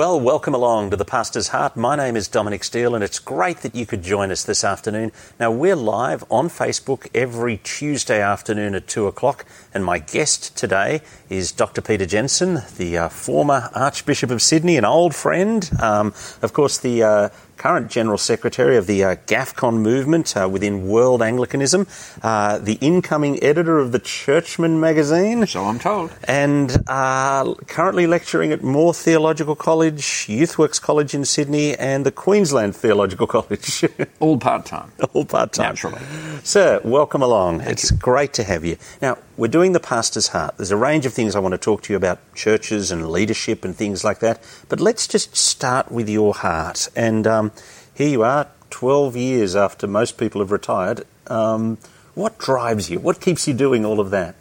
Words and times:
Well, 0.00 0.18
welcome 0.18 0.54
along 0.54 0.88
to 0.92 0.96
the 0.96 1.04
Pastor's 1.04 1.48
Heart. 1.48 1.76
My 1.76 1.94
name 1.94 2.16
is 2.16 2.26
Dominic 2.26 2.64
Steele, 2.64 2.94
and 2.94 3.04
it's 3.04 3.18
great 3.18 3.58
that 3.58 3.74
you 3.74 3.84
could 3.84 4.02
join 4.02 4.30
us 4.30 4.42
this 4.42 4.64
afternoon. 4.64 5.12
Now, 5.38 5.50
we're 5.50 5.76
live 5.76 6.24
on 6.30 6.48
Facebook 6.48 7.08
every 7.14 7.58
Tuesday 7.58 8.22
afternoon 8.22 8.74
at 8.74 8.86
2 8.88 9.06
o'clock, 9.06 9.44
and 9.74 9.84
my 9.84 9.98
guest 9.98 10.56
today 10.56 11.02
is 11.28 11.52
Dr. 11.52 11.82
Peter 11.82 12.06
Jensen, 12.06 12.62
the 12.78 12.96
uh, 12.96 13.08
former 13.10 13.68
Archbishop 13.74 14.30
of 14.30 14.40
Sydney, 14.40 14.78
an 14.78 14.86
old 14.86 15.14
friend. 15.14 15.70
Um, 15.78 16.14
of 16.40 16.54
course, 16.54 16.78
the 16.78 17.02
uh, 17.02 17.28
current 17.60 17.90
General 17.90 18.16
Secretary 18.16 18.78
of 18.78 18.86
the 18.86 19.04
uh, 19.04 19.16
GAFCON 19.26 19.82
movement 19.82 20.34
uh, 20.34 20.48
within 20.48 20.88
World 20.88 21.20
Anglicanism, 21.20 21.86
uh, 22.22 22.58
the 22.58 22.78
incoming 22.80 23.42
editor 23.44 23.78
of 23.78 23.92
the 23.92 23.98
Churchman 23.98 24.80
magazine. 24.80 25.46
So 25.46 25.64
I'm 25.64 25.78
told. 25.78 26.10
And 26.24 26.74
uh, 26.88 27.52
currently 27.66 28.06
lecturing 28.06 28.50
at 28.50 28.62
Moore 28.62 28.94
Theological 28.94 29.54
College, 29.54 30.26
Youthworks 30.26 30.80
College 30.80 31.12
in 31.12 31.26
Sydney, 31.26 31.76
and 31.76 32.06
the 32.06 32.10
Queensland 32.10 32.74
Theological 32.74 33.26
College. 33.36 33.84
All 34.20 34.38
part 34.38 34.64
time. 34.64 34.90
All 35.12 35.26
part 35.26 35.52
time. 35.52 35.66
Naturally. 35.66 36.00
Sir, 36.42 36.80
welcome 36.82 37.20
along. 37.20 37.58
Thank 37.58 37.72
it's 37.72 37.90
you. 37.90 37.98
great 37.98 38.32
to 38.32 38.42
have 38.42 38.64
you. 38.64 38.78
Now, 39.02 39.18
we're 39.40 39.48
doing 39.48 39.72
the 39.72 39.80
pastor's 39.80 40.28
heart. 40.28 40.54
There's 40.58 40.70
a 40.70 40.76
range 40.76 41.06
of 41.06 41.14
things 41.14 41.34
I 41.34 41.38
want 41.38 41.52
to 41.52 41.58
talk 41.58 41.82
to 41.84 41.92
you 41.94 41.96
about 41.96 42.18
churches 42.34 42.90
and 42.90 43.10
leadership 43.10 43.64
and 43.64 43.74
things 43.74 44.04
like 44.04 44.18
that. 44.18 44.38
But 44.68 44.80
let's 44.80 45.08
just 45.08 45.34
start 45.34 45.90
with 45.90 46.10
your 46.10 46.34
heart. 46.34 46.90
And 46.94 47.26
um, 47.26 47.52
here 47.94 48.10
you 48.10 48.22
are, 48.22 48.48
12 48.68 49.16
years 49.16 49.56
after 49.56 49.86
most 49.86 50.18
people 50.18 50.42
have 50.42 50.52
retired. 50.52 51.06
Um, 51.28 51.78
what 52.12 52.36
drives 52.36 52.90
you? 52.90 53.00
What 53.00 53.22
keeps 53.22 53.48
you 53.48 53.54
doing 53.54 53.86
all 53.86 53.98
of 53.98 54.10
that? 54.10 54.34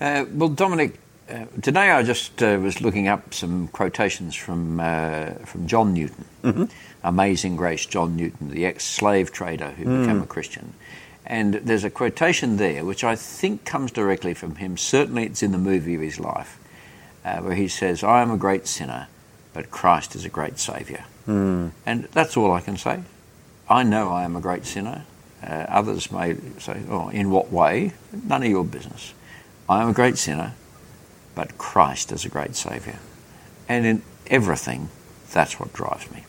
Uh, 0.00 0.24
well, 0.32 0.48
Dominic, 0.48 0.98
uh, 1.28 1.44
today 1.60 1.90
I 1.90 2.02
just 2.02 2.42
uh, 2.42 2.58
was 2.62 2.80
looking 2.80 3.08
up 3.08 3.34
some 3.34 3.68
quotations 3.68 4.34
from 4.34 4.80
uh, 4.80 5.32
from 5.44 5.66
John 5.66 5.92
Newton, 5.92 6.70
Amazing 7.04 7.56
Grace, 7.56 7.84
John 7.84 8.16
Newton, 8.16 8.48
the 8.48 8.64
ex-slave 8.64 9.32
trader 9.32 9.72
who 9.72 9.84
became 9.84 10.22
a 10.22 10.26
Christian. 10.26 10.72
And 11.30 11.54
there's 11.54 11.84
a 11.84 11.90
quotation 11.90 12.56
there 12.56 12.86
which 12.86 13.04
I 13.04 13.14
think 13.14 13.66
comes 13.66 13.92
directly 13.92 14.32
from 14.32 14.56
him. 14.56 14.78
Certainly, 14.78 15.26
it's 15.26 15.42
in 15.42 15.52
the 15.52 15.58
movie 15.58 15.94
of 15.94 16.00
his 16.00 16.18
life, 16.18 16.58
uh, 17.22 17.36
where 17.40 17.54
he 17.54 17.68
says, 17.68 18.02
"I 18.02 18.22
am 18.22 18.30
a 18.30 18.38
great 18.38 18.66
sinner, 18.66 19.08
but 19.52 19.70
Christ 19.70 20.16
is 20.16 20.24
a 20.24 20.30
great 20.30 20.58
Saviour." 20.58 21.04
And 21.84 22.08
that's 22.12 22.34
all 22.38 22.50
I 22.50 22.62
can 22.62 22.78
say. 22.78 23.02
I 23.68 23.82
know 23.82 24.08
I 24.08 24.24
am 24.24 24.34
a 24.36 24.40
great 24.40 24.64
sinner. 24.64 25.04
Uh, 25.42 25.66
others 25.68 26.10
may 26.10 26.36
say, 26.58 26.80
"Oh, 26.88 27.10
in 27.10 27.30
what 27.30 27.52
way?" 27.52 27.92
None 28.24 28.42
of 28.42 28.48
your 28.48 28.64
business. 28.64 29.12
I 29.68 29.82
am 29.82 29.90
a 29.90 29.92
great 29.92 30.16
sinner, 30.16 30.54
but 31.34 31.58
Christ 31.58 32.10
is 32.10 32.24
a 32.24 32.30
great 32.30 32.56
Saviour. 32.56 32.96
And 33.68 33.84
in 33.84 34.02
everything, 34.28 34.88
that's 35.30 35.60
what 35.60 35.74
drives 35.74 36.10
me. 36.10 36.24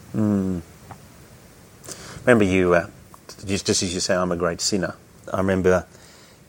Remember, 2.25 2.44
you, 2.44 2.73
uh, 2.73 2.88
just, 3.45 3.70
as 3.70 3.94
you 3.94 4.00
say, 4.00 4.16
I'm 4.16 4.32
a 4.32 4.38
great 4.38 4.62
sinner. 4.62 4.95
I 5.32 5.38
remember 5.38 5.86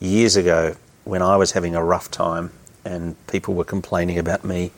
years 0.00 0.36
ago 0.36 0.76
when 1.04 1.22
I 1.22 1.36
was 1.36 1.52
having 1.52 1.74
a 1.74 1.84
rough 1.84 2.10
time 2.10 2.52
and 2.84 3.14
people 3.26 3.54
were 3.54 3.64
complaining 3.64 4.18
about 4.18 4.44
me. 4.44 4.72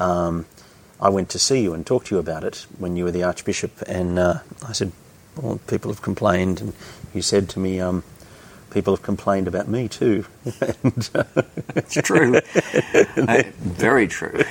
Um, 0.00 0.46
I 1.00 1.08
went 1.10 1.28
to 1.30 1.38
see 1.38 1.60
you 1.60 1.74
and 1.74 1.86
talk 1.86 2.04
to 2.06 2.14
you 2.14 2.18
about 2.18 2.44
it 2.44 2.66
when 2.78 2.96
you 2.96 3.04
were 3.04 3.12
the 3.12 3.22
Archbishop, 3.22 3.82
and 3.86 4.18
uh, 4.18 4.40
I 4.66 4.72
said, 4.72 4.90
"Well, 5.36 5.60
people 5.68 5.92
have 5.92 6.02
complained," 6.02 6.60
and 6.60 6.72
you 7.14 7.22
said 7.22 7.48
to 7.50 7.60
me, 7.60 7.80
um, 7.80 8.02
"People 8.70 8.94
have 8.94 9.02
complained 9.04 9.46
about 9.46 9.68
me 9.68 9.86
too." 9.86 10.24
and, 10.82 11.10
uh, 11.14 11.24
It's 11.76 11.94
true. 11.94 12.40
Uh, 13.16 13.42
very 13.58 14.06
true. 14.08 14.42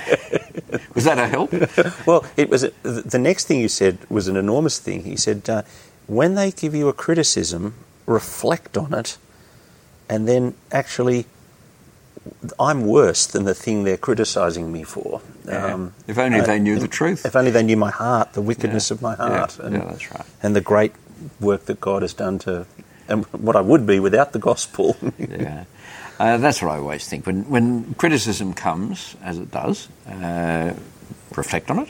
Was 0.94 1.04
that 1.04 1.18
a 1.18 1.26
help? 1.26 1.52
well, 2.06 2.24
it 2.36 2.48
was 2.48 2.62
the 2.82 3.18
next 3.18 3.46
thing 3.46 3.60
you 3.60 3.68
said 3.68 3.98
was 4.08 4.28
an 4.28 4.36
enormous 4.36 4.78
thing. 4.78 5.04
He 5.04 5.16
said, 5.16 5.48
uh, 5.48 5.62
"When 6.08 6.34
they 6.34 6.50
give 6.50 6.74
you 6.74 6.88
a 6.88 6.92
criticism, 6.92 7.74
reflect 8.06 8.76
on 8.76 8.92
it, 8.94 9.16
and 10.08 10.26
then 10.26 10.54
actually." 10.72 11.26
I'm 12.60 12.84
worse 12.84 13.26
than 13.26 13.44
the 13.44 13.54
thing 13.54 13.84
they're 13.84 13.96
criticising 13.96 14.70
me 14.70 14.82
for. 14.82 15.22
Um, 15.48 15.94
if 16.06 16.18
only 16.18 16.40
uh, 16.40 16.44
they 16.44 16.58
knew 16.58 16.78
the 16.78 16.88
truth. 16.88 17.24
If 17.24 17.34
only 17.34 17.50
they 17.50 17.62
knew 17.62 17.76
my 17.76 17.90
heart, 17.90 18.34
the 18.34 18.42
wickedness 18.42 18.90
Yeah. 18.90 18.94
of 18.96 19.02
my 19.02 19.12
Yeah. 19.12 19.28
heart, 19.38 19.58
and, 19.58 19.74
Yeah, 19.74 19.84
that's 19.86 20.10
right. 20.12 20.26
and 20.42 20.54
the 20.54 20.60
great 20.60 20.92
work 21.40 21.64
that 21.66 21.80
God 21.80 22.02
has 22.02 22.12
done 22.12 22.38
to, 22.40 22.66
and 23.08 23.24
what 23.26 23.56
I 23.56 23.62
would 23.62 23.86
be 23.86 23.98
without 23.98 24.32
the 24.32 24.38
gospel. 24.38 24.96
Yeah. 25.18 25.64
Uh, 26.20 26.36
that's 26.36 26.60
what 26.60 26.72
I 26.72 26.78
always 26.78 27.06
think. 27.08 27.26
When, 27.26 27.48
when 27.48 27.94
criticism 27.94 28.52
comes, 28.52 29.14
as 29.22 29.38
it 29.38 29.50
does, 29.50 29.88
uh, 30.10 30.74
reflect 31.34 31.70
on 31.70 31.78
it, 31.78 31.88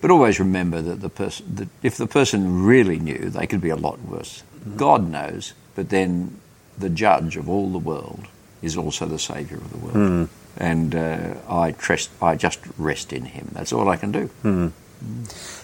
but 0.00 0.10
always 0.10 0.38
remember 0.38 0.80
that, 0.82 1.00
the 1.00 1.08
person, 1.08 1.54
that 1.56 1.68
if 1.82 1.96
the 1.96 2.06
person 2.06 2.64
really 2.64 2.98
knew, 2.98 3.30
they 3.30 3.46
could 3.46 3.60
be 3.60 3.70
a 3.70 3.76
lot 3.76 4.00
worse. 4.02 4.42
God 4.76 5.08
knows, 5.10 5.54
but 5.74 5.88
then 5.90 6.38
the 6.76 6.88
judge 6.90 7.36
of 7.36 7.48
all 7.48 7.70
the 7.70 7.78
world 7.78 8.26
is 8.62 8.76
also 8.76 9.06
the 9.06 9.18
saviour 9.18 9.58
of 9.58 9.70
the 9.70 9.78
world. 9.78 10.28
And 10.56 10.94
uh, 10.94 11.34
I, 11.48 11.72
trust, 11.72 12.10
I 12.20 12.34
just 12.34 12.58
rest 12.76 13.12
in 13.12 13.24
him. 13.26 13.48
That's 13.52 13.72
all 13.72 13.88
I 13.88 13.96
can 13.96 14.10
do. 14.12 14.72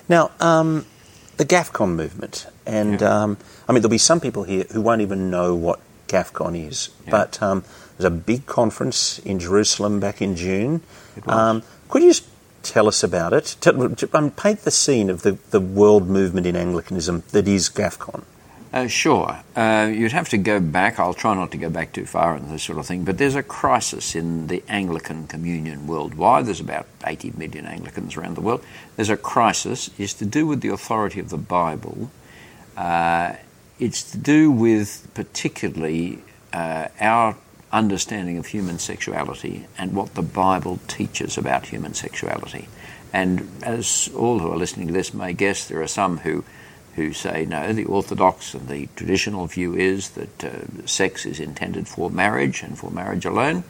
Now, 0.09 0.31
um, 0.41 0.87
the 1.37 1.45
GAFCON 1.45 1.95
movement, 1.97 2.47
and 2.67 3.01
Yeah. 3.01 3.23
um, 3.23 3.37
I 3.69 3.73
mean, 3.73 3.83
there'll 3.83 3.91
be 3.91 3.99
some 3.99 4.21
people 4.21 4.45
here 4.45 4.65
who 4.71 4.81
won't 4.81 5.01
even 5.03 5.31
know 5.31 5.55
what 5.55 5.81
GAFCON 6.09 6.55
is, 6.69 6.91
Yeah. 7.05 7.11
but 7.11 7.43
um, 7.43 7.65
there's 7.99 8.07
a 8.07 8.11
big 8.17 8.47
conference 8.47 9.19
in 9.21 9.39
Jerusalem 9.41 9.99
back 10.01 10.23
in 10.23 10.37
June. 10.37 10.83
Um, 11.27 11.63
could 11.89 12.03
you 12.03 12.11
just 12.11 12.25
tell 12.65 12.89
us 12.89 13.03
about 13.03 13.33
it? 13.33 13.57
Tell, 13.61 13.83
um, 14.15 14.31
paint 14.31 14.61
the 14.61 14.71
scene 14.71 15.11
of 15.11 15.23
the, 15.23 15.33
the 15.51 15.61
world 15.61 16.09
movement 16.09 16.47
in 16.47 16.57
Anglicanism 16.57 17.23
that 17.31 17.47
is 17.47 17.69
GAFCON. 17.69 18.25
Uh, 18.75 18.89
sure. 18.89 19.39
Uh, 19.55 19.89
you'd 19.95 20.11
have 20.11 20.29
to 20.31 20.37
go 20.37 20.59
back. 20.59 20.99
I'll 20.99 21.15
try 21.15 21.33
not 21.35 21.53
to 21.53 21.57
go 21.57 21.71
back 21.71 21.93
too 21.93 22.07
far 22.07 22.37
in 22.37 22.51
this 22.51 22.65
sort 22.65 22.79
of 22.79 22.87
thing, 22.87 23.05
but 23.05 23.19
there's 23.19 23.37
a 23.37 23.43
crisis 23.43 24.17
in 24.17 24.49
the 24.49 24.65
Anglican 24.69 25.29
communion 25.29 25.87
worldwide. 25.87 26.47
There's 26.47 26.59
about 26.59 26.89
80 27.07 27.35
million 27.37 27.67
Anglicans 27.67 28.17
around 28.17 28.35
the 28.35 28.41
world. 28.41 28.65
There's 28.97 29.11
a 29.11 29.17
crisis. 29.17 29.91
It's 29.97 30.15
to 30.15 30.25
do 30.25 30.45
with 30.45 30.61
the 30.61 30.71
authority 30.71 31.21
of 31.21 31.29
the 31.29 31.39
Bible. 31.39 32.11
Uh, 32.77 33.35
it's 33.79 34.11
to 34.11 34.19
do 34.19 34.51
with 34.51 35.09
particularly 35.15 36.19
uh, 36.53 36.89
our 36.99 37.37
understanding 37.75 38.39
of 38.39 38.47
human 38.47 38.79
sexuality 38.79 39.67
and 39.77 39.95
what 39.95 40.15
the 40.15 40.23
Bible 40.23 40.79
teaches 40.89 41.37
about 41.37 41.67
human 41.67 41.93
sexuality. 41.93 42.69
And 43.13 43.49
as 43.63 44.09
all 44.17 44.39
who 44.39 44.51
are 44.51 44.57
listening 44.57 44.87
to 44.87 44.93
this 44.93 45.13
may 45.13 45.33
guess, 45.35 45.69
there 45.69 45.83
are 45.83 45.89
some 45.89 46.19
who 46.19 46.45
who 46.95 47.13
say 47.13 47.45
no, 47.45 47.73
the 47.73 47.85
orthodox 47.87 48.55
and 48.55 48.69
the 48.69 48.89
traditional 48.95 49.47
view 49.49 49.75
is 49.75 50.11
that 50.11 50.45
uh, 50.45 50.87
sex 50.87 51.27
is 51.27 51.41
intended 51.41 51.89
for 51.89 52.09
marriage 52.09 52.63
and 52.63 52.79
for 52.79 52.89
marriage 52.91 53.25
alone. 53.25 53.65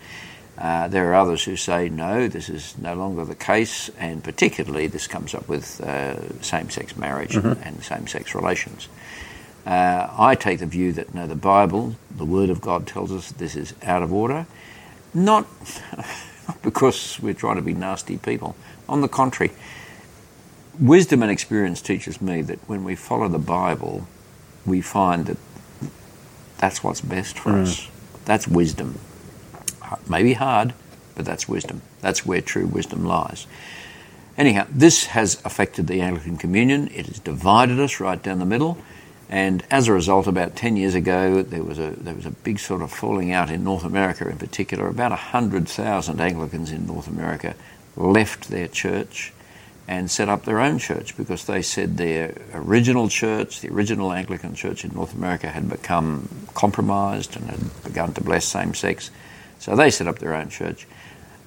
Uh, 0.58 0.86
there 0.88 1.10
are 1.10 1.14
others 1.14 1.42
who 1.42 1.56
say 1.56 1.88
no, 1.88 2.28
this 2.28 2.48
is 2.48 2.76
no 2.78 2.94
longer 2.94 3.24
the 3.24 3.34
case, 3.34 3.90
and 3.98 4.22
particularly 4.22 4.86
this 4.86 5.06
comes 5.06 5.34
up 5.34 5.48
with 5.48 5.80
uh, 5.80 6.42
same 6.42 6.70
sex 6.70 6.96
marriage 6.96 7.34
and, 7.34 7.56
and 7.64 7.82
same 7.82 8.06
sex 8.06 8.34
relations. 8.34 8.88
Uh, 9.66 10.08
I 10.18 10.34
take 10.34 10.58
the 10.58 10.66
view 10.66 10.92
that 10.92 11.14
no, 11.14 11.26
the 11.26 11.34
Bible, 11.34 11.96
the 12.14 12.24
Word 12.24 12.50
of 12.50 12.60
God, 12.60 12.86
tells 12.86 13.10
us 13.10 13.32
this 13.32 13.56
is 13.56 13.74
out 13.82 14.02
of 14.02 14.12
order, 14.12 14.46
not, 15.14 15.46
not 16.48 16.62
because 16.62 17.18
we're 17.20 17.34
trying 17.34 17.56
to 17.56 17.62
be 17.62 17.72
nasty 17.72 18.18
people. 18.18 18.56
On 18.88 19.00
the 19.00 19.08
contrary, 19.08 19.52
wisdom 20.78 21.22
and 21.22 21.30
experience 21.30 21.80
teaches 21.80 22.20
me 22.20 22.42
that 22.42 22.58
when 22.68 22.84
we 22.84 22.94
follow 22.94 23.28
the 23.28 23.38
Bible, 23.38 24.06
we 24.66 24.80
find 24.82 25.26
that 25.26 25.38
that's 26.58 26.84
what's 26.84 27.00
best 27.00 27.38
for 27.38 27.52
us. 27.52 27.88
That's 28.24 28.46
wisdom. 28.46 28.98
Maybe 30.08 30.34
hard, 30.34 30.74
but 31.14 31.24
that's 31.24 31.48
wisdom. 31.48 31.82
That's 32.00 32.26
where 32.26 32.40
true 32.40 32.66
wisdom 32.66 33.04
lies. 33.04 33.46
Anyhow, 34.36 34.66
this 34.70 35.06
has 35.06 35.40
affected 35.44 35.86
the 35.86 36.00
Anglican 36.00 36.36
Communion. 36.36 36.88
It 36.88 37.06
has 37.06 37.18
divided 37.18 37.78
us 37.78 38.00
right 38.00 38.20
down 38.22 38.38
the 38.40 38.44
middle. 38.46 38.78
And 39.28 39.64
as 39.70 39.88
a 39.88 39.92
result, 39.92 40.26
about 40.26 40.54
10 40.54 40.76
years 40.76 40.94
ago, 40.94 41.42
there 41.42 41.62
was 41.62 41.78
a, 41.78 41.90
there 41.90 42.14
was 42.14 42.26
a 42.26 42.30
big 42.30 42.58
sort 42.58 42.82
of 42.82 42.92
falling 42.92 43.32
out 43.32 43.50
in 43.50 43.64
North 43.64 43.84
America 43.84 44.28
in 44.28 44.38
particular. 44.38 44.86
About 44.86 45.10
100,000 45.10 46.20
Anglicans 46.20 46.70
in 46.70 46.86
North 46.86 47.08
America 47.08 47.54
left 47.96 48.50
their 48.50 48.68
church 48.68 49.32
and 49.86 50.10
set 50.10 50.28
up 50.28 50.44
their 50.44 50.60
own 50.60 50.78
church 50.78 51.16
because 51.16 51.44
they 51.44 51.62
said 51.62 51.96
their 51.96 52.34
original 52.54 53.08
church, 53.08 53.60
the 53.60 53.70
original 53.70 54.12
Anglican 54.12 54.54
church 54.54 54.84
in 54.84 54.94
North 54.94 55.14
America, 55.14 55.48
had 55.48 55.68
become 55.68 56.28
compromised 56.54 57.36
and 57.36 57.50
had 57.50 57.84
begun 57.84 58.12
to 58.14 58.22
bless 58.22 58.46
same 58.46 58.74
sex. 58.74 59.10
So 59.58 59.76
they 59.76 59.90
set 59.90 60.06
up 60.06 60.18
their 60.18 60.34
own 60.34 60.48
church. 60.48 60.86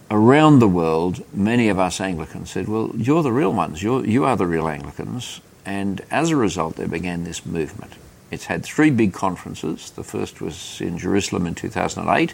Around 0.10 0.60
the 0.60 0.68
world, 0.70 1.24
many 1.34 1.68
of 1.68 1.80
us 1.80 2.00
Anglicans 2.00 2.50
said, 2.50 2.68
Well, 2.70 2.92
you're 2.96 3.24
the 3.24 3.32
real 3.32 3.52
ones, 3.52 3.84
you're, 3.84 4.06
you 4.06 4.24
are 4.24 4.38
the 4.38 4.46
real 4.48 4.68
Anglicans. 4.68 5.42
And 5.66 6.02
as 6.10 6.30
a 6.32 6.38
result, 6.38 6.78
there 6.78 6.88
began 6.88 7.26
this 7.26 7.46
movement. 7.46 7.94
It's 8.32 8.46
had 8.46 8.64
three 8.64 8.90
big 8.90 9.12
conferences. 9.14 9.90
The 9.92 10.04
first 10.04 10.40
was 10.42 10.80
in 10.80 10.98
Jerusalem 10.98 11.46
in 11.46 11.56
2008, 11.56 12.34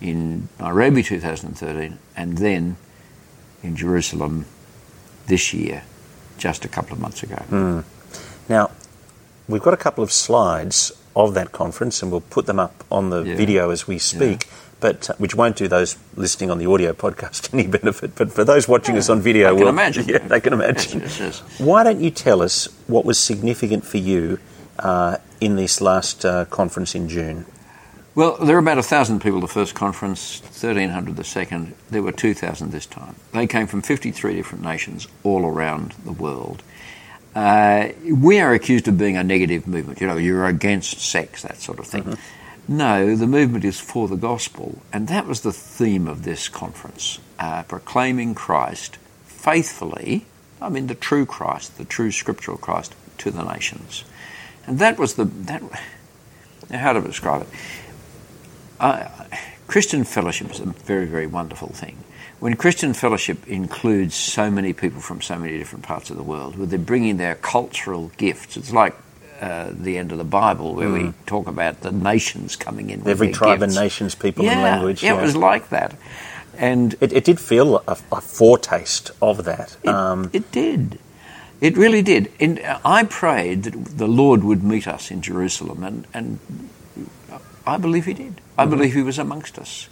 in 0.00 0.48
Nairobi 0.58 1.04
2013, 1.04 1.98
and 2.16 2.38
then 2.38 2.76
in 3.62 3.76
Jerusalem 3.76 4.46
this 5.28 5.54
year, 5.54 5.84
just 6.36 6.64
a 6.64 6.68
couple 6.68 6.94
of 6.94 7.00
months 7.00 7.22
ago. 7.22 7.36
Hmm. 7.36 7.80
Now, 8.48 8.72
we've 9.48 9.62
got 9.62 9.74
a 9.74 9.76
couple 9.76 10.02
of 10.02 10.10
slides 10.10 10.90
of 11.14 11.34
that 11.34 11.52
conference, 11.52 12.02
and 12.02 12.10
we'll 12.10 12.22
put 12.22 12.46
them 12.46 12.58
up 12.58 12.82
on 12.90 13.10
the 13.10 13.22
Yeah. 13.22 13.36
video 13.36 13.70
as 13.70 13.86
we 13.86 13.98
speak. 13.98 14.48
But 14.82 15.08
uh, 15.08 15.14
which 15.18 15.34
won't 15.34 15.56
do 15.56 15.68
those 15.68 15.96
listening 16.16 16.50
on 16.50 16.58
the 16.58 16.66
audio 16.66 16.92
podcast 16.92 17.54
any 17.54 17.66
benefit. 17.66 18.14
But 18.16 18.32
for 18.32 18.44
those 18.44 18.68
watching 18.68 18.98
us 18.98 19.08
on 19.08 19.20
video, 19.22 19.46
I 19.46 19.50
can 19.52 19.60
will- 19.60 19.68
imagine. 19.68 20.06
Yeah, 20.08 20.18
they 20.18 20.40
can 20.40 20.52
imagine. 20.52 21.00
Yes, 21.00 21.18
yes, 21.20 21.38
Why 21.58 21.84
don't 21.84 22.00
you 22.00 22.10
tell 22.10 22.42
us 22.42 22.66
what 22.88 23.04
was 23.04 23.18
significant 23.18 23.84
for 23.86 23.98
you 23.98 24.38
uh, 24.80 25.16
in 25.40 25.56
this 25.56 25.80
last 25.80 26.24
uh, 26.26 26.44
conference 26.46 26.94
in 26.94 27.08
June? 27.08 27.46
Well, 28.14 28.36
there 28.36 28.56
were 28.56 28.60
about 28.60 28.76
a 28.76 28.82
thousand 28.82 29.22
people 29.22 29.40
the 29.40 29.48
first 29.48 29.74
conference, 29.74 30.40
thirteen 30.40 30.90
hundred 30.90 31.16
the 31.16 31.24
second. 31.24 31.74
There 31.90 32.02
were 32.02 32.12
two 32.12 32.34
thousand 32.34 32.72
this 32.72 32.84
time. 32.84 33.14
They 33.32 33.46
came 33.46 33.66
from 33.68 33.80
fifty-three 33.80 34.34
different 34.34 34.62
nations 34.64 35.06
all 35.22 35.46
around 35.46 35.94
the 36.04 36.12
world. 36.12 36.62
Uh, 37.34 37.88
we 38.04 38.38
are 38.40 38.52
accused 38.52 38.86
of 38.88 38.98
being 38.98 39.16
a 39.16 39.24
negative 39.24 39.66
movement. 39.66 40.00
You 40.02 40.08
know, 40.08 40.18
you're 40.18 40.44
against 40.46 41.00
sex, 41.00 41.40
that 41.42 41.56
sort 41.58 41.78
of 41.78 41.86
thing. 41.86 42.18
No, 42.68 43.16
the 43.16 43.26
movement 43.26 43.64
is 43.64 43.80
for 43.80 44.06
the 44.06 44.16
gospel, 44.16 44.80
and 44.92 45.08
that 45.08 45.26
was 45.26 45.40
the 45.40 45.52
theme 45.52 46.06
of 46.06 46.22
this 46.22 46.48
conference: 46.48 47.18
uh, 47.38 47.64
proclaiming 47.64 48.34
Christ 48.34 48.98
faithfully. 49.24 50.26
I 50.60 50.68
mean, 50.68 50.86
the 50.86 50.94
true 50.94 51.26
Christ, 51.26 51.76
the 51.76 51.84
true 51.84 52.12
scriptural 52.12 52.56
Christ, 52.56 52.94
to 53.18 53.30
the 53.30 53.42
nations, 53.42 54.04
and 54.66 54.78
that 54.78 54.98
was 54.98 55.14
the 55.14 55.24
that. 55.24 55.62
How 56.70 56.92
to 56.92 57.00
describe 57.00 57.42
it? 57.42 57.48
Uh, 58.80 59.08
Christian 59.66 60.04
fellowship 60.04 60.50
is 60.50 60.60
a 60.60 60.66
very, 60.66 61.06
very 61.06 61.26
wonderful 61.26 61.68
thing. 61.68 61.96
When 62.40 62.56
Christian 62.56 62.94
fellowship 62.94 63.46
includes 63.46 64.14
so 64.14 64.50
many 64.50 64.72
people 64.72 65.00
from 65.00 65.20
so 65.20 65.38
many 65.38 65.58
different 65.58 65.84
parts 65.84 66.10
of 66.10 66.16
the 66.16 66.22
world, 66.22 66.56
where 66.56 66.66
they're 66.66 66.78
bringing 66.78 67.16
their 67.16 67.34
cultural 67.34 68.10
gifts, 68.16 68.56
it's 68.56 68.72
like 68.72 68.94
uh, 69.42 69.70
the 69.72 69.98
end 69.98 70.12
of 70.12 70.18
the 70.18 70.24
Bible 70.24 70.74
where 70.74 70.90
we 70.90 71.12
talk 71.26 71.48
about 71.48 71.80
the 71.80 71.90
nations 71.90 72.54
coming 72.56 72.90
in. 72.90 73.06
Every 73.08 73.32
tribe 73.32 73.58
gifts. 73.58 73.76
and 73.76 73.84
nations, 73.84 74.14
people 74.14 74.44
yeah, 74.44 74.52
and 74.52 74.62
language. 74.62 75.02
Yeah, 75.02 75.18
it 75.18 75.22
was 75.22 75.36
like 75.36 75.68
that, 75.70 75.96
and 76.56 76.94
It, 77.00 77.12
it 77.12 77.24
did 77.24 77.40
feel 77.40 77.82
a, 77.88 77.96
a 78.12 78.20
foretaste 78.20 79.10
of 79.20 79.44
that. 79.44 79.76
it, 79.82 79.88
Um, 79.88 80.30
it 80.32 80.52
did. 80.52 80.98
It 81.60 81.76
really 81.76 82.02
did. 82.02 82.30
And 82.40 82.60
I 82.84 83.04
prayed 83.04 83.64
that 83.64 83.98
the 83.98 84.08
Lord 84.08 84.42
would 84.42 84.62
meet 84.62 84.86
us 84.86 85.10
in 85.10 85.22
Jerusalem, 85.22 85.84
and, 85.84 86.06
and 86.14 86.38
I 87.66 87.76
believe 87.78 88.06
He 88.06 88.14
did. 88.14 88.40
I 88.58 88.66
believe 88.66 88.94
He 88.94 89.02
was 89.02 89.18
amongst 89.18 89.58
us. 89.58 89.88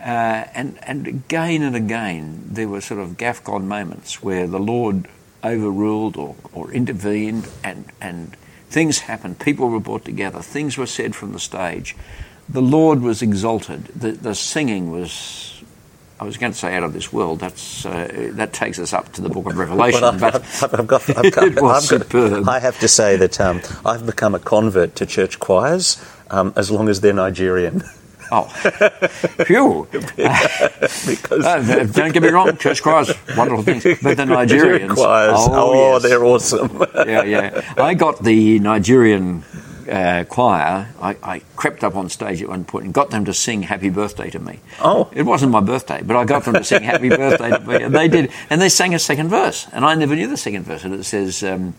Uh, 0.00 0.46
and, 0.54 0.78
and 0.82 1.06
again 1.06 1.62
and 1.62 1.76
again, 1.76 2.42
there 2.50 2.68
were 2.68 2.80
sort 2.80 3.00
of 3.00 3.16
GAFCON 3.16 3.64
moments 3.64 4.22
where 4.22 4.48
the 4.48 4.58
Lord 4.58 5.06
overruled 5.44 6.16
or, 6.16 6.34
or 6.52 6.72
intervened, 6.72 7.48
and, 7.62 7.84
and 8.00 8.36
things 8.72 9.00
happened. 9.00 9.38
People 9.38 9.68
were 9.68 9.80
brought 9.80 10.04
together, 10.04 10.40
things 10.40 10.76
were 10.76 10.86
said 10.86 11.14
from 11.14 11.32
the 11.32 11.40
stage. 11.40 11.94
The 12.48 12.62
Lord 12.62 13.00
was 13.00 13.22
exalted. 13.22 13.84
The, 13.86 14.12
the 14.12 14.34
singing 14.34 14.90
was. 14.90 15.48
I 16.20 16.24
was 16.24 16.36
going 16.36 16.52
to 16.52 16.58
say 16.58 16.76
out 16.76 16.84
of 16.84 16.92
this 16.92 17.12
world. 17.12 17.40
That's 17.40 17.84
uh, 17.84 18.30
that 18.34 18.52
takes 18.52 18.78
us 18.78 18.92
up 18.92 19.12
to 19.14 19.22
the 19.22 19.28
Book 19.28 19.46
of 19.46 19.56
Revelation. 19.56 20.18
But 20.20 20.36
I've, 20.36 20.74
I've 20.74 20.86
got, 20.86 21.18
I've 21.18 21.32
got, 21.36 21.44
It 21.44 21.60
was 21.60 21.90
I've 21.92 22.00
superb. 22.00 22.48
I 22.48 22.60
have 22.60 22.78
to 22.78 22.86
say 22.86 23.16
that 23.16 23.40
um, 23.40 23.60
I've 23.84 24.06
become 24.06 24.34
a 24.34 24.38
convert 24.38 24.94
to 24.96 25.06
church 25.06 25.40
choirs 25.40 26.00
um, 26.30 26.52
as 26.54 26.70
long 26.70 26.88
as 26.88 27.00
they're 27.00 27.12
Nigerian. 27.12 27.82
oh, 28.32 28.44
phew! 29.46 29.86
because 29.92 31.44
Uh, 31.44 31.86
don't 31.92 32.12
get 32.12 32.22
me 32.22 32.30
wrong, 32.30 32.56
church 32.56 32.82
choirs, 32.82 33.12
wonderful 33.36 33.62
things, 33.62 33.84
but 34.02 34.16
the 34.16 34.24
Nigerians, 34.24 34.94
choirs, 34.94 35.34
oh, 35.36 35.50
oh, 35.52 35.92
yes. 35.92 36.02
they're 36.02 36.24
awesome. 36.24 36.84
yeah, 37.06 37.22
yeah. 37.22 37.74
I 37.76 37.94
got 37.94 38.22
the 38.24 38.58
Nigerian 38.58 39.44
uh, 39.90 40.24
choir. 40.28 40.88
I, 41.00 41.16
I 41.22 41.42
crept 41.56 41.84
up 41.84 41.94
on 41.94 42.08
stage 42.08 42.42
at 42.42 42.48
one 42.48 42.64
point 42.64 42.86
and 42.86 42.94
got 42.94 43.10
them 43.10 43.24
to 43.26 43.34
sing 43.34 43.62
"Happy 43.62 43.90
Birthday" 43.90 44.30
to 44.30 44.38
me. 44.38 44.60
Oh. 44.80 45.10
it 45.12 45.22
wasn't 45.22 45.52
my 45.52 45.60
birthday, 45.60 46.00
but 46.02 46.16
I 46.16 46.24
got 46.24 46.44
them 46.44 46.54
to 46.54 46.64
sing 46.64 46.82
"Happy 46.82 47.10
Birthday" 47.10 47.50
to 47.50 47.60
me, 47.60 47.82
and 47.82 47.94
they 47.94 48.08
did. 48.08 48.30
And 48.50 48.60
they 48.60 48.68
sang 48.68 48.94
a 48.94 48.98
second 48.98 49.28
verse, 49.28 49.66
and 49.72 49.84
I 49.84 49.94
never 49.94 50.16
knew 50.16 50.28
the 50.28 50.36
second 50.36 50.64
verse. 50.64 50.84
And 50.84 50.94
it 50.94 51.04
says. 51.04 51.42
Um, 51.44 51.74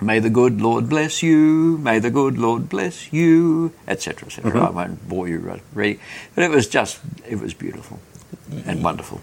May 0.00 0.18
the 0.18 0.30
good 0.30 0.60
Lord 0.60 0.88
bless 0.88 1.22
you. 1.22 1.78
May 1.78 1.98
the 1.98 2.10
good 2.10 2.38
Lord 2.38 2.68
bless 2.68 3.12
you, 3.12 3.72
etc., 3.86 4.26
etc. 4.28 4.50
Mm-hmm. 4.50 4.66
I 4.66 4.70
won't 4.70 5.08
bore 5.08 5.28
you 5.28 5.60
reading, 5.74 6.00
but 6.34 6.44
it 6.44 6.50
was 6.50 6.66
just, 6.68 7.00
it 7.28 7.38
was 7.40 7.52
beautiful 7.54 7.98
and 8.66 8.82
wonderful. 8.82 9.20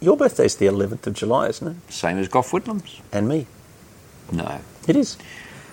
Your 0.00 0.16
birthday's 0.16 0.56
the 0.56 0.66
11th 0.66 1.06
of 1.06 1.14
July, 1.14 1.48
isn't 1.48 1.66
it? 1.68 1.92
Same 1.92 2.18
as 2.18 2.28
Gough 2.28 2.52
Whitlam's. 2.52 3.00
And 3.12 3.28
me. 3.28 3.46
No, 4.32 4.60
It 4.88 4.96
is. 4.96 5.16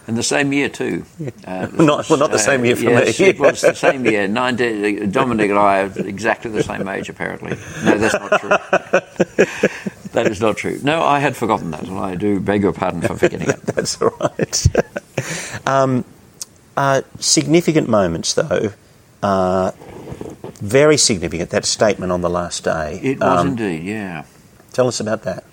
And 0.08 0.18
the 0.18 0.24
same 0.24 0.54
year 0.54 0.70
too. 0.70 1.04
Uh, 1.46 1.68
Not- 1.74 2.10
well, 2.10 2.18
not 2.18 2.32
the 2.32 2.40
same 2.40 2.64
year 2.64 2.78
for 2.78 2.84
yes, 2.84 3.20
me. 3.20 3.26
it 3.26 3.40
was 3.40 3.60
the 3.60 3.74
same 3.88 4.06
year. 4.06 4.26
19, 4.28 5.12
Dominic 5.12 5.50
and 5.50 5.60
I 5.60 5.82
are 5.82 5.92
exactly 6.00 6.50
the 6.50 6.64
same 6.64 6.88
age, 6.88 7.10
apparently. 7.10 7.58
No, 7.84 7.98
that's 7.98 8.14
not 8.14 8.40
true. 8.40 9.80
that 10.14 10.28
is 10.28 10.42
not 10.42 10.58
true. 10.58 10.80
No, 10.84 11.04
I 11.04 11.20
had 11.20 11.36
forgotten 11.36 11.72
that, 11.72 11.84
and 11.84 11.98
I 11.98 12.16
do 12.16 12.40
beg 12.40 12.62
your 12.62 12.74
pardon 12.74 13.02
for 13.02 13.16
forgetting 13.16 13.50
it. 13.50 13.62
That's 13.66 14.02
all 14.02 14.12
right. 14.20 14.68
um, 15.68 16.06
uh, 16.76 17.02
significant 17.20 17.90
moments, 17.90 18.34
though. 18.34 18.74
Uh, 19.24 19.72
very 20.62 20.98
significant. 20.98 21.50
That 21.50 21.66
statement 21.66 22.12
on 22.12 22.22
the 22.22 22.30
last 22.30 22.64
day. 22.64 23.00
It 23.02 23.20
was 23.20 23.40
Um, 23.42 23.48
indeed, 23.50 23.84
yeah. 23.84 24.26
Tell 24.74 24.88
us 24.88 25.00
about 25.00 25.24
that. 25.24 25.44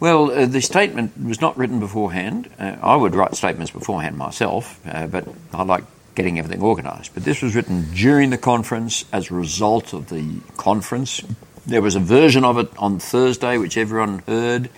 Well, 0.00 0.30
uh, 0.30 0.46
the 0.46 0.60
statement 0.60 1.12
was 1.22 1.40
not 1.40 1.56
written 1.56 1.80
beforehand. 1.80 2.50
Uh, 2.58 2.76
I 2.82 2.96
would 2.96 3.14
write 3.14 3.34
statements 3.34 3.70
beforehand 3.70 4.16
myself, 4.16 4.78
uh, 4.86 5.06
but 5.06 5.26
I 5.52 5.62
like 5.62 5.84
getting 6.14 6.38
everything 6.38 6.62
organised. 6.62 7.14
But 7.14 7.24
this 7.24 7.42
was 7.42 7.54
written 7.54 7.86
during 7.94 8.30
the 8.30 8.38
conference 8.38 9.04
as 9.12 9.30
a 9.30 9.34
result 9.34 9.92
of 9.92 10.10
the 10.10 10.40
conference. 10.56 11.22
There 11.66 11.80
was 11.80 11.94
a 11.94 12.00
version 12.00 12.44
of 12.44 12.58
it 12.58 12.68
on 12.76 12.98
Thursday, 12.98 13.56
which 13.56 13.78
everyone 13.78 14.18
heard. 14.20 14.68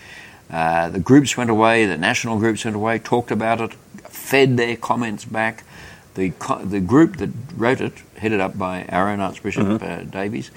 Uh, 0.48 0.88
the 0.88 1.00
groups 1.00 1.36
went 1.36 1.50
away, 1.50 1.84
the 1.86 1.98
national 1.98 2.38
groups 2.38 2.64
went 2.64 2.76
away, 2.76 3.00
talked 3.00 3.32
about 3.32 3.60
it, 3.60 3.74
fed 4.04 4.56
their 4.56 4.76
comments 4.76 5.24
back. 5.24 5.64
The, 6.14 6.30
co- 6.38 6.64
the 6.64 6.80
group 6.80 7.16
that 7.16 7.30
wrote 7.56 7.80
it, 7.80 7.92
headed 8.16 8.40
up 8.40 8.56
by 8.56 8.84
our 8.84 9.10
own 9.10 9.18
Archbishop 9.20 9.82
uh, 9.82 10.04
Davies, 10.04 10.52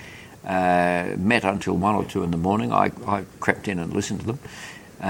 uh, 0.45 1.15
met 1.17 1.43
until 1.43 1.75
one 1.75 1.95
or 1.95 2.05
two 2.05 2.21
in 2.21 2.29
the 2.29 2.37
morning. 2.37 2.71
I, 2.71 2.91
I 3.07 3.25
crept 3.39 3.67
in 3.67 3.79
and 3.79 3.91
listened 3.91 4.21
to 4.21 4.25
them, 4.27 4.39
uh, 5.01 5.05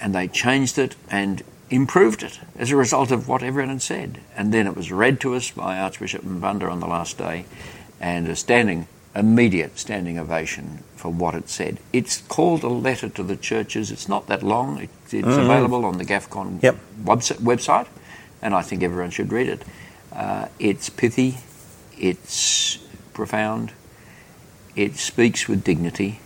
and 0.00 0.14
they 0.14 0.28
changed 0.28 0.78
it 0.78 0.96
and 1.10 1.42
improved 1.68 2.22
it 2.22 2.40
as 2.56 2.70
a 2.70 2.76
result 2.76 3.10
of 3.10 3.28
what 3.28 3.42
everyone 3.42 3.68
had 3.68 3.82
said. 3.82 4.20
And 4.34 4.52
then 4.52 4.66
it 4.66 4.74
was 4.76 4.90
read 4.90 5.20
to 5.20 5.34
us 5.34 5.50
by 5.50 5.78
Archbishop 5.78 6.22
Mbanda 6.22 6.70
on 6.70 6.80
the 6.80 6.86
last 6.86 7.18
day, 7.18 7.44
and 8.00 8.26
a 8.28 8.34
standing, 8.34 8.88
immediate 9.14 9.78
standing 9.78 10.18
ovation 10.18 10.82
for 10.96 11.10
what 11.12 11.34
it 11.34 11.48
said. 11.48 11.78
It's 11.92 12.20
called 12.22 12.62
a 12.64 12.68
letter 12.68 13.08
to 13.10 13.22
the 13.22 13.36
churches. 13.36 13.90
It's 13.90 14.08
not 14.08 14.26
that 14.26 14.42
long. 14.42 14.78
It, 14.80 14.90
it's 15.10 15.36
available 15.36 15.84
on 15.84 15.98
the 15.98 16.04
GAFCON 16.04 16.62
Yep. 16.62 16.76
webs- 17.04 17.30
website, 17.32 17.86
and 18.42 18.54
I 18.54 18.62
think 18.62 18.82
everyone 18.82 19.10
should 19.10 19.32
read 19.32 19.48
it. 19.48 19.62
Uh, 20.12 20.48
it's 20.58 20.88
pithy, 20.90 21.38
it's 21.98 22.78
profound, 23.12 23.72
it 24.74 24.96
speaks 24.96 25.46
with 25.48 25.62
dignity, 25.62 26.20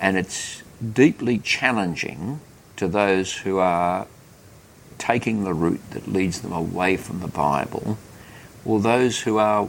and 0.00 0.16
it's 0.16 0.62
deeply 0.94 1.38
challenging 1.38 2.40
to 2.76 2.88
those 2.88 3.38
who 3.38 3.58
are 3.58 4.06
taking 4.98 5.44
the 5.44 5.54
route 5.54 5.80
that 5.90 6.08
leads 6.08 6.40
them 6.40 6.52
away 6.52 6.96
from 6.96 7.20
the 7.20 7.28
Bible, 7.28 7.98
or 8.64 8.80
those 8.80 9.20
who 9.20 9.38
are 9.38 9.68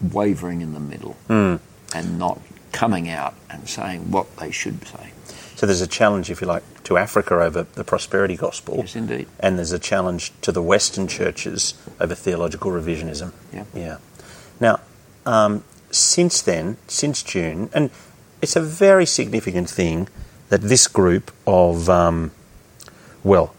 wavering 0.00 0.60
in 0.60 0.74
the 0.74 0.80
middle 0.80 1.16
Mm. 1.28 1.60
and 1.94 2.18
not 2.18 2.40
coming 2.72 3.08
out 3.08 3.34
and 3.50 3.68
saying 3.68 4.10
what 4.10 4.36
they 4.36 4.50
should 4.50 4.86
say. 4.86 5.12
So 5.54 5.64
there's 5.64 5.80
a 5.80 5.86
challenge, 5.86 6.30
if 6.30 6.42
you 6.42 6.46
like, 6.46 6.62
to 6.84 6.98
Africa 6.98 7.40
over 7.40 7.62
the 7.74 7.82
prosperity 7.84 8.36
gospel, 8.36 8.76
Yes, 8.78 8.94
indeed. 8.94 9.26
and 9.40 9.56
there's 9.56 9.72
a 9.72 9.78
challenge 9.78 10.32
to 10.42 10.52
the 10.52 10.60
Western 10.60 11.08
churches 11.08 11.74
over 11.98 12.14
theological 12.14 12.70
revisionism. 12.70 13.32
Yeah. 13.52 13.64
Yeah. 13.74 13.96
Now, 14.60 14.80
um, 15.24 15.64
since 15.90 16.42
then, 16.42 16.76
since 16.88 17.22
June, 17.22 17.70
and 17.72 17.90
it's 18.42 18.54
a 18.56 18.60
very 18.60 19.06
significant 19.06 19.70
thing 19.70 20.08
that 20.50 20.60
this 20.60 20.86
group 20.86 21.30
of, 21.46 21.88
um, 21.88 22.32
well, 23.24 23.54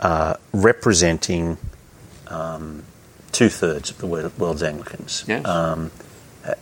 uh, 0.00 0.34
representing 0.52 1.56
um, 2.28 2.84
two 3.38 3.48
thirds 3.48 3.88
of 3.90 3.98
the 3.98 4.06
world's 4.06 4.64
Anglicans, 4.64 5.24
Yes. 5.28 5.46
um, 5.46 5.92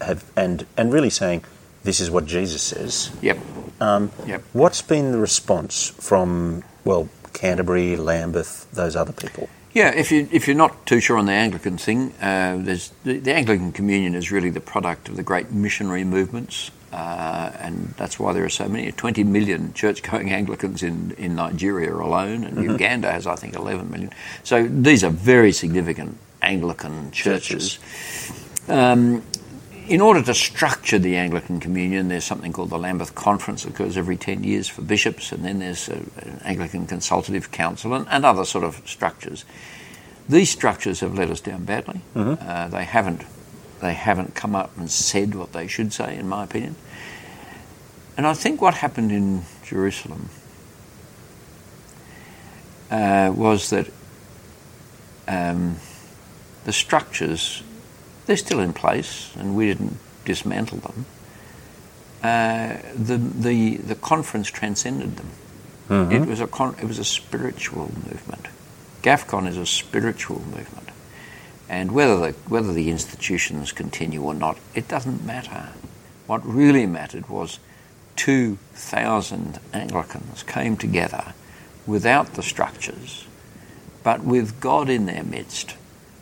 have 0.03 0.31
and 0.37 0.67
and 0.77 0.93
really 0.93 1.09
saying 1.11 1.43
this 1.85 2.01
is 2.01 2.11
what 2.11 2.27
Jesus 2.27 2.63
says. 2.63 3.11
Yep. 3.23 3.39
Um, 3.81 4.11
Yep. 4.27 4.43
What's 4.53 4.83
been 4.83 5.13
the 5.13 5.19
response 5.19 5.93
from 5.99 6.63
well 6.85 7.09
Canterbury, 7.33 7.97
Lambeth, 7.97 8.71
those 8.73 8.95
other 8.95 9.13
people? 9.13 9.49
Yeah, 9.73 9.91
if 9.95 10.13
you 10.13 10.29
if 10.31 10.47
you're 10.47 10.63
not 10.67 10.85
too 10.85 11.01
sure 11.01 11.17
on 11.17 11.25
the 11.27 11.33
Anglican 11.33 11.79
thing, 11.79 12.13
uh, 12.21 12.59
there's 12.61 12.93
the, 13.05 13.21
the 13.21 13.33
Anglican 13.33 13.73
Communion 13.73 14.15
is 14.15 14.31
really 14.31 14.51
the 14.51 14.61
product 14.61 15.09
of 15.09 15.17
the 15.17 15.23
great 15.23 15.51
missionary 15.51 16.05
movements 16.05 16.71
Uh, 16.93 17.51
and 17.61 17.93
that's 17.99 18.19
why 18.19 18.33
there 18.33 18.45
are 18.45 18.49
so 18.49 18.69
many 18.69 18.91
20 18.91 19.25
million 19.25 19.73
church 19.75 20.03
going 20.03 20.33
Anglicans 20.41 20.83
in, 20.83 21.13
in 21.19 21.35
Nigeria 21.35 21.93
alone, 21.93 22.45
and 22.45 22.57
mm-hmm. 22.57 22.71
Uganda 22.71 23.13
has, 23.13 23.27
I 23.27 23.37
think, 23.37 23.55
11 23.55 23.91
million. 23.91 24.11
So 24.45 24.67
these 24.67 25.05
are 25.05 25.11
very 25.11 25.53
significant 25.53 26.17
Anglican 26.47 27.11
churches. 27.11 27.75
churches. 27.75 28.69
Um, 28.69 29.23
in 29.89 30.01
order 30.01 30.23
to 30.23 30.35
structure 30.35 30.99
the 30.99 31.17
Anglican 31.17 31.61
Communion, 31.61 32.09
there's 32.09 32.25
something 32.25 32.53
called 32.53 32.71
the 32.71 32.79
Lambeth 32.79 33.15
Conference 33.15 33.63
that 33.63 33.71
occurs 33.71 33.97
every 33.97 34.17
10 34.17 34.43
years 34.43 34.69
for 34.69 34.83
bishops, 34.83 35.31
and 35.31 35.45
then 35.45 35.61
there's 35.61 35.89
a, 35.89 35.95
an 35.95 36.41
Anglican 36.45 36.87
Consultative 36.87 37.53
Council 37.53 37.95
and, 37.95 38.07
and, 38.11 38.25
other 38.25 38.45
sort 38.45 38.65
of 38.65 38.83
structures. 38.85 39.45
These 40.29 40.51
structures 40.51 41.01
have 41.01 41.15
let 41.15 41.31
us 41.31 41.41
down 41.41 41.65
badly. 41.65 42.01
Mm-hmm. 42.17 42.49
Uh, 42.49 42.69
they 42.69 42.85
haven't 42.85 43.23
they 43.81 43.93
haven't 43.93 44.35
come 44.35 44.57
up 44.57 44.77
and 44.79 44.91
said 44.91 45.35
what 45.35 45.53
they 45.53 45.67
should 45.67 45.93
say, 45.93 46.17
in 46.17 46.29
my 46.29 46.45
opinion. 46.45 46.77
And 48.17 48.27
I 48.27 48.33
think 48.33 48.63
what 48.63 48.75
happened 48.75 49.13
in 49.13 49.43
Jerusalem 49.65 50.31
uh, 52.91 53.33
was 53.37 53.69
that 53.71 53.91
um, 55.29 55.77
the 56.67 56.73
structures, 56.73 57.63
they're 58.27 58.37
still 58.37 58.59
in 58.59 58.73
place, 58.73 59.33
and 59.37 59.57
we 59.57 59.67
didn't 59.67 59.97
dismantle 60.25 60.79
them. 60.79 61.07
Uh, 62.25 62.77
the, 62.93 63.17
the, 63.17 63.77
the 63.77 63.95
conference 63.95 64.49
transcended 64.49 65.17
them. 65.17 65.31
Mm-hmm. 65.89 66.13
It, 66.13 66.29
was 66.29 66.41
a 66.41 66.49
con- 66.49 66.75
it 66.83 66.85
was 66.85 66.99
a 66.99 67.05
spiritual 67.05 67.93
movement. 68.11 68.49
GAFCON 69.03 69.47
is 69.47 69.57
a 69.57 69.65
spiritual 69.65 70.41
movement. 70.41 70.89
And 71.69 71.93
whether 71.93 72.17
the, 72.19 72.33
whether 72.49 72.73
the 72.73 72.91
institutions 72.91 73.71
continue 73.71 74.23
or 74.23 74.35
not, 74.35 74.59
it 74.75 74.89
doesn't 74.89 75.25
matter. 75.25 75.69
What 76.27 76.45
really 76.45 76.87
mattered 76.87 77.29
was 77.29 77.61
2,000 78.17 79.61
Anglicans 79.73 80.43
came 80.43 80.77
together 80.77 81.33
without 81.87 82.35
the 82.35 82.43
structures, 82.43 83.25
but 84.03 84.25
with 84.25 84.61
God 84.61 84.89
in 84.89 85.07
their 85.07 85.23
midst 85.23 85.77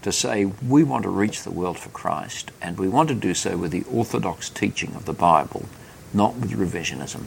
to 0.04 0.12
say, 0.12 0.44
we 0.44 0.84
want 0.84 1.02
to 1.02 1.08
reach 1.08 1.42
the 1.42 1.50
world 1.50 1.78
for 1.78 1.88
Christ, 1.88 2.50
and 2.60 2.78
we 2.78 2.88
want 2.88 3.08
to 3.08 3.14
do 3.14 3.34
so 3.34 3.56
with 3.56 3.72
the 3.72 3.84
orthodox 3.90 4.48
teaching 4.50 4.94
of 4.94 5.06
the 5.06 5.12
Bible, 5.12 5.66
not 6.12 6.36
with 6.36 6.52
revisionism. 6.52 7.24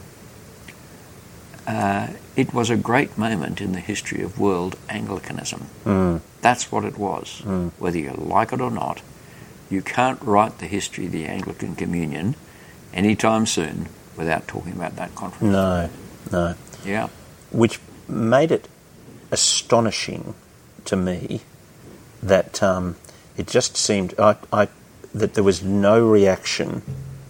Uh, 1.66 2.08
it 2.34 2.54
was 2.54 2.70
a 2.70 2.76
great 2.76 3.18
moment 3.18 3.60
in 3.60 3.72
the 3.72 3.80
history 3.80 4.22
of 4.22 4.38
world 4.38 4.76
Anglicanism. 4.88 5.66
Mm. 5.84 6.20
That's 6.40 6.72
what 6.72 6.84
it 6.84 6.96
was. 6.96 7.42
Mm. 7.44 7.72
Whether 7.78 7.98
you 7.98 8.12
like 8.12 8.52
it 8.52 8.60
or 8.60 8.70
not, 8.70 9.02
you 9.68 9.82
can't 9.82 10.22
write 10.22 10.58
the 10.58 10.66
history 10.66 11.06
of 11.06 11.12
the 11.12 11.26
Anglican 11.26 11.74
Communion 11.74 12.36
anytime 12.94 13.44
soon 13.44 13.88
without 14.16 14.48
talking 14.48 14.72
about 14.72 14.96
that 14.96 15.14
conference. 15.14 15.52
No, 15.52 15.90
no. 16.32 16.54
Yeah. 16.86 17.08
Which 17.50 17.80
made 18.08 18.50
it 18.50 18.68
astonishing 19.30 20.34
to 20.86 20.96
me 20.96 21.42
that 22.22 22.62
um, 22.62 22.96
it 23.36 23.46
just 23.46 23.76
seemed 23.76 24.14
I, 24.18 24.36
I, 24.52 24.68
that 25.14 25.34
there 25.34 25.44
was 25.44 25.62
no 25.62 26.06
reaction 26.06 26.82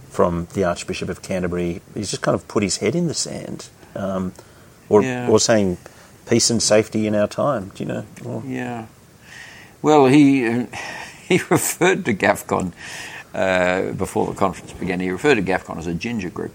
from 0.09 0.47
the 0.53 0.63
Archbishop 0.63 1.09
of 1.09 1.21
Canterbury. 1.21 1.81
He's 1.93 2.09
just 2.09 2.21
kind 2.21 2.35
of 2.35 2.47
put 2.47 2.63
his 2.63 2.77
head 2.77 2.95
in 2.95 3.07
the 3.07 3.13
sand 3.13 3.69
um, 3.95 4.33
or, 4.89 5.01
yeah. 5.01 5.29
or 5.29 5.39
saying 5.39 5.77
peace 6.27 6.49
and 6.49 6.61
safety 6.61 7.07
in 7.07 7.15
our 7.15 7.27
time. 7.27 7.71
Do 7.75 7.83
you 7.83 7.87
know? 7.87 8.05
Or, 8.25 8.43
yeah. 8.45 8.87
Well, 9.81 10.07
he 10.07 10.47
uh, 10.47 10.65
he 11.27 11.37
referred 11.49 12.05
to 12.05 12.13
GAFCON 12.13 12.73
uh, 13.33 13.93
before 13.93 14.27
the 14.27 14.33
conference 14.33 14.73
began. 14.73 14.99
He 14.99 15.09
referred 15.09 15.35
to 15.35 15.41
GAFCON 15.41 15.77
as 15.77 15.87
a 15.87 15.93
ginger 15.93 16.29
group. 16.29 16.53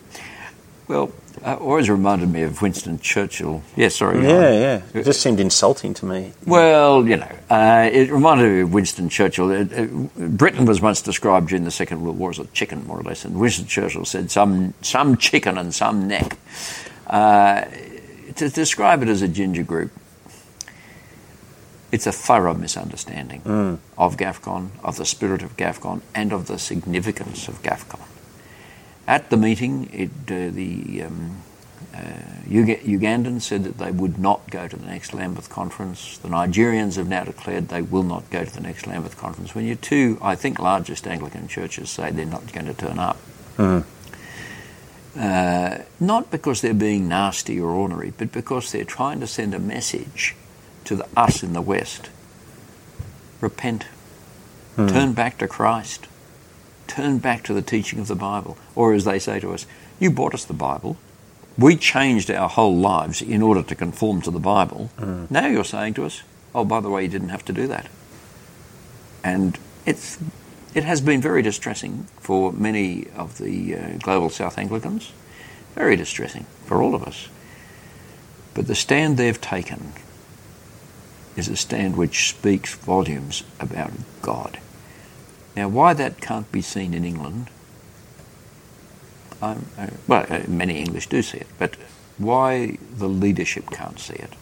Well, 0.88 1.12
uh, 1.44 1.56
always 1.60 1.90
reminded 1.90 2.30
me 2.30 2.42
of 2.42 2.62
Winston 2.62 2.98
Churchill. 2.98 3.62
Yeah, 3.76 3.88
sorry. 3.88 4.22
Yeah, 4.22 4.50
yeah. 4.52 4.82
It 4.94 5.04
just 5.04 5.20
seemed 5.20 5.40
insulting 5.40 5.92
to 5.94 6.06
me. 6.06 6.32
Well, 6.46 7.06
you 7.06 7.18
know, 7.18 7.30
uh, 7.50 7.88
it 7.92 8.10
reminded 8.10 8.50
me 8.50 8.60
of 8.60 8.72
Winston 8.72 9.10
Churchill. 9.10 9.50
It, 9.50 9.70
it, 9.72 10.14
Britain 10.38 10.64
was 10.64 10.80
once 10.80 11.02
described 11.02 11.48
during 11.48 11.64
the 11.64 11.70
Second 11.70 12.02
World 12.02 12.18
War 12.18 12.30
as 12.30 12.38
a 12.38 12.46
chicken, 12.46 12.86
more 12.86 12.98
or 12.98 13.02
less, 13.02 13.26
and 13.26 13.38
Winston 13.38 13.66
Churchill 13.66 14.06
said, 14.06 14.30
"Some, 14.30 14.72
some 14.80 15.18
chicken 15.18 15.58
and 15.58 15.74
some 15.74 16.08
neck." 16.08 16.38
Uh, 17.06 17.66
to 18.36 18.48
describe 18.48 19.02
it 19.02 19.08
as 19.08 19.20
a 19.20 19.28
ginger 19.28 19.62
group, 19.62 19.92
it's 21.92 22.06
a 22.06 22.12
thorough 22.12 22.54
misunderstanding 22.54 23.42
mm. 23.42 23.78
of 23.98 24.16
GAFCON, 24.16 24.70
of 24.82 24.96
the 24.96 25.04
spirit 25.04 25.42
of 25.42 25.56
GAFCON, 25.56 26.00
and 26.14 26.32
of 26.32 26.46
the 26.46 26.58
significance 26.58 27.48
of 27.48 27.62
GAFCON. 27.62 28.00
At 29.06 29.30
the 29.30 29.36
meeting, 29.36 29.90
it, 29.92 30.10
uh, 30.30 30.50
the 30.50 31.02
um, 31.02 31.42
uh, 31.94 31.98
Ugandans 32.48 33.42
said 33.42 33.64
that 33.64 33.78
they 33.78 33.90
would 33.90 34.18
not 34.18 34.50
go 34.50 34.66
to 34.66 34.76
the 34.76 34.86
next 34.86 35.14
Lambeth 35.14 35.48
conference. 35.48 36.18
The 36.18 36.28
Nigerians 36.28 36.96
have 36.96 37.08
now 37.08 37.24
declared 37.24 37.68
they 37.68 37.82
will 37.82 38.02
not 38.02 38.28
go 38.30 38.44
to 38.44 38.52
the 38.52 38.60
next 38.60 38.86
Lambeth 38.86 39.16
conference. 39.16 39.54
When 39.54 39.66
your 39.66 39.76
two, 39.76 40.18
I 40.22 40.34
think, 40.34 40.58
largest 40.58 41.06
Anglican 41.06 41.48
churches 41.48 41.90
say 41.90 42.10
they're 42.10 42.24
not 42.24 42.52
going 42.52 42.66
to 42.66 42.74
turn 42.74 42.98
up. 42.98 43.18
Mm. 43.56 43.84
Uh, 45.16 45.78
not 46.00 46.30
because 46.30 46.60
they're 46.60 46.74
being 46.74 47.08
nasty 47.08 47.60
or 47.60 47.70
ornery, 47.70 48.12
but 48.16 48.32
because 48.32 48.72
they're 48.72 48.84
trying 48.84 49.20
to 49.20 49.26
send 49.26 49.54
a 49.54 49.60
message 49.60 50.34
to 50.84 50.96
the, 50.96 51.06
us 51.16 51.42
in 51.42 51.52
the 51.52 51.62
West. 51.62 52.10
Repent. 53.40 53.84
Hmm. 54.74 54.88
Turn 54.88 55.12
back 55.12 55.38
to 55.38 55.46
Christ. 55.46 56.08
Turn 56.86 57.18
back 57.18 57.42
to 57.44 57.54
the 57.54 57.62
teaching 57.62 57.98
of 57.98 58.08
the 58.08 58.14
Bible. 58.14 58.56
Or 58.74 58.92
as 58.92 59.04
they 59.04 59.18
say 59.18 59.40
to 59.40 59.52
us, 59.52 59.66
you 59.98 60.10
bought 60.10 60.34
us 60.34 60.44
the 60.44 60.52
Bible. 60.52 60.96
We 61.56 61.76
changed 61.76 62.30
our 62.30 62.48
whole 62.48 62.76
lives 62.76 63.22
in 63.22 63.42
order 63.42 63.62
to 63.62 63.74
conform 63.74 64.22
to 64.22 64.30
the 64.30 64.40
Bible. 64.40 64.90
Hmm. 64.98 65.26
Now 65.30 65.46
you're 65.46 65.64
saying 65.64 65.94
to 65.94 66.04
us, 66.04 66.22
oh, 66.54 66.64
by 66.64 66.80
the 66.80 66.90
way, 66.90 67.02
you 67.02 67.08
didn't 67.08 67.28
have 67.28 67.44
to 67.46 67.52
do 67.52 67.66
that. 67.68 67.88
And 69.22 69.58
it's 69.86 70.18
it 70.74 70.84
has 70.84 71.00
been 71.00 71.20
very 71.20 71.40
distressing 71.40 72.08
for 72.18 72.52
many 72.52 73.06
of 73.14 73.38
the 73.38 73.76
uh, 73.76 73.88
global 74.02 74.28
South 74.28 74.58
Anglicans, 74.58 75.12
very 75.76 75.94
distressing 75.94 76.46
for 76.66 76.82
all 76.82 76.96
of 76.96 77.04
us. 77.04 77.28
But 78.54 78.66
the 78.66 78.74
stand 78.74 79.16
they've 79.16 79.40
taken 79.40 79.92
is 81.36 81.48
a 81.48 81.56
stand 81.56 81.96
which 81.96 82.28
speaks 82.28 82.74
volumes 82.74 83.44
about 83.60 83.92
God. 84.20 84.58
Now, 85.56 85.68
why 85.68 85.94
that 85.94 86.20
can't 86.20 86.50
be 86.50 86.62
seen 86.62 86.94
in 86.94 87.04
England, 87.04 87.48
uh, 89.40 89.56
well, 90.08 90.26
uh, 90.28 90.40
many 90.48 90.78
English 90.78 91.06
do 91.08 91.22
see 91.22 91.38
it, 91.38 91.46
but 91.58 91.76
why 92.18 92.78
the 92.96 93.08
leadership 93.08 93.70
can't 93.70 93.98
see 93.98 94.14
it, 94.14 94.32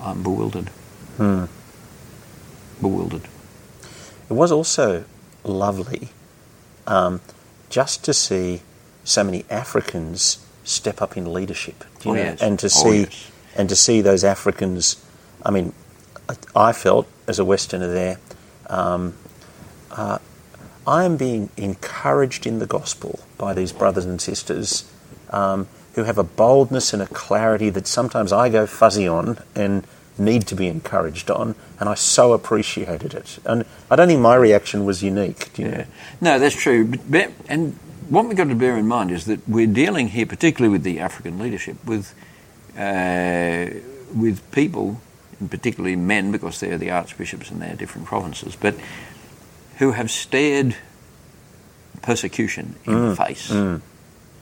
I'm 0.00 0.22
bewildered. 0.22 0.68
Hmm. 1.16 1.44
Bewildered. 2.80 3.28
It 4.30 4.32
was 4.32 4.52
also 4.52 5.04
lovely 5.44 6.10
um, 6.86 7.20
just 7.68 8.04
to 8.04 8.14
see 8.14 8.62
so 9.04 9.24
many 9.24 9.44
Africans 9.50 10.44
step 10.64 11.00
up 11.00 11.16
in 11.16 11.32
leadership, 11.32 11.84
oh, 12.04 12.14
yes. 12.14 12.40
and 12.40 12.58
to 12.58 12.66
oh, 12.66 12.68
see 12.68 13.00
yes. 13.00 13.30
and 13.56 13.68
to 13.68 13.76
see 13.76 14.00
those 14.00 14.24
Africans. 14.24 15.02
I 15.44 15.50
mean, 15.50 15.72
I 16.54 16.72
felt 16.72 17.06
as 17.26 17.38
a 17.38 17.44
Westerner 17.44 17.92
there, 17.92 18.18
um, 18.68 19.14
uh, 19.90 20.18
I 20.86 21.04
am 21.04 21.16
being 21.16 21.50
encouraged 21.56 22.46
in 22.46 22.58
the 22.58 22.66
gospel 22.66 23.20
by 23.36 23.54
these 23.54 23.72
brothers 23.72 24.04
and 24.04 24.20
sisters 24.20 24.90
um, 25.30 25.68
who 25.94 26.04
have 26.04 26.18
a 26.18 26.24
boldness 26.24 26.92
and 26.92 27.02
a 27.02 27.06
clarity 27.06 27.70
that 27.70 27.86
sometimes 27.86 28.32
I 28.32 28.48
go 28.48 28.66
fuzzy 28.66 29.06
on 29.06 29.38
and 29.54 29.86
need 30.18 30.46
to 30.48 30.54
be 30.54 30.66
encouraged 30.66 31.30
on, 31.30 31.54
and 31.78 31.88
I 31.88 31.94
so 31.94 32.32
appreciated 32.32 33.14
it. 33.14 33.38
And 33.44 33.64
I 33.90 33.96
don't 33.96 34.08
think 34.08 34.20
my 34.20 34.34
reaction 34.34 34.84
was 34.84 35.02
unique. 35.02 35.56
yeah. 35.58 35.68
Know? 35.68 35.84
No, 36.20 36.38
that's 36.38 36.56
true. 36.56 36.86
But, 36.86 37.32
and 37.48 37.74
what 38.08 38.26
we've 38.26 38.36
got 38.36 38.48
to 38.48 38.54
bear 38.54 38.76
in 38.76 38.86
mind 38.86 39.10
is 39.10 39.26
that 39.26 39.46
we're 39.48 39.66
dealing 39.66 40.08
here, 40.08 40.26
particularly 40.26 40.72
with 40.72 40.82
the 40.82 40.98
African 40.98 41.38
leadership, 41.38 41.76
with 41.84 42.14
uh, 42.76 43.66
with 44.14 44.50
people, 44.52 45.00
and 45.40 45.50
particularly 45.50 45.96
men, 45.96 46.32
because 46.32 46.60
they're 46.60 46.78
the 46.78 46.90
archbishops 46.90 47.50
in 47.50 47.58
their 47.58 47.74
different 47.74 48.06
provinces, 48.06 48.56
but 48.56 48.74
who 49.78 49.92
have 49.92 50.10
stared 50.10 50.76
persecution 52.02 52.76
in 52.84 52.94
mm, 52.94 53.10
the 53.10 53.16
face. 53.16 53.50
Mm. 53.50 53.80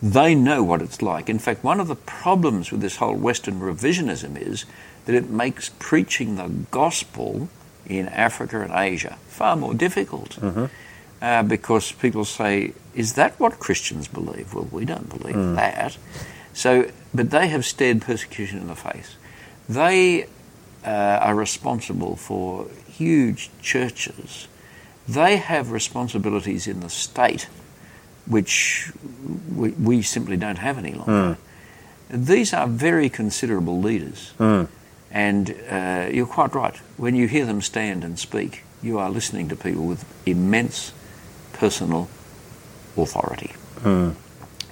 They 0.03 0.35
know 0.35 0.63
what 0.63 0.83
it's 0.83 1.01
like. 1.01 1.29
In 1.29 1.39
fact, 1.39 1.65
one 1.65 1.81
of 1.81 1.89
the 1.89 1.97
problems 1.97 2.71
with 2.71 2.81
this 2.81 2.97
whole 2.97 3.15
Western 3.17 3.61
revisionism 3.61 4.41
is 4.41 4.65
that 5.07 5.15
it 5.15 5.31
makes 5.31 5.71
preaching 5.79 6.37
the 6.37 6.49
gospel 6.71 7.49
in 7.87 8.09
Africa 8.09 8.61
and 8.61 8.73
Asia 8.73 9.19
far 9.29 9.57
more 9.57 9.75
difficult. 9.75 10.31
Mm-hmm. 10.41 10.67
Uh, 11.23 11.43
because 11.43 11.93
people 11.93 12.27
say, 12.27 12.75
is 12.95 13.15
that 13.15 13.41
what 13.41 13.59
Christians 13.59 14.07
believe? 14.07 14.53
Well, 14.53 14.69
we 14.71 14.85
don't 14.85 15.09
believe 15.09 15.35
mm. 15.35 15.57
that. 15.57 15.97
So, 16.53 16.91
but 17.15 17.31
they 17.31 17.49
have 17.49 17.65
stared 17.65 18.03
persecution 18.03 18.59
in 18.59 18.67
the 18.67 18.77
face. 18.77 19.17
They 19.67 20.25
uh, 20.85 20.91
are 20.91 21.35
responsible 21.35 22.17
for 22.17 22.67
huge 22.87 23.51
churches. 23.63 24.47
They 25.09 25.37
have 25.37 25.71
responsibilities 25.71 26.67
in 26.67 26.81
the 26.81 26.91
state 26.91 27.49
which 28.27 28.91
we, 29.55 29.71
we, 29.71 30.03
simply 30.03 30.37
don't 30.37 30.59
have 30.59 30.79
any 30.79 30.93
longer. 30.93 31.39
Mm. 32.11 32.27
These 32.27 32.53
are 32.53 32.67
very 32.67 33.09
considerable 33.09 33.81
leaders. 33.81 34.33
Mm. 34.39 34.69
And 35.13 35.55
uh, 35.71 36.09
you're 36.13 36.27
quite 36.27 36.55
right. 36.55 36.77
When 36.97 37.15
you 37.15 37.29
hear 37.29 37.47
them 37.47 37.63
stand 37.63 38.05
and 38.05 38.19
speak, 38.19 38.65
you 38.83 38.99
are 38.99 39.11
listening 39.11 39.49
to 39.49 39.57
people 39.57 39.87
with 39.87 40.05
immense 40.27 40.93
personal 41.53 42.09
authority. 42.97 43.53
Mm. 43.81 44.15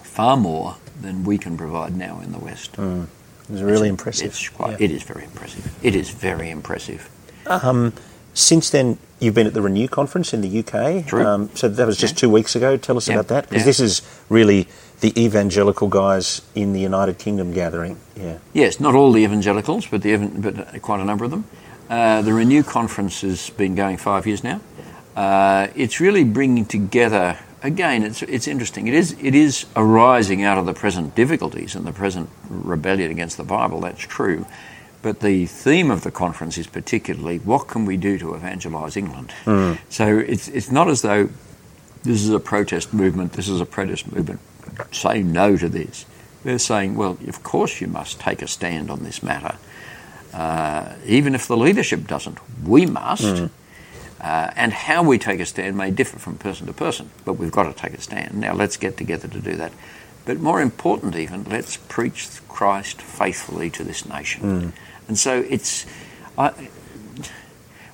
Far 0.03 0.37
more 0.37 0.77
than 1.01 1.25
we 1.25 1.39
can 1.39 1.57
provide 1.57 1.97
now 1.97 2.21
in 2.21 2.33
the 2.33 2.39
West. 2.39 2.73
Mm. 2.73 3.07
It's 3.49 3.61
really 3.61 3.89
it's, 3.89 3.91
impressive. 3.91 4.27
It's 4.27 4.49
quite, 4.49 4.73
yeah. 4.73 4.87
It 4.87 4.91
is 4.91 5.03
very 5.03 5.25
impressive. 5.25 5.79
It 5.85 5.95
is 5.95 6.11
very 6.11 6.51
impressive. 6.51 7.09
Um, 7.47 7.93
since 8.35 8.71
then, 8.71 8.99
you've 9.21 9.35
been 9.35 9.47
at 9.47 9.55
the 9.55 9.63
Renew 9.63 9.89
conference 9.89 10.35
in 10.35 10.41
the 10.41 10.59
UK. 10.59 11.07
True. 11.07 11.25
Um, 11.25 11.51
so 11.55 11.69
that 11.69 11.87
was 11.87 11.97
just 11.97 12.15
yeah. 12.15 12.19
two 12.19 12.31
weeks 12.31 12.55
ago. 12.55 12.77
Tell 12.77 12.97
us 12.97 13.09
yeah. 13.09 13.15
about 13.15 13.29
that, 13.29 13.49
because 13.49 13.65
this 13.65 13.81
is 13.81 14.03
really 14.29 14.69
the 15.01 15.19
evangelical 15.21 15.89
guys 15.89 16.43
in 16.55 16.73
the 16.73 16.81
United 16.81 17.19
Kingdom 17.19 17.53
gathering. 17.53 17.99
Yeah. 18.17 18.39
Yes, 18.53 18.81
not 18.81 18.95
all 18.95 19.13
the 19.13 19.23
evangelicals, 19.23 19.87
but 19.87 20.03
the 20.03 20.17
but 20.17 20.83
quite 20.83 21.01
a 21.01 21.05
number 21.05 21.25
of 21.25 21.31
them. 21.31 21.45
Uh, 21.89 22.23
the 22.23 22.33
Renew 22.33 22.63
conference 22.63 23.21
has 23.21 23.51
been 23.51 23.75
going 23.75 23.97
five 23.97 24.27
years 24.27 24.43
now. 24.43 24.61
Uh, 25.15 25.69
it's 25.77 26.01
really 26.01 26.25
bringing 26.25 26.65
together. 26.65 27.39
Again, 27.63 28.03
it's 28.03 28.23
it's 28.23 28.49
interesting. 28.49 28.89
It 28.89 28.95
is 28.95 29.17
it 29.21 29.35
is 29.35 29.67
arising 29.77 30.43
out 30.43 30.59
of 30.59 30.67
the 30.67 30.75
present 30.75 31.15
difficulties 31.15 31.75
and 31.75 31.87
the 31.87 31.93
present 31.93 32.29
rebellion 32.49 33.11
against 33.11 33.37
the 33.37 33.45
Bible. 33.45 33.81
That's 33.81 34.01
true. 34.01 34.45
But 35.05 35.21
the 35.21 35.47
theme 35.47 35.91
of 35.93 36.03
the 36.03 36.11
conference 36.11 36.59
is 36.59 36.67
particularly 36.67 37.39
what 37.39 37.69
can 37.69 37.85
we 37.85 37.97
do 37.97 38.19
to 38.19 38.35
evangelise 38.35 38.97
England? 38.97 39.33
Mm. 39.45 39.79
So 39.91 40.19
it's 40.19 40.49
it's 40.49 40.71
not 40.73 40.89
as 40.89 41.03
though 41.03 41.29
this 42.03 42.23
is 42.25 42.31
a 42.31 42.41
protest 42.41 42.93
movement. 42.93 43.35
This 43.35 43.49
is 43.49 43.61
a 43.61 43.67
protest 43.67 44.11
movement 44.11 44.41
say 44.93 45.23
no 45.23 45.57
to 45.57 45.69
this. 45.69 46.07
They're 46.43 46.59
saying, 46.59 46.97
well, 46.97 47.19
of 47.27 47.43
course 47.43 47.81
you 47.81 47.87
must 47.87 48.21
take 48.21 48.43
a 48.43 48.49
stand 48.49 48.91
on 48.91 49.03
this 49.03 49.23
matter. 49.23 49.57
Uh, 50.33 50.95
even 51.07 51.35
if 51.35 51.47
the 51.47 51.57
leadership 51.57 52.07
doesn't, 52.07 52.39
we 52.67 52.87
must. 52.87 53.25
Mm. 53.25 53.51
Uh, 54.21 54.51
and 54.57 54.73
how 54.73 55.03
we 55.03 55.19
take 55.19 55.41
a 55.41 55.47
stand 55.47 55.77
may 55.77 55.91
differ 55.91 56.19
from 56.19 56.37
person 56.37 56.67
to 56.67 56.73
person, 56.73 57.11
but 57.25 57.35
we've 57.35 57.53
got 57.53 57.65
to 57.65 57.73
take 57.73 57.95
a 57.95 58.01
stand. 58.01 58.35
Now 58.35 58.55
let's 58.55 58.77
get 58.77 58.97
together 58.97 59.29
to 59.29 59.41
do 59.41 59.55
that. 59.57 59.73
But 60.25 60.41
more 60.41 60.63
important, 60.63 61.15
even, 61.17 61.45
let's 61.45 61.77
preach 61.77 62.29
Christ 62.49 63.03
faithfully 63.03 63.69
to 63.71 63.85
this 63.85 64.07
nation. 64.07 64.43
Mm. 64.43 64.73
And 65.09 65.19
so 65.19 65.45
it's. 65.49 65.87
I, 66.37 66.53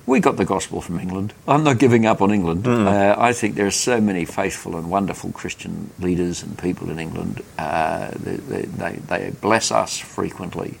we 0.05 0.19
got 0.19 0.37
the 0.37 0.45
gospel 0.45 0.81
from 0.81 0.99
England. 0.99 1.33
I'm 1.47 1.63
not 1.63 1.77
giving 1.77 2.05
up 2.05 2.21
on 2.21 2.31
England. 2.31 2.63
Mm. 2.63 2.85
Uh, 2.85 3.15
I 3.19 3.33
think 3.33 3.55
there 3.55 3.67
are 3.67 3.71
so 3.71 4.01
many 4.01 4.25
faithful 4.25 4.75
and 4.75 4.89
wonderful 4.89 5.31
Christian 5.31 5.91
leaders 5.99 6.41
and 6.41 6.57
people 6.57 6.89
in 6.89 6.99
England. 6.99 7.41
Uh, 7.57 8.11
they, 8.15 8.63
they, 8.63 8.93
they, 8.95 9.29
bless 9.29 9.71
us 9.71 9.99
frequently. 9.99 10.79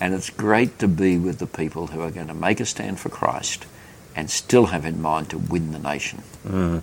And 0.00 0.14
it's 0.14 0.30
great 0.30 0.78
to 0.78 0.88
be 0.88 1.18
with 1.18 1.38
the 1.38 1.46
people 1.46 1.88
who 1.88 2.00
are 2.00 2.10
going 2.10 2.28
to 2.28 2.34
make 2.34 2.60
a 2.60 2.64
stand 2.64 2.98
for 2.98 3.10
Christ 3.10 3.66
and 4.16 4.30
still 4.30 4.66
have 4.66 4.84
in 4.84 5.02
mind 5.02 5.30
to 5.30 5.38
win 5.38 5.72
the 5.72 5.78
nation. 5.78 6.22
Mm. 6.46 6.82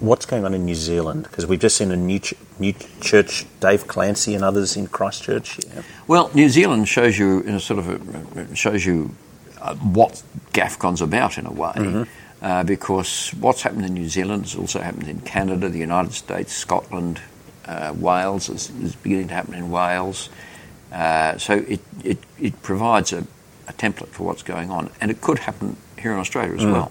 What's 0.00 0.24
going 0.24 0.44
on 0.44 0.54
in 0.54 0.64
New 0.64 0.74
Zealand? 0.74 1.24
Because 1.24 1.46
we've 1.46 1.60
just 1.60 1.76
seen 1.76 1.90
a 1.90 1.96
new, 1.96 2.18
ch- 2.18 2.34
new 2.58 2.74
church, 3.00 3.44
Dave 3.60 3.86
Clancy 3.86 4.34
and 4.34 4.42
others 4.42 4.76
in 4.76 4.86
Christchurch. 4.86 5.58
Yeah. 5.64 5.82
Well, 6.06 6.30
New 6.34 6.48
Zealand 6.48 6.88
shows 6.88 7.18
you, 7.18 7.40
in 7.40 7.54
a 7.54 7.60
sort 7.60 7.80
of 7.80 7.88
a, 8.36 8.56
shows 8.56 8.86
you 8.86 9.14
uh, 9.60 9.74
what 9.76 10.22
GAFCON's 10.52 11.02
about 11.02 11.36
in 11.36 11.46
a 11.46 11.52
way. 11.52 11.72
Mm-hmm. 11.76 12.02
Uh, 12.42 12.64
because 12.64 13.30
what's 13.38 13.60
happened 13.60 13.84
in 13.84 13.92
New 13.92 14.08
Zealand 14.08 14.44
has 14.44 14.56
also 14.56 14.80
happened 14.80 15.06
in 15.08 15.20
Canada, 15.20 15.68
the 15.68 15.78
United 15.78 16.14
States, 16.14 16.54
Scotland, 16.54 17.20
uh, 17.66 17.94
Wales 17.94 18.48
is, 18.48 18.70
is, 18.82 18.96
beginning 18.96 19.28
to 19.28 19.34
happen 19.34 19.52
in 19.52 19.70
Wales. 19.70 20.30
Uh, 20.90 21.36
so 21.36 21.58
it, 21.68 21.80
it, 22.02 22.18
it 22.40 22.62
provides 22.62 23.12
a, 23.12 23.26
a, 23.68 23.74
template 23.74 24.08
for 24.08 24.24
what's 24.24 24.42
going 24.42 24.70
on, 24.70 24.90
and 25.02 25.10
it 25.10 25.20
could 25.20 25.40
happen 25.40 25.76
here 25.98 26.12
in 26.12 26.18
Australia 26.18 26.54
as 26.54 26.62
mm. 26.62 26.72
well. 26.72 26.90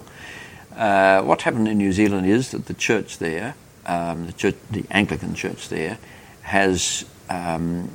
Uh, 0.74 1.22
what 1.22 1.42
happened 1.42 1.68
in 1.68 1.78
New 1.78 1.92
Zealand 1.92 2.26
is 2.26 2.52
that 2.52 2.66
the 2.66 2.74
church 2.74 3.18
there, 3.18 3.54
um, 3.86 4.26
the, 4.26 4.32
church, 4.32 4.56
the, 4.70 4.84
Anglican 4.90 5.34
church 5.34 5.68
there, 5.68 5.98
has 6.42 7.04
um, 7.28 7.90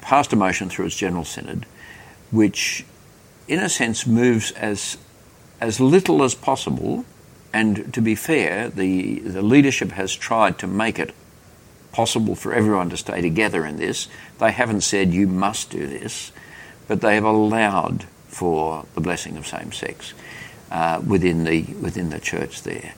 passed 0.00 0.32
a 0.32 0.36
motion 0.36 0.68
through 0.68 0.86
its 0.86 0.96
General 0.96 1.24
Synod 1.24 1.66
which 2.30 2.84
in 3.48 3.58
a 3.58 3.68
sense, 3.68 4.06
moves 4.06 4.52
as 4.52 4.98
as 5.60 5.80
little 5.80 6.22
as 6.22 6.34
possible. 6.34 7.04
And 7.52 7.92
to 7.94 8.00
be 8.00 8.14
fair, 8.14 8.68
the 8.68 9.20
the 9.20 9.42
leadership 9.42 9.92
has 9.92 10.14
tried 10.14 10.58
to 10.58 10.66
make 10.66 10.98
it 10.98 11.14
possible 11.90 12.34
for 12.34 12.52
everyone 12.52 12.90
to 12.90 12.96
stay 12.96 13.22
together 13.22 13.64
in 13.64 13.78
this. 13.78 14.08
They 14.38 14.52
haven't 14.52 14.82
said 14.82 15.12
you 15.14 15.26
must 15.26 15.70
do 15.70 15.86
this, 15.86 16.30
but 16.86 17.00
they 17.00 17.14
have 17.14 17.24
allowed 17.24 18.04
for 18.28 18.84
the 18.94 19.00
blessing 19.00 19.36
of 19.38 19.46
same 19.46 19.72
sex 19.72 20.12
uh, 20.70 21.00
within 21.06 21.44
the 21.44 21.62
within 21.80 22.10
the 22.10 22.20
church 22.20 22.62
there. 22.62 22.94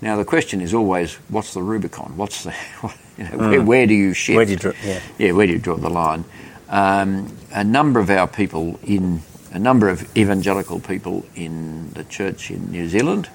Now 0.00 0.16
the 0.16 0.24
question 0.24 0.60
is 0.60 0.74
always, 0.74 1.14
what's 1.28 1.54
the 1.54 1.62
Rubicon? 1.62 2.16
What's 2.16 2.44
the 2.44 2.54
you 3.18 3.24
know, 3.24 3.30
mm. 3.30 3.50
where, 3.50 3.62
where, 3.62 3.86
do 3.86 3.94
you 3.94 4.12
shift? 4.14 4.36
Where 4.36 4.44
do 4.44 4.52
you 4.52 4.58
draw? 4.58 4.72
Yeah. 4.84 5.00
yeah, 5.18 5.32
where 5.32 5.46
do 5.46 5.52
you 5.52 5.58
draw 5.58 5.76
the 5.76 5.90
line? 5.90 6.24
Um, 6.68 7.36
a 7.52 7.62
number 7.62 8.00
of 8.00 8.10
our 8.10 8.26
people 8.26 8.80
in 8.82 9.22
a 9.52 9.58
number 9.58 9.88
of 9.88 10.16
evangelical 10.16 10.80
people 10.80 11.24
in 11.34 11.90
the 11.92 12.04
church 12.04 12.50
in 12.50 12.70
New 12.70 12.88
Zealand. 12.88 13.28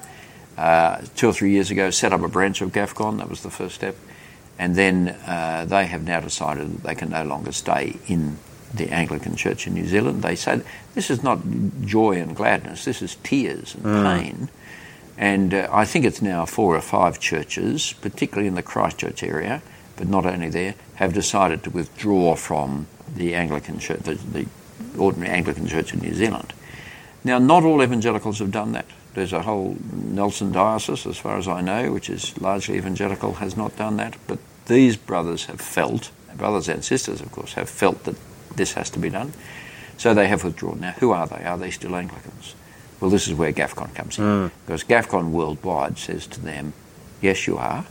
Uh, 0.57 1.01
two 1.15 1.29
or 1.29 1.33
three 1.33 1.51
years 1.51 1.69
ago, 1.69 1.91
set 1.91 2.11
up 2.11 2.21
a 2.21 2.27
branch 2.27 2.61
of 2.61 2.71
GAFCON. 2.71 3.19
That 3.19 3.29
was 3.29 3.43
the 3.43 3.51
first 3.51 3.75
step, 3.75 3.95
and 4.57 4.75
then 4.75 5.09
uh, 5.27 5.65
they 5.65 5.85
have 5.85 6.03
now 6.03 6.19
decided 6.19 6.73
that 6.73 6.83
they 6.83 6.95
can 6.95 7.11
no 7.11 7.23
longer 7.23 7.51
stay 7.51 7.95
in 8.07 8.39
the 8.77 8.89
Anglican 8.89 9.35
Church 9.35 9.67
in 9.67 9.73
New 9.73 9.85
Zealand. 9.85 10.21
They 10.21 10.35
say 10.35 10.61
this 10.93 11.09
is 11.09 11.23
not 11.23 11.39
joy 11.81 12.13
and 12.21 12.35
gladness. 12.35 12.85
This 12.85 13.01
is 13.01 13.15
tears 13.23 13.75
and 13.75 13.83
mm. 13.83 14.03
pain. 14.03 14.49
And 15.17 15.53
uh, 15.53 15.67
I 15.71 15.85
think 15.85 16.05
it's 16.05 16.21
now 16.21 16.45
four 16.45 16.75
or 16.75 16.81
five 16.81 17.19
churches, 17.19 17.93
particularly 18.01 18.47
in 18.47 18.55
the 18.55 18.63
Christchurch 18.63 19.23
area, 19.23 19.61
but 19.95 20.07
not 20.07 20.25
only 20.25 20.49
there, 20.49 20.75
have 20.95 21.13
decided 21.13 21.63
to 21.63 21.71
withdraw 21.71 22.35
from 22.35 22.87
the 23.15 23.33
Anglican 23.33 23.79
Church, 23.79 24.01
the, 24.01 24.13
the 24.13 24.47
ordinary 24.97 25.31
Anglican 25.31 25.67
Church 25.67 25.93
in 25.93 25.99
New 25.99 26.13
Zealand. 26.13 26.53
Now, 27.23 27.39
not 27.39 27.63
all 27.63 27.81
evangelicals 27.81 28.39
have 28.39 28.51
done 28.51 28.73
that. 28.73 28.85
There's 29.15 29.33
a 29.33 29.41
whole 29.41 29.75
Nelson 29.91 30.51
diocese, 30.51 31.07
as 31.07 31.17
far 31.17 31.37
as 31.37 31.47
I 31.47 31.61
know, 31.61 31.91
which 31.91 32.09
is 32.09 32.39
largely 32.39 32.77
evangelical, 32.77 33.33
has 33.33 33.57
not 33.57 33.75
done 33.75 33.97
that. 33.97 34.15
But 34.27 34.37
these 34.67 34.95
brothers 34.95 35.45
have 35.45 35.59
felt, 35.59 36.11
brothers 36.35 36.69
and 36.69 36.85
sisters, 36.85 37.21
of 37.21 37.31
course, 37.31 37.53
have 37.53 37.69
felt 37.69 38.03
that 38.03 38.15
this 38.57 38.73
has 38.73 38.89
to 38.91 38.99
be 38.99 39.09
done. 39.09 39.31
So 39.97 40.13
they 40.13 40.27
have 40.27 40.43
withdrawn. 40.43 40.81
Now, 40.81 40.91
who 40.91 41.11
are 41.11 41.25
they? 41.25 41.43
Are 41.43 41.57
they 41.57 41.71
still 41.71 41.95
Anglicans? 41.95 42.55
Well, 42.99 43.09
this 43.09 43.27
is 43.27 43.33
where 43.33 43.51
GAFCON 43.51 43.95
comes 43.95 44.17
in. 44.17 44.23
Mm. 44.23 44.51
Because 44.65 44.83
GAFCON 44.83 45.31
worldwide 45.31 45.97
says 45.97 46.27
to 46.27 46.41
them, 46.41 46.73
yes, 47.21 47.47
you 47.47 47.57
are. 47.57 47.85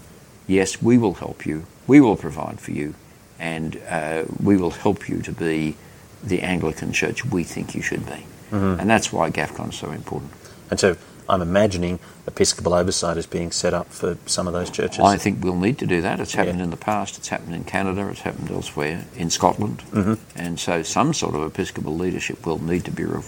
Yes, 0.47 0.83
we 0.83 0.99
will 0.99 1.15
help 1.15 1.47
you. 1.47 1.67
We 1.87 2.01
will 2.01 2.17
provide 2.17 2.61
for 2.61 2.73
you. 2.73 2.95
And 3.39 3.81
uh, 3.89 4.25
we 4.43 4.57
will 4.57 4.71
help 4.71 5.09
you 5.09 5.21
to 5.23 5.33
be 5.33 5.77
the 6.23 6.43
Anglican 6.43 6.93
Church 6.93 7.25
we 7.25 7.45
think 7.45 7.75
you 7.75 7.83
should 7.83 8.07
be. 8.07 8.27
Mm-hmm. 8.51 8.81
And 8.81 8.91
that's 8.91 9.13
why 9.13 9.31
GAFCON 9.31 9.71
is 9.71 9.77
so 9.77 9.91
important. 9.91 10.33
And 10.71 10.79
so 10.79 10.97
I'm 11.29 11.43
imagining 11.43 11.99
Episcopal 12.27 12.75
oversight 12.75 13.17
is 13.17 13.27
being 13.27 13.51
set 13.51 13.75
up 13.75 13.89
for 13.89 14.17
some 14.27 14.47
of 14.47 14.53
those 14.53 14.71
churches. 14.71 15.01
I 15.01 15.17
think 15.17 15.43
we'll 15.43 15.57
need 15.57 15.79
to 15.79 15.87
do 15.87 16.01
that. 16.03 16.21
It's 16.21 16.35
happened 16.35 16.59
yeah. 16.59 16.65
in 16.65 16.71
the 16.71 16.77
past, 16.77 17.19
it's 17.19 17.29
happened 17.29 17.55
in 17.55 17.65
Canada, 17.65 18.09
it's 18.09 18.21
happened 18.21 18.51
elsewhere, 18.51 19.05
in 19.17 19.31
Scotland. 19.31 19.79
Mm-hmm. 19.91 20.15
And 20.39 20.59
so 20.61 20.83
some 20.83 21.15
sort 21.15 21.35
of 21.35 21.43
Episcopal 21.43 21.97
leadership 21.97 22.47
will 22.47 22.63
need 22.63 22.85
to 22.85 22.91
be, 22.91 23.05
re- 23.05 23.23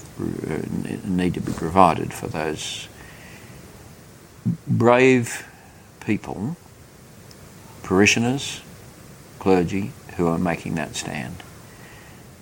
need 1.05 1.35
to 1.35 1.41
be 1.41 1.53
provided 1.53 2.13
for 2.13 2.27
those 2.27 2.89
brave 4.67 5.47
people, 6.01 6.57
parishioners, 7.83 8.61
clergy, 9.39 9.93
who 10.17 10.27
are 10.27 10.39
making 10.39 10.75
that 10.75 10.97
stand. 10.97 11.43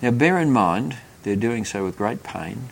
Now, 0.01 0.11
bear 0.11 0.39
in 0.39 0.51
mind, 0.51 0.97
they're 1.23 1.35
doing 1.35 1.65
so 1.65 1.83
with 1.83 1.97
great 1.97 2.23
pain. 2.23 2.69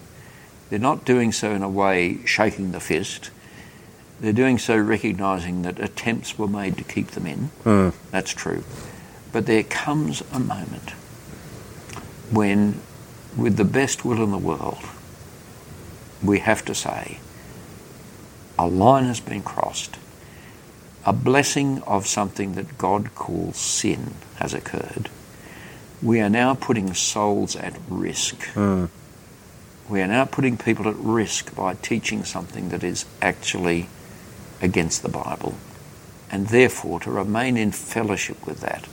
They're 0.69 0.80
not 0.80 1.06
doing 1.06 1.32
so 1.32 1.51
in 1.51 1.63
a 1.63 1.69
way 1.69 2.19
shaking 2.25 2.71
the 2.71 2.80
fist. 2.80 3.32
They're 4.19 4.34
doing 4.34 4.58
so 4.58 4.78
recognizing 4.78 5.62
that 5.63 5.80
attempts 5.80 6.38
were 6.38 6.47
made 6.47 6.78
to 6.78 6.84
keep 6.84 7.12
them 7.12 7.25
in. 7.25 7.49
Mm. 7.63 7.93
That's 8.12 8.34
true. 8.34 8.63
But 9.32 9.45
there 9.45 9.63
comes 9.63 10.23
a 10.32 10.39
moment 10.39 10.91
when, 12.32 12.82
with 13.36 13.58
the 13.58 13.65
best 13.65 14.06
will 14.06 14.23
in 14.23 14.32
the 14.32 14.38
world, 14.38 14.80
we 16.23 16.39
have 16.39 16.63
to 16.65 16.73
say, 16.73 17.19
a 18.58 18.65
line 18.65 19.04
has 19.06 19.19
been 19.19 19.43
crossed. 19.43 19.97
A 21.06 21.13
blessing 21.13 21.84
of 21.84 22.08
something 22.08 22.54
that 22.54 22.78
God 22.78 23.13
calls 23.13 23.58
sin 23.58 24.15
has 24.38 24.54
occurred 24.54 25.10
we 26.01 26.21
are 26.21 26.30
now 26.30 26.54
putting 26.54 26.93
souls 26.93 27.56
at 27.56 27.73
risk. 27.89 28.36
Mm. 28.54 28.89
We 29.89 30.02
are 30.02 30.08
now 30.08 30.26
putting 30.26 30.58
people 30.58 30.88
at 30.88 30.95
risk 30.95 31.56
by 31.56 31.76
teaching 31.76 32.24
something 32.24 32.69
that 32.69 32.84
is 32.84 33.06
actually 33.21 33.88
against 34.62 35.04
the 35.04 35.10
Bible. 35.10 35.56
and 36.32 36.48
therefore 36.48 37.00
to 37.00 37.12
remain 37.12 37.58
in 37.58 37.71
fellowship 37.71 38.45
with 38.45 38.60
that 38.62 38.88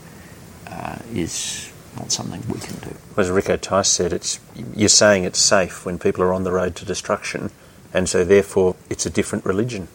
uh, 0.68 0.98
is 1.12 1.72
not 1.96 2.12
something 2.12 2.42
we 2.48 2.60
can 2.60 2.76
do. 2.88 2.96
As 3.16 3.30
Rico 3.30 3.56
Tice 3.56 3.88
said, 3.88 4.12
it's 4.12 4.40
you're 4.74 4.88
saying 4.88 5.24
it's 5.24 5.38
safe 5.38 5.84
when 5.84 5.98
people 5.98 6.22
are 6.22 6.32
on 6.32 6.44
the 6.44 6.52
road 6.52 6.76
to 6.76 6.84
destruction, 6.84 7.50
and 7.92 8.08
so 8.08 8.24
therefore 8.24 8.76
it's 8.88 9.06
a 9.06 9.10
different 9.10 9.44
religion. 9.44 9.88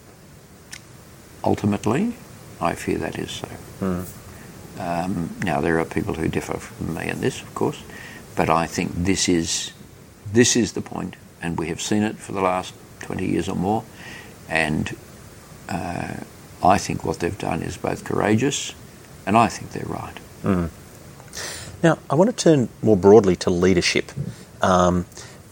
Ultimately, 1.43 2.15
I 2.59 2.75
fear 2.75 2.97
that 2.97 3.17
is 3.17 3.31
so. 3.31 3.47
Mm. 3.79 4.05
Um, 4.79 5.35
now 5.43 5.61
there 5.61 5.79
are 5.79 5.85
people 5.85 6.13
who 6.15 6.27
differ 6.27 6.57
from 6.57 6.93
me 6.93 7.09
in 7.09 7.21
this, 7.21 7.41
of 7.41 7.53
course, 7.55 7.81
but 8.35 8.49
I 8.49 8.67
think 8.67 8.91
this 8.93 9.27
is 9.27 9.71
this 10.33 10.55
is 10.55 10.73
the 10.73 10.81
point, 10.81 11.15
and 11.41 11.57
we 11.57 11.67
have 11.67 11.81
seen 11.81 12.03
it 12.03 12.17
for 12.17 12.31
the 12.31 12.41
last 12.41 12.73
20 13.01 13.25
years 13.25 13.47
or 13.47 13.55
more, 13.55 13.83
and 14.49 14.95
uh, 15.69 16.15
I 16.63 16.77
think 16.77 17.03
what 17.03 17.19
they've 17.19 17.37
done 17.37 17.61
is 17.61 17.77
both 17.77 18.03
courageous, 18.03 18.73
and 19.25 19.37
I 19.37 19.47
think 19.47 19.71
they're 19.71 19.85
right. 19.85 20.17
Mm. 20.43 20.69
Now, 21.83 21.99
I 22.09 22.15
want 22.15 22.35
to 22.35 22.35
turn 22.35 22.69
more 22.81 22.97
broadly 22.97 23.35
to 23.37 23.49
leadership 23.49 24.11
um, 24.61 25.05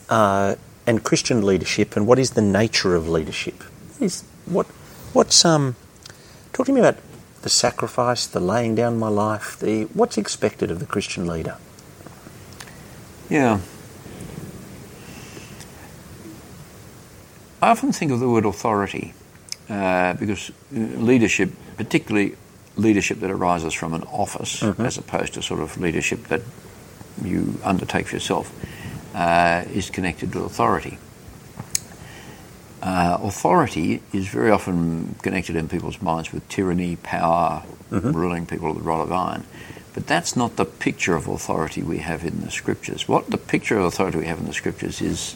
uh, 0.09 0.55
and 0.88 1.03
Christian 1.03 1.45
leadership, 1.45 1.95
and 1.95 2.07
what 2.07 2.19
is 2.19 2.31
the 2.31 2.41
nature 2.41 2.95
of 2.95 3.07
leadership? 3.07 3.63
Is 3.99 4.23
what 4.45 4.65
what's 5.13 5.45
um, 5.45 5.75
talk 6.51 6.65
to 6.65 6.73
me 6.73 6.79
about 6.79 6.97
the 7.43 7.49
sacrifice, 7.49 8.25
the 8.25 8.39
laying 8.39 8.73
down 8.73 8.97
my 8.97 9.07
life, 9.07 9.59
the 9.59 9.83
what's 9.93 10.17
expected 10.17 10.71
of 10.71 10.79
the 10.79 10.85
Christian 10.85 11.27
leader. 11.27 11.57
Yeah. 13.29 13.59
I 17.65 17.71
often 17.71 17.91
think 17.91 18.12
of 18.12 18.19
the 18.19 18.30
word 18.30 18.45
authority 18.45 19.15
uh, 19.69 20.13
because 20.13 20.51
uh, 20.51 20.54
leadership, 20.78 21.51
particularly 21.78 22.36
leadership 22.75 23.21
that 23.21 23.32
arises 23.32 23.73
from 23.73 23.95
an 23.95 24.04
office 24.04 24.60
mm-hmm. 24.60 24.86
as 24.86 24.99
opposed 24.99 25.34
to 25.34 25.41
sort 25.41 25.62
of 25.62 25.75
leadership 25.80 26.25
that 26.25 26.43
you 27.23 27.60
undertake 27.63 28.06
for 28.06 28.17
yourself, 28.17 28.54
uh, 29.15 29.63
is 29.73 29.89
connected 29.89 30.32
to 30.34 30.43
authority. 30.43 30.99
Uh, 32.84 33.17
authority 33.21 34.04
is 34.13 34.28
very 34.28 34.51
often 34.51 35.15
connected 35.23 35.56
in 35.56 35.67
people's 35.67 35.99
minds 36.04 36.32
with 36.32 36.47
tyranny, 36.47 36.97
power, 36.97 37.63
mm-hmm. 37.89 38.12
ruling 38.12 38.45
people 38.45 38.67
with 38.71 38.78
a 38.78 38.88
rod 38.88 39.01
of 39.01 39.12
iron. 39.12 39.43
But 39.95 40.06
that's 40.06 40.36
not 40.36 40.58
the 40.58 40.65
picture 40.65 41.15
of 41.15 41.28
authority 41.28 41.82
we 41.82 41.97
have 41.97 42.25
in 42.25 42.41
the 42.41 42.51
scriptures. 42.51 43.08
What 43.08 43.32
the 43.32 43.39
picture 43.39 43.80
of 43.80 43.86
authority 43.86 44.19
we 44.19 44.28
have 44.28 44.38
in 44.38 44.45
the 44.45 44.54
scriptures 44.54 45.01
is 45.01 45.36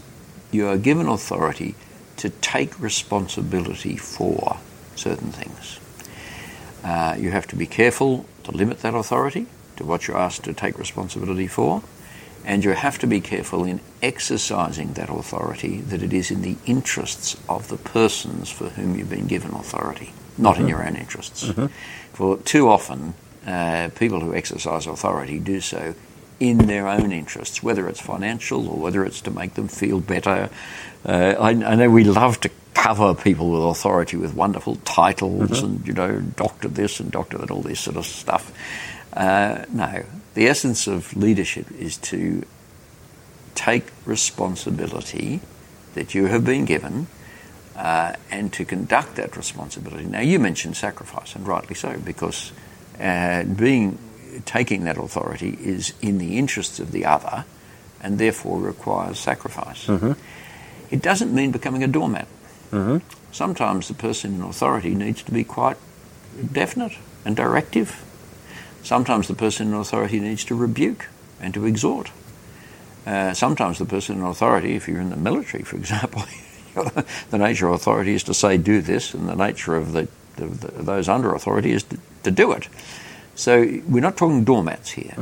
you 0.51 0.67
are 0.67 0.77
given 0.77 1.07
authority 1.07 1.73
to 2.19 2.29
take 2.29 2.79
responsibility 2.79 3.97
for 3.97 4.57
certain 4.95 5.31
things. 5.31 5.79
Uh, 6.83 7.15
you 7.17 7.31
have 7.31 7.47
to 7.47 7.55
be 7.55 7.65
careful 7.65 8.25
to 8.43 8.51
limit 8.51 8.79
that 8.81 8.93
authority 8.93 9.45
to 9.77 9.85
what 9.85 10.07
you're 10.07 10.17
asked 10.17 10.43
to 10.43 10.53
take 10.53 10.77
responsibility 10.77 11.47
for, 11.47 11.81
and 12.45 12.63
you 12.63 12.71
have 12.71 12.99
to 12.99 13.07
be 13.07 13.21
careful 13.21 13.63
in 13.63 13.79
exercising 14.01 14.93
that 14.93 15.09
authority 15.09 15.81
that 15.81 16.01
it 16.01 16.13
is 16.13 16.31
in 16.31 16.41
the 16.41 16.57
interests 16.65 17.37
of 17.47 17.67
the 17.69 17.77
persons 17.77 18.49
for 18.49 18.69
whom 18.69 18.97
you've 18.97 19.09
been 19.09 19.27
given 19.27 19.51
authority, 19.51 20.13
not 20.37 20.55
mm-hmm. 20.55 20.63
in 20.63 20.69
your 20.69 20.85
own 20.85 20.95
interests. 20.95 21.45
Mm-hmm. 21.45 21.67
For 22.13 22.37
too 22.37 22.69
often, 22.69 23.13
uh, 23.45 23.89
people 23.95 24.19
who 24.19 24.33
exercise 24.33 24.87
authority 24.87 25.39
do 25.39 25.61
so 25.61 25.95
in 26.39 26.57
their 26.59 26.87
own 26.87 27.11
interests, 27.11 27.61
whether 27.61 27.87
it's 27.87 27.99
financial 27.99 28.67
or 28.69 28.77
whether 28.77 29.05
it's 29.05 29.21
to 29.21 29.31
make 29.31 29.55
them 29.55 29.67
feel 29.67 29.99
better. 29.99 30.49
Uh, 31.05 31.35
I, 31.39 31.49
I, 31.49 31.75
know 31.75 31.89
we 31.89 32.03
love 32.03 32.39
to 32.41 32.49
cover 32.73 33.13
people 33.13 33.51
with 33.51 33.63
authority 33.63 34.17
with 34.17 34.33
wonderful 34.33 34.77
titles 34.77 35.49
mm-hmm. 35.49 35.65
and, 35.65 35.87
you 35.87 35.93
know, 35.93 36.21
doctor 36.21 36.67
this 36.67 36.99
and 36.99 37.11
doctor 37.11 37.37
that, 37.37 37.51
all 37.51 37.61
this 37.61 37.79
sort 37.79 37.97
of 37.97 38.05
stuff. 38.05 38.53
Uh, 39.13 39.65
no, 39.69 40.05
the 40.33 40.47
essence 40.47 40.87
of 40.87 41.15
leadership 41.15 41.69
is 41.71 41.97
to 41.97 42.43
take 43.55 43.85
responsibility 44.05 45.41
that 45.93 46.15
you 46.15 46.27
have 46.27 46.45
been 46.45 46.63
given 46.65 47.07
uh, 47.75 48.13
and 48.31 48.53
to 48.53 48.63
conduct 48.63 49.15
that 49.15 49.35
responsibility. 49.35 50.05
Now, 50.05 50.21
you 50.21 50.39
mentioned 50.39 50.77
sacrifice, 50.77 51.35
and 51.35 51.47
rightly 51.47 51.75
so, 51.75 51.97
because 51.97 52.51
uh, 52.99 53.43
being 53.43 53.97
taking 54.45 54.83
that 54.85 54.97
authority 54.97 55.57
is 55.61 55.93
in 56.01 56.17
the 56.17 56.37
interests 56.37 56.79
of 56.79 56.91
the 56.91 57.05
other 57.05 57.45
and 58.01 58.17
therefore 58.17 58.59
requires 58.59 59.19
sacrifice. 59.19 59.87
Mm-hmm. 59.87 60.13
It 60.91 61.01
doesn't 61.01 61.33
mean 61.33 61.51
becoming 61.51 61.83
a 61.83 61.87
doormat. 61.87 62.27
Mm-hmm. 62.71 62.97
Sometimes 63.31 63.87
the 63.87 63.93
person 63.93 64.35
in 64.35 64.41
authority 64.41 64.95
needs 64.95 65.23
to 65.23 65.31
be 65.31 65.43
quite 65.43 65.77
definite 66.51 66.93
and 67.25 67.35
directive. 67.35 68.03
Sometimes 68.83 69.27
the 69.27 69.35
person 69.35 69.67
in 69.67 69.73
authority 69.73 70.19
needs 70.19 70.45
to 70.45 70.55
rebuke 70.55 71.07
and 71.41 71.53
to 71.53 71.65
exhort. 71.65 72.11
Uh, 73.05 73.33
sometimes 73.33 73.79
the 73.79 73.85
person 73.85 74.17
in 74.17 74.23
authority, 74.23 74.75
if 74.75 74.87
you're 74.87 75.01
in 75.01 75.09
the 75.09 75.15
military, 75.15 75.63
for 75.63 75.77
example, 75.77 76.23
the 77.29 77.37
nature 77.37 77.67
of 77.67 77.73
authority 77.73 78.13
is 78.13 78.23
to 78.23 78.33
say, 78.33 78.57
do 78.57 78.81
this, 78.81 79.13
and 79.13 79.27
the 79.27 79.35
nature 79.35 79.75
of 79.75 79.93
the, 79.93 80.07
the, 80.35 80.45
the 80.45 80.83
those 80.83 81.09
under 81.09 81.33
authority 81.33 81.71
is 81.71 81.83
to, 81.83 81.97
to, 82.23 82.31
do 82.31 82.51
it. 82.51 82.67
So 83.39 83.61
we're 83.87 84.01
not 84.01 84.17
talking 84.17 84.43
doormats 84.43 84.91
here, 84.91 85.13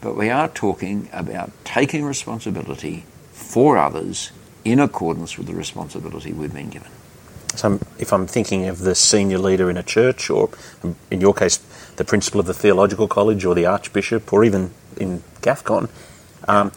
but 0.00 0.16
we 0.16 0.30
are 0.30 0.48
talking 0.48 1.10
about 1.12 1.52
taking 1.62 2.06
responsibility 2.06 3.04
for 3.32 3.76
others 3.76 4.32
in 4.64 4.80
accordance 4.80 5.36
with 5.36 5.46
the 5.46 5.54
responsibility 5.54 6.32
we've 6.32 6.54
been 6.54 6.70
given. 6.70 6.90
So, 7.56 7.78
if 7.98 8.14
I'm 8.14 8.26
thinking 8.26 8.64
of 8.66 8.78
the 8.78 8.94
senior 8.94 9.36
leader 9.36 9.68
in 9.68 9.76
a 9.76 9.82
church, 9.82 10.30
or 10.30 10.48
in 11.10 11.20
your 11.20 11.34
case, 11.34 11.58
the 11.96 12.04
principal 12.04 12.40
of 12.40 12.46
the 12.46 12.54
theological 12.54 13.06
college, 13.06 13.44
or 13.44 13.54
the 13.54 13.66
archbishop, 13.66 14.32
or 14.32 14.42
even 14.42 14.70
in 14.96 15.22
GAFCON, 15.42 15.90
um, 16.48 16.72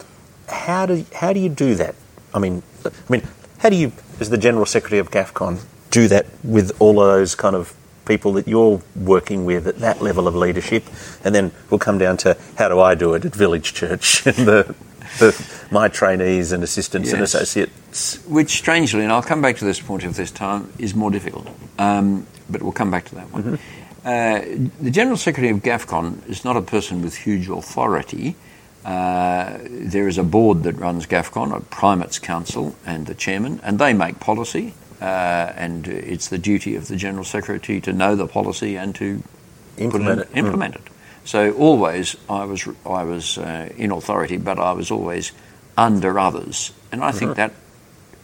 how 0.48 0.84
do 0.84 1.06
how 1.14 1.32
do 1.32 1.40
you 1.40 1.48
do 1.48 1.76
that? 1.76 1.94
I 2.34 2.38
mean, 2.38 2.62
I 2.84 2.90
mean, 3.08 3.22
how 3.60 3.70
do 3.70 3.76
you, 3.76 3.92
as 4.20 4.28
the 4.28 4.36
general 4.36 4.66
secretary 4.66 4.98
of 4.98 5.10
GAFCON, 5.10 5.64
do 5.90 6.08
that 6.08 6.26
with 6.42 6.76
all 6.78 7.00
of 7.00 7.06
those 7.06 7.34
kind 7.34 7.56
of 7.56 7.74
people 8.04 8.32
that 8.34 8.46
you're 8.48 8.82
working 8.96 9.44
with 9.44 9.66
at 9.66 9.78
that 9.78 10.02
level 10.02 10.28
of 10.28 10.34
leadership? 10.34 10.84
And 11.24 11.34
then 11.34 11.52
we'll 11.70 11.78
come 11.78 11.98
down 11.98 12.16
to 12.18 12.36
how 12.56 12.68
do 12.68 12.80
I 12.80 12.94
do 12.94 13.14
it 13.14 13.24
at 13.24 13.34
Village 13.34 13.74
Church 13.74 14.26
and 14.26 14.36
the 14.36 14.74
the, 15.18 15.66
my 15.70 15.88
trainees 15.88 16.52
and 16.52 16.62
assistants 16.62 17.08
yes. 17.08 17.14
and 17.14 17.22
associates. 17.22 18.24
Which, 18.26 18.50
strangely, 18.50 19.02
and 19.02 19.12
I'll 19.12 19.22
come 19.22 19.42
back 19.42 19.56
to 19.58 19.64
this 19.64 19.80
point 19.80 20.04
if 20.04 20.14
this 20.14 20.30
time, 20.30 20.72
is 20.78 20.94
more 20.94 21.10
difficult. 21.10 21.48
Um, 21.78 22.26
but 22.48 22.62
we'll 22.62 22.72
come 22.72 22.90
back 22.90 23.04
to 23.06 23.14
that 23.16 23.30
one. 23.32 23.42
Mm-hmm. 23.42 23.84
Uh, 24.06 24.70
the 24.80 24.90
General 24.90 25.16
Secretary 25.16 25.50
of 25.50 25.62
GAFCON 25.62 26.28
is 26.28 26.44
not 26.44 26.56
a 26.56 26.62
person 26.62 27.00
with 27.00 27.16
huge 27.16 27.48
authority. 27.48 28.36
Uh, 28.84 29.58
there 29.62 30.08
is 30.08 30.18
a 30.18 30.22
board 30.22 30.62
that 30.64 30.72
runs 30.72 31.06
GAFCON, 31.06 31.56
a 31.56 31.60
Primates 31.60 32.18
Council, 32.18 32.76
and 32.84 33.06
the 33.06 33.14
chairman, 33.14 33.60
and 33.62 33.78
they 33.78 33.94
make 33.94 34.20
policy. 34.20 34.74
Uh, 35.04 35.52
and 35.56 35.86
it's 35.86 36.28
the 36.28 36.38
duty 36.38 36.76
of 36.76 36.88
the 36.88 36.96
General 36.96 37.24
Secretary 37.24 37.78
to 37.78 37.92
know 37.92 38.16
the 38.16 38.26
policy 38.26 38.78
and 38.78 38.94
to 38.94 39.22
implement 39.76 40.22
it. 40.22 40.28
Implement 40.34 40.74
mm. 40.74 40.86
it. 40.86 40.92
So 41.26 41.52
always 41.52 42.16
I 42.26 42.46
was 42.46 42.66
I 42.86 43.04
was 43.04 43.36
uh, 43.36 43.68
in 43.76 43.90
authority, 43.90 44.38
but 44.38 44.58
I 44.58 44.72
was 44.72 44.90
always 44.90 45.32
under 45.76 46.18
others, 46.18 46.72
and 46.90 47.04
I 47.04 47.12
think 47.12 47.36
mm-hmm. 47.36 47.52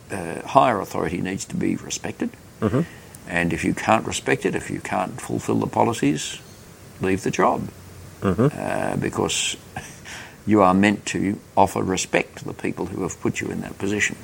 that 0.09 0.41
uh, 0.43 0.49
higher 0.49 0.81
authority 0.81 1.21
needs 1.21 1.45
to 1.47 1.57
be 1.57 1.77
respected. 1.77 2.31
Mm-hmm. 2.61 2.81
And 3.29 3.53
if 3.53 3.63
you 3.63 3.75
can't 3.75 4.07
respect 4.07 4.47
it, 4.47 4.55
if 4.55 4.71
you 4.71 4.81
can't 4.81 5.21
fulfil 5.21 5.57
the 5.57 5.67
policies, 5.67 6.41
leave 7.03 7.25
the 7.25 7.31
job, 7.31 7.69
mm-hmm. 8.23 8.49
uh, 8.59 8.97
because 8.97 9.59
you 10.47 10.63
are 10.63 10.73
meant 10.73 11.05
to 11.13 11.39
offer 11.59 11.83
respect 11.83 12.39
to 12.39 12.47
the 12.47 12.55
people 12.55 12.87
who 12.87 13.03
have 13.03 13.21
put 13.21 13.43
you 13.43 13.51
in 13.51 13.61
that 13.61 13.77
position. 13.77 14.17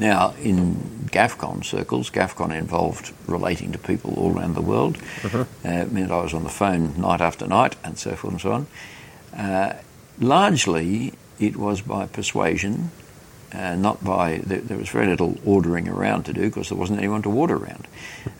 Now, 0.00 0.32
in 0.40 0.76
GAFCON 1.12 1.62
circles, 1.62 2.10
GAFCON 2.10 2.56
involved 2.56 3.12
relating 3.26 3.70
to 3.72 3.78
people 3.78 4.14
all 4.14 4.34
around 4.36 4.54
the 4.54 4.62
world. 4.62 4.96
Mm-hmm. 4.96 5.68
Uh, 5.68 5.82
it 5.82 5.92
meant 5.92 6.10
I 6.10 6.22
was 6.22 6.32
on 6.32 6.42
the 6.42 6.48
phone 6.48 6.98
night 6.98 7.20
after 7.20 7.46
night 7.46 7.76
and 7.84 7.98
so 7.98 8.16
forth 8.16 8.32
and 8.32 8.40
so 8.40 8.52
on. 8.52 8.66
Uh, 9.36 9.76
largely, 10.18 11.12
it 11.38 11.56
was 11.56 11.82
by 11.82 12.06
persuasion, 12.06 12.90
uh, 13.52 13.76
not 13.76 14.02
by. 14.02 14.38
There, 14.38 14.60
there, 14.60 14.78
was 14.78 14.88
very 14.88 15.06
little 15.06 15.38
ordering 15.44 15.86
around 15.86 16.24
to 16.24 16.32
do 16.32 16.48
because 16.48 16.70
there 16.70 16.78
wasn't 16.78 17.00
anyone 17.00 17.20
to 17.22 17.30
order 17.30 17.56
around. 17.56 17.86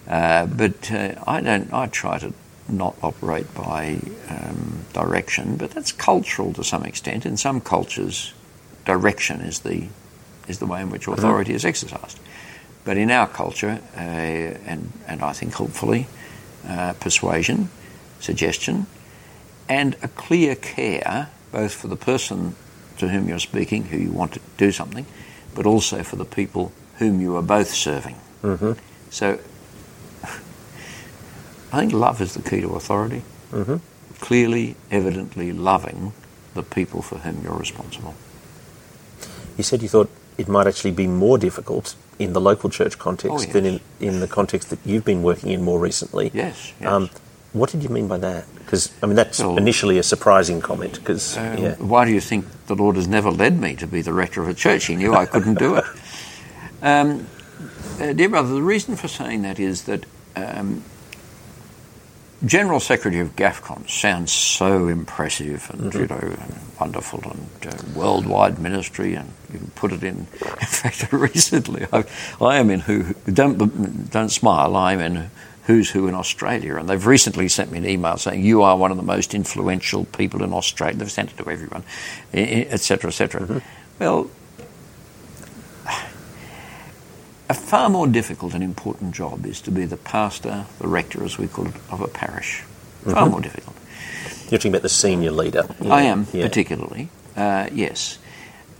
Uh, 0.08 0.46
but 0.46 0.90
uh, 0.90 1.14
I 1.26 1.42
don't. 1.42 1.72
I 1.74 1.88
try 1.88 2.18
to 2.20 2.32
not 2.68 2.96
operate 3.02 3.52
by 3.54 3.98
um, 4.28 4.86
direction, 4.94 5.56
but 5.56 5.72
that's 5.72 5.92
cultural 5.92 6.54
to 6.54 6.64
some 6.64 6.84
extent. 6.84 7.26
In 7.26 7.36
some 7.36 7.60
cultures, 7.60 8.32
direction 8.86 9.40
is 9.40 9.60
the 9.60 9.88
is 10.50 10.58
the 10.58 10.66
way 10.66 10.82
in 10.82 10.90
which 10.90 11.08
authority 11.08 11.50
mm-hmm. 11.50 11.56
is 11.56 11.64
exercised. 11.64 12.18
But 12.84 12.96
in 12.96 13.10
our 13.10 13.26
culture, 13.26 13.80
uh, 13.96 14.00
and, 14.00 14.92
and 15.06 15.22
I 15.22 15.32
think 15.32 15.54
hopefully, 15.54 16.06
uh, 16.66 16.94
persuasion, 16.94 17.70
suggestion, 18.20 18.86
and 19.68 19.96
a 20.02 20.08
clear 20.08 20.54
care 20.56 21.28
both 21.52 21.72
for 21.72 21.88
the 21.88 21.96
person 21.96 22.54
to 22.98 23.08
whom 23.08 23.28
you're 23.28 23.38
speaking, 23.38 23.84
who 23.84 23.98
you 23.98 24.12
want 24.12 24.32
to 24.34 24.40
do 24.56 24.72
something, 24.72 25.06
but 25.54 25.66
also 25.66 26.02
for 26.02 26.16
the 26.16 26.24
people 26.24 26.72
whom 26.98 27.20
you 27.20 27.36
are 27.36 27.42
both 27.42 27.70
serving. 27.70 28.16
Mm-hmm. 28.42 28.72
So 29.10 29.38
I 31.72 31.80
think 31.80 31.92
love 31.92 32.20
is 32.20 32.34
the 32.34 32.42
key 32.42 32.60
to 32.60 32.70
authority. 32.70 33.22
Mm-hmm. 33.52 33.76
Clearly, 34.20 34.76
evidently 34.90 35.52
loving 35.52 36.12
the 36.54 36.62
people 36.62 37.02
for 37.02 37.18
whom 37.18 37.42
you're 37.42 37.56
responsible. 37.56 38.14
You 39.56 39.64
said 39.64 39.82
you 39.82 39.88
thought 39.88 40.10
it 40.40 40.48
might 40.48 40.66
actually 40.66 40.90
be 40.92 41.06
more 41.06 41.36
difficult 41.38 41.94
in 42.18 42.32
the 42.32 42.40
local 42.40 42.70
church 42.70 42.98
context 42.98 43.32
Oh, 43.36 43.40
yes. 43.42 43.52
than 43.52 43.64
in, 43.66 43.80
in 44.00 44.20
the 44.20 44.26
context 44.28 44.70
that 44.70 44.78
you've 44.84 45.04
been 45.04 45.22
working 45.22 45.50
in 45.50 45.62
more 45.62 45.78
recently. 45.78 46.30
Yes. 46.32 46.72
yes. 46.80 46.88
Um, 46.90 47.10
what 47.52 47.70
did 47.70 47.82
you 47.82 47.88
mean 47.90 48.08
by 48.08 48.16
that? 48.18 48.44
Because 48.54 48.90
I 49.02 49.06
mean 49.06 49.16
that's 49.16 49.38
Well- 49.40 49.58
initially 49.58 49.98
a 49.98 50.02
surprising 50.02 50.60
comment. 50.62 50.94
Because 50.94 51.36
Um, 51.36 51.58
yeah, 51.58 51.74
Why 51.78 52.04
do 52.06 52.12
you 52.12 52.20
think 52.20 52.44
the 52.68 52.74
Lord 52.74 52.96
has 52.96 53.06
never 53.06 53.30
led 53.30 53.60
me 53.60 53.74
to 53.76 53.86
be 53.86 54.00
the 54.02 54.12
rector 54.12 54.40
of 54.42 54.48
a 54.48 54.54
church? 54.54 54.86
He 54.86 54.96
knew 54.96 55.12
I 55.14 55.26
couldn't 55.26 55.58
do 55.58 55.76
it. 55.76 55.84
Um, 56.82 57.26
uh, 58.00 58.14
dear 58.14 58.30
brother, 58.30 58.54
the 58.54 58.62
reason 58.62 58.96
for 58.96 59.06
saying 59.08 59.42
that 59.42 59.58
is 59.60 59.82
that 59.82 60.06
um, 60.34 60.82
General 62.44 62.80
Secretary 62.80 63.20
of 63.20 63.36
GAFCON 63.36 63.88
sounds 63.88 64.32
so 64.32 64.88
impressive 64.88 65.70
and 65.74 65.92
you 65.92 66.06
know 66.06 66.36
wonderful 66.80 67.22
and 67.24 67.74
uh, 67.74 67.76
worldwide 67.94 68.58
ministry, 68.58 69.14
and 69.14 69.30
you 69.52 69.58
can 69.58 69.68
put 69.72 69.92
it 69.92 70.02
in. 70.02 70.16
In 70.40 70.66
fact, 70.66 71.12
recently 71.12 71.86
I, 71.92 72.04
I 72.40 72.56
am 72.56 72.70
in 72.70 72.80
who 72.80 73.14
don't 73.30 74.10
don't 74.10 74.30
smile. 74.30 74.74
I 74.74 74.94
am 74.94 75.00
in 75.00 75.30
who's 75.64 75.90
who 75.90 76.08
in 76.08 76.14
Australia, 76.14 76.76
and 76.76 76.88
they've 76.88 77.06
recently 77.06 77.46
sent 77.48 77.70
me 77.70 77.78
an 77.78 77.86
email 77.86 78.16
saying 78.16 78.42
you 78.42 78.62
are 78.62 78.76
one 78.76 78.90
of 78.90 78.96
the 78.96 79.02
most 79.02 79.34
influential 79.34 80.06
people 80.06 80.42
in 80.42 80.54
Australia. 80.54 80.96
They've 80.96 81.10
sent 81.10 81.32
it 81.32 81.36
to 81.36 81.50
everyone, 81.50 81.84
etc., 82.32 83.08
etc. 83.08 83.62
Well, 83.98 84.30
a 87.50 87.54
far 87.54 87.90
more 87.90 88.06
difficult 88.06 88.54
and 88.54 88.62
important 88.62 89.12
job 89.12 89.44
is 89.44 89.60
to 89.62 89.72
be 89.72 89.84
the 89.84 89.96
pastor, 89.96 90.66
the 90.78 90.86
rector, 90.86 91.24
as 91.24 91.36
we 91.36 91.48
call 91.48 91.66
it, 91.66 91.74
of 91.90 92.00
a 92.00 92.06
parish. 92.06 92.62
Far 93.02 93.28
more 93.28 93.40
difficult. 93.40 93.74
you're 94.48 94.58
talking 94.58 94.70
about 94.70 94.82
the 94.82 94.88
senior 94.88 95.32
leader. 95.32 95.66
Yeah, 95.80 95.92
I 95.92 96.02
am 96.02 96.28
yeah. 96.32 96.46
particularly, 96.46 97.08
uh, 97.36 97.68
yes. 97.72 98.18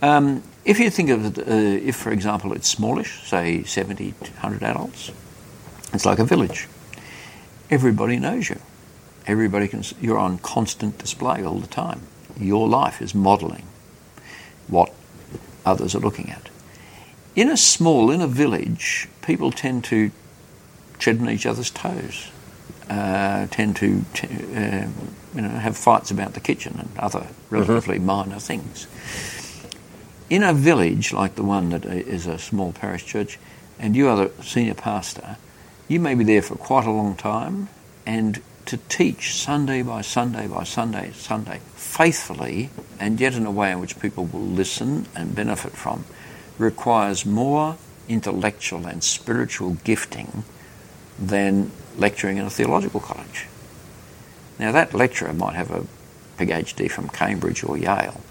Um, 0.01 0.41
if 0.63 0.79
you 0.79 0.89
think 0.89 1.09
of 1.09 1.37
it, 1.37 1.47
uh, 1.47 1.51
if 1.51 1.97
for 1.97 2.11
example 2.11 2.53
it's 2.53 2.69
smallish, 2.69 3.27
say 3.27 3.63
70, 3.63 4.11
100 4.11 4.63
adults, 4.63 5.11
it's 5.93 6.05
like 6.05 6.19
a 6.19 6.25
village. 6.25 6.69
Everybody 7.69 8.19
knows 8.19 8.49
you. 8.49 8.59
Everybody 9.27 9.67
can. 9.67 9.83
You're 9.99 10.17
on 10.17 10.37
constant 10.37 10.97
display 10.97 11.43
all 11.43 11.59
the 11.59 11.67
time. 11.67 12.03
Your 12.39 12.69
life 12.69 13.01
is 13.01 13.13
modelling 13.13 13.65
what 14.67 14.93
others 15.65 15.93
are 15.93 15.99
looking 15.99 16.29
at. 16.29 16.49
In 17.33 17.49
a 17.49 17.55
small, 17.55 18.11
in 18.11 18.21
a 18.21 18.27
village, 18.27 19.07
people 19.21 19.51
tend 19.51 19.85
to 19.85 20.11
tread 20.99 21.19
on 21.21 21.29
each 21.29 21.45
other's 21.45 21.71
toes, 21.71 22.29
uh, 22.89 23.47
tend 23.47 23.77
to, 23.77 24.03
t- 24.13 24.27
uh, 24.27 24.87
you 25.33 25.41
know, 25.41 25.49
have 25.49 25.77
fights 25.77 26.11
about 26.11 26.33
the 26.33 26.41
kitchen 26.41 26.75
and 26.77 26.89
other 26.99 27.27
relatively 27.49 27.99
minor 27.99 28.37
things. 28.37 28.85
In 30.29 30.43
a 30.43 30.53
village 30.53 31.13
like 31.13 31.35
the 31.35 31.43
one 31.43 31.69
that 31.69 31.85
is 31.85 32.27
a 32.27 32.37
small 32.37 32.73
parish 32.73 33.05
church, 33.05 33.39
and 33.79 33.95
you 33.95 34.09
are 34.09 34.17
the 34.17 34.43
senior 34.43 34.73
pastor, 34.73 35.37
you 35.87 36.01
may 36.01 36.15
be 36.15 36.25
there 36.25 36.41
for 36.41 36.55
quite 36.55 36.85
a 36.85 36.91
long 36.91 37.15
time, 37.15 37.69
and 38.05 38.41
to 38.65 38.77
teach 38.89 39.33
Sunday 39.35 39.81
by 39.81 40.01
Sunday 40.01 40.47
by 40.47 40.63
Sunday 40.63 41.11
Sunday 41.13 41.59
faithfully, 41.75 42.69
and 42.99 43.19
yet 43.19 43.33
in 43.33 43.45
a 43.45 43.51
way 43.51 43.71
in 43.71 43.79
which 43.79 43.99
people 43.99 44.25
will 44.25 44.41
listen 44.41 45.07
and 45.15 45.33
benefit 45.33 45.71
from, 45.71 46.05
requires 46.57 47.25
more 47.25 47.77
intellectual 48.07 48.85
and 48.85 49.03
spiritual 49.03 49.77
gifting 49.83 50.43
than 51.19 51.71
lecturing 51.97 52.37
in 52.37 52.45
a 52.45 52.49
theological 52.49 52.99
college. 52.99 53.47
Now, 54.59 54.71
that 54.71 54.93
lecturer 54.93 55.33
might 55.33 55.55
have 55.55 55.71
a 55.71 55.85
PhD 56.37 56.89
from 56.89 57.09
Cambridge 57.09 57.63
or 57.63 57.77
Yale 57.77 58.21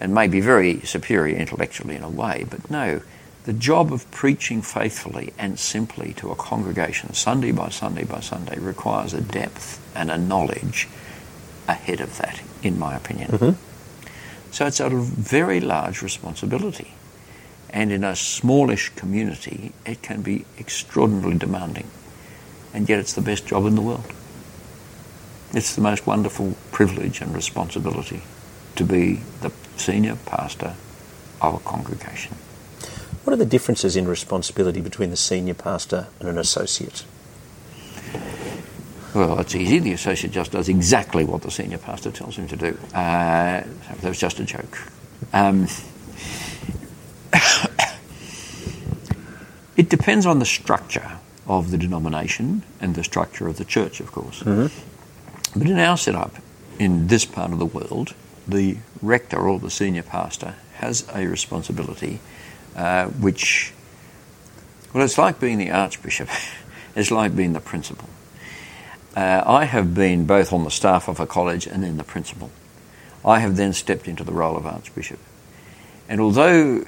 and 0.00 0.14
may 0.14 0.26
be 0.26 0.40
very 0.40 0.80
superior 0.80 1.36
intellectually 1.36 1.96
in 1.96 2.02
a 2.02 2.08
way, 2.08 2.44
but 2.48 2.70
no, 2.70 3.00
the 3.44 3.52
job 3.52 3.92
of 3.92 4.08
preaching 4.10 4.62
faithfully 4.62 5.32
and 5.38 5.58
simply 5.58 6.12
to 6.14 6.30
a 6.30 6.36
congregation 6.36 7.12
Sunday 7.14 7.52
by 7.52 7.68
Sunday 7.70 8.04
by 8.04 8.20
Sunday 8.20 8.58
requires 8.58 9.14
a 9.14 9.20
depth 9.20 9.80
and 9.96 10.10
a 10.10 10.18
knowledge 10.18 10.88
ahead 11.66 12.00
of 12.00 12.18
that, 12.18 12.40
in 12.62 12.78
my 12.78 12.94
opinion. 12.94 13.30
Mm-hmm. 13.30 14.52
So 14.52 14.66
it's 14.66 14.80
a 14.80 14.90
very 14.90 15.60
large 15.60 16.02
responsibility. 16.02 16.94
And 17.72 17.90
in 17.90 18.04
a 18.04 18.14
smallish 18.14 18.90
community, 18.90 19.72
it 19.86 20.02
can 20.02 20.22
be 20.22 20.44
extraordinarily 20.58 21.38
demanding. 21.38 21.88
And 22.74 22.88
yet 22.88 22.98
it's 22.98 23.14
the 23.14 23.22
best 23.22 23.46
job 23.46 23.66
in 23.66 23.74
the 23.74 23.82
world. 23.82 24.12
It's 25.54 25.74
the 25.74 25.82
most 25.82 26.06
wonderful 26.06 26.56
privilege 26.70 27.20
and 27.20 27.34
responsibility 27.34 28.22
to 28.76 28.84
be 28.84 29.20
the 29.40 29.52
senior 29.76 30.16
pastor 30.26 30.74
of 31.40 31.54
a 31.54 31.58
congregation. 31.58 32.36
What 33.24 33.34
are 33.34 33.36
the 33.36 33.46
differences 33.46 33.96
in 33.96 34.08
responsibility 34.08 34.80
between 34.80 35.10
the 35.10 35.16
senior 35.16 35.54
pastor 35.54 36.08
and 36.20 36.28
an 36.28 36.38
associate? 36.38 37.04
Well, 39.14 39.38
it's 39.40 39.54
easy. 39.54 39.78
The 39.78 39.92
associate 39.92 40.32
just 40.32 40.52
does 40.52 40.68
exactly 40.68 41.24
what 41.24 41.42
the 41.42 41.50
senior 41.50 41.78
pastor 41.78 42.10
tells 42.10 42.36
him 42.36 42.48
to 42.48 42.56
do. 42.56 42.78
Uh, 42.94 43.62
that 43.62 44.04
was 44.04 44.18
just 44.18 44.40
a 44.40 44.44
joke. 44.44 44.78
Um, 45.34 45.68
it 49.76 49.88
depends 49.88 50.26
on 50.26 50.38
the 50.38 50.44
structure 50.44 51.18
of 51.46 51.70
the 51.70 51.78
denomination 51.78 52.62
and 52.80 52.94
the 52.94 53.04
structure 53.04 53.48
of 53.48 53.56
the 53.56 53.64
church, 53.64 54.00
of 54.00 54.12
course. 54.12 54.42
But 55.56 55.68
in 55.68 55.78
our 55.78 55.96
setup, 55.96 56.36
in 56.78 57.08
this 57.08 57.24
part 57.24 57.52
of 57.52 57.58
the 57.58 57.66
world, 57.66 58.14
the 58.46 58.78
rector 59.00 59.38
or 59.38 59.58
the 59.58 59.70
senior 59.70 60.02
pastor 60.02 60.54
has 60.74 61.06
a 61.14 61.26
responsibility 61.26 62.20
uh, 62.76 63.06
which, 63.06 63.72
well, 64.92 65.04
it's 65.04 65.18
like 65.18 65.38
being 65.38 65.58
the 65.58 65.70
archbishop, 65.70 66.28
it's 66.96 67.10
like 67.10 67.36
being 67.36 67.52
the 67.52 67.60
principal. 67.60 68.08
Uh, 69.14 69.42
I 69.44 69.66
have 69.66 69.94
been 69.94 70.24
both 70.24 70.52
on 70.52 70.64
the 70.64 70.70
staff 70.70 71.06
of 71.08 71.20
a 71.20 71.26
college 71.26 71.66
and 71.66 71.82
then 71.82 71.98
the 71.98 72.04
principal. 72.04 72.50
I 73.24 73.40
have 73.40 73.56
then 73.56 73.72
stepped 73.74 74.08
into 74.08 74.24
the 74.24 74.32
role 74.32 74.56
of 74.56 74.66
archbishop. 74.66 75.18
And 76.08 76.20
although 76.20 76.84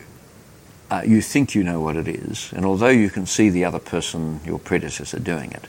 uh, 0.95 1.03
you 1.05 1.21
think 1.21 1.55
you 1.55 1.65
know 1.65 1.81
what 1.81 1.97
it 1.97 2.07
is, 2.07 2.53
and 2.55 2.65
although 2.65 2.89
you 2.89 3.11
can 3.11 3.27
see 3.27 3.51
the 3.51 3.65
other 3.65 3.79
person, 3.81 4.41
your 4.45 4.59
predecessor, 4.59 5.19
doing 5.19 5.51
it, 5.53 5.65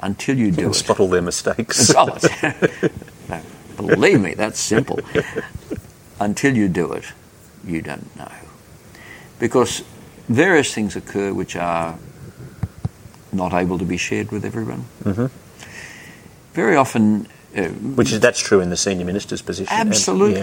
until 0.00 0.36
you 0.36 0.50
do 0.50 0.70
it, 0.70 0.74
spot 0.74 0.98
all 1.00 1.08
their 1.08 1.22
mistakes. 1.22 1.92
Oh, 1.96 2.06
no, 3.28 3.86
believe 3.86 4.20
me, 4.20 4.34
that's 4.34 4.58
simple. 4.58 4.98
Until 6.18 6.56
you 6.56 6.68
do 6.68 6.92
it, 6.92 7.04
you 7.64 7.82
don't 7.82 8.16
know. 8.16 8.32
Because 9.38 9.84
various 10.28 10.74
things 10.74 10.96
occur 10.96 11.32
which 11.32 11.54
are 11.54 11.96
not 13.32 13.52
able 13.52 13.78
to 13.78 13.84
be 13.84 13.96
shared 13.96 14.32
with 14.32 14.44
everyone. 14.44 14.84
Mm-hmm. 15.04 15.26
Very 16.54 16.74
often, 16.76 17.28
uh, 17.56 17.68
Which 17.94 18.10
is 18.12 18.18
that's 18.20 18.40
true 18.40 18.60
in 18.60 18.70
the 18.70 18.76
senior 18.76 19.04
minister's 19.04 19.42
position. 19.42 19.72
and- 19.72 19.88
Absolutely. 19.88 20.40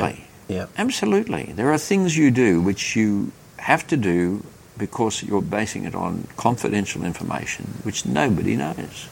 yeah, 0.47 0.55
yeah. 0.55 0.65
absolutely, 0.77 1.51
there 1.55 1.71
are 1.73 1.77
things 1.79 2.15
you 2.15 2.31
do 2.31 2.61
which 2.61 2.95
you 2.95 3.31
have 3.65 3.85
to 3.87 3.97
do 3.97 4.43
because 4.77 5.23
you're 5.23 5.41
basing 5.41 5.85
it 5.85 5.95
on 5.95 6.27
confidential 6.37 7.03
information 7.03 7.65
which 7.83 8.05
nobody 8.05 8.55
knows. 8.55 9.09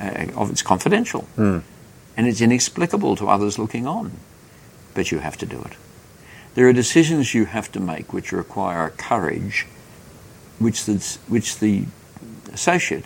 Uh, 0.00 0.26
of 0.36 0.50
it's 0.50 0.62
confidential 0.62 1.24
Mm. 1.36 1.62
and 2.16 2.26
it's 2.26 2.40
inexplicable 2.40 3.16
to 3.16 3.28
others 3.28 3.58
looking 3.58 3.86
on, 3.86 4.10
but 4.94 5.10
you 5.10 5.20
have 5.20 5.36
to 5.38 5.46
do 5.46 5.58
it. 5.68 5.72
There 6.54 6.66
are 6.68 6.72
decisions 6.74 7.32
you 7.34 7.46
have 7.46 7.70
to 7.72 7.80
make 7.80 8.12
which 8.12 8.32
require 8.32 8.90
courage, 8.96 9.66
which 10.58 10.84
the, 10.84 10.94
which 11.28 11.58
the 11.58 11.84
associate 12.52 13.04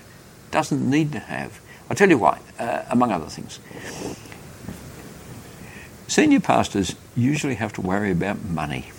doesn't 0.50 0.82
need 0.90 1.12
to 1.12 1.18
have. 1.18 1.50
I'll 1.88 1.96
tell 1.96 2.10
you 2.10 2.18
why, 2.18 2.38
uh, 2.58 2.82
among 2.90 3.12
other 3.12 3.30
things. 3.30 3.60
Senior 6.08 6.40
pastors 6.40 6.94
usually 7.16 7.54
have 7.56 7.72
to 7.74 7.80
worry 7.80 8.10
about 8.10 8.44
money. 8.44 8.90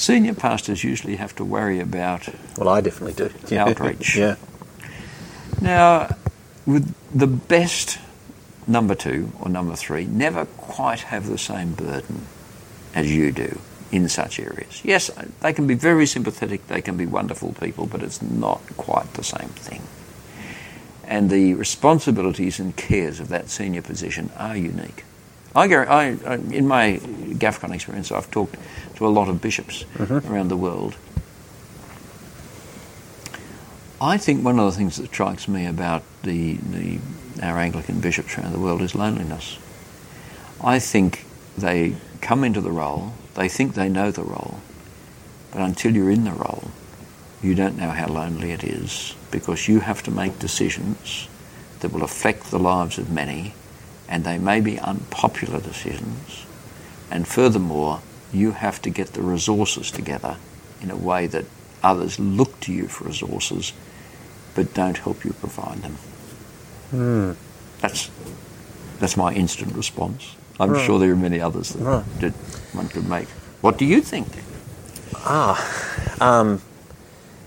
Senior 0.00 0.32
pastors 0.32 0.82
usually 0.82 1.16
have 1.16 1.34
to 1.36 1.44
worry 1.44 1.78
about 1.78 2.26
Well, 2.56 2.70
I 2.70 2.80
definitely 2.80 3.12
do. 3.12 3.30
Yeah. 3.54 3.66
Outreach. 3.66 4.16
yeah. 4.16 4.36
Now, 5.60 6.16
with 6.64 6.94
the 7.14 7.26
best 7.26 7.98
number 8.66 8.94
two 8.94 9.30
or 9.40 9.50
number 9.50 9.76
three 9.76 10.06
never 10.06 10.46
quite 10.46 11.00
have 11.00 11.26
the 11.26 11.36
same 11.36 11.74
burden 11.74 12.24
as 12.94 13.12
you 13.12 13.30
do 13.30 13.60
in 13.92 14.08
such 14.08 14.40
areas. 14.40 14.80
Yes, 14.82 15.10
they 15.40 15.52
can 15.52 15.66
be 15.66 15.74
very 15.74 16.06
sympathetic, 16.06 16.66
they 16.68 16.80
can 16.80 16.96
be 16.96 17.04
wonderful 17.04 17.52
people, 17.60 17.84
but 17.84 18.02
it's 18.02 18.22
not 18.22 18.62
quite 18.78 19.12
the 19.12 19.24
same 19.24 19.50
thing. 19.50 19.82
And 21.04 21.28
the 21.28 21.52
responsibilities 21.52 22.58
and 22.58 22.74
cares 22.74 23.20
of 23.20 23.28
that 23.28 23.50
senior 23.50 23.82
position 23.82 24.30
are 24.38 24.56
unique. 24.56 25.04
I, 25.54 25.66
go- 25.68 25.82
I, 25.82 26.16
I, 26.26 26.34
in 26.34 26.66
my 26.66 27.00
GAFCON 27.02 27.74
experience, 27.74 28.12
I've 28.12 28.30
talked 28.30 28.56
to 28.96 29.06
a 29.06 29.08
lot 29.08 29.28
of 29.28 29.40
bishops 29.40 29.84
mm-hmm. 29.94 30.32
around 30.32 30.48
the 30.48 30.56
world. 30.56 30.96
I 34.00 34.16
think 34.16 34.44
one 34.44 34.58
of 34.58 34.64
the 34.64 34.72
things 34.72 34.96
that 34.96 35.08
strikes 35.08 35.46
me 35.46 35.66
about 35.66 36.02
the, 36.22 36.54
the 36.54 36.98
our 37.42 37.58
Anglican 37.58 38.00
bishops 38.00 38.36
around 38.38 38.52
the 38.52 38.58
world 38.58 38.82
is 38.82 38.94
loneliness. 38.94 39.58
I 40.62 40.78
think 40.78 41.24
they 41.56 41.96
come 42.20 42.44
into 42.44 42.60
the 42.60 42.70
role, 42.70 43.12
they 43.34 43.48
think 43.48 43.74
they 43.74 43.88
know 43.88 44.10
the 44.10 44.22
role, 44.22 44.60
but 45.50 45.60
until 45.60 45.94
you're 45.94 46.10
in 46.10 46.24
the 46.24 46.32
role, 46.32 46.70
you 47.42 47.54
don't 47.54 47.76
know 47.76 47.90
how 47.90 48.06
lonely 48.06 48.52
it 48.52 48.64
is 48.64 49.14
because 49.30 49.68
you 49.68 49.80
have 49.80 50.02
to 50.04 50.10
make 50.10 50.38
decisions 50.38 51.28
that 51.80 51.92
will 51.92 52.02
affect 52.02 52.50
the 52.50 52.58
lives 52.58 52.98
of 52.98 53.10
many, 53.10 53.54
and 54.10 54.24
they 54.24 54.36
may 54.38 54.60
be 54.60 54.78
unpopular 54.78 55.60
decisions. 55.60 56.44
And 57.10 57.26
furthermore, 57.26 58.00
you 58.32 58.52
have 58.52 58.82
to 58.82 58.90
get 58.90 59.12
the 59.14 59.22
resources 59.22 59.90
together 59.90 60.36
in 60.82 60.90
a 60.90 60.96
way 60.96 61.26
that 61.28 61.44
others 61.82 62.18
look 62.18 62.60
to 62.60 62.72
you 62.72 62.86
for 62.88 63.04
resources 63.04 63.72
but 64.54 64.74
don't 64.74 64.98
help 64.98 65.24
you 65.24 65.32
provide 65.32 65.78
them. 65.82 65.96
Mm. 66.92 67.36
That's, 67.80 68.10
that's 68.98 69.16
my 69.16 69.32
instant 69.32 69.74
response. 69.74 70.34
I'm 70.58 70.72
Right. 70.72 70.84
sure 70.84 70.98
there 70.98 71.12
are 71.12 71.16
many 71.16 71.40
others 71.40 71.70
that, 71.70 71.82
Right. 71.84 72.20
that 72.20 72.32
one 72.74 72.88
could 72.88 73.08
make. 73.08 73.28
What 73.60 73.78
do 73.78 73.84
you 73.84 74.02
think? 74.02 74.26
Ah, 75.14 75.56
um, 76.20 76.60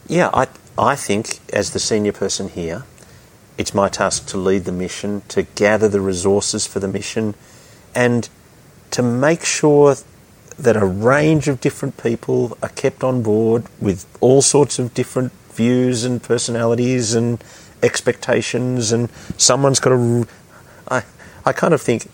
yeah, 0.08 0.30
I, 0.34 0.47
I 0.78 0.95
think 0.95 1.39
as 1.52 1.71
the 1.71 1.80
senior 1.80 2.12
person 2.13 2.49
here, 2.49 2.84
it's 3.57 3.73
my 3.73 3.89
task 3.89 4.27
to 4.27 4.37
lead 4.37 4.65
the 4.65 4.71
mission, 4.71 5.21
to 5.29 5.43
gather 5.43 5.87
the 5.87 6.01
resources 6.01 6.65
for 6.65 6.79
the 6.79 6.87
mission, 6.87 7.35
and 7.93 8.29
to 8.91 9.03
make 9.03 9.43
sure 9.43 9.95
that 10.57 10.75
a 10.75 10.85
range 10.85 11.47
of 11.47 11.59
different 11.59 11.97
people 12.01 12.57
are 12.61 12.69
kept 12.69 13.03
on 13.03 13.21
board 13.23 13.65
with 13.79 14.05
all 14.21 14.41
sorts 14.41 14.79
of 14.79 14.93
different 14.93 15.31
views 15.51 16.03
and 16.03 16.21
personalities 16.21 17.13
and 17.13 17.43
expectations, 17.81 18.91
and 18.91 19.09
someone's 19.37 19.79
got 19.79 19.89
to. 19.89 20.27
I, 20.87 21.03
I 21.45 21.53
kind 21.53 21.73
of 21.73 21.81
think. 21.81 22.07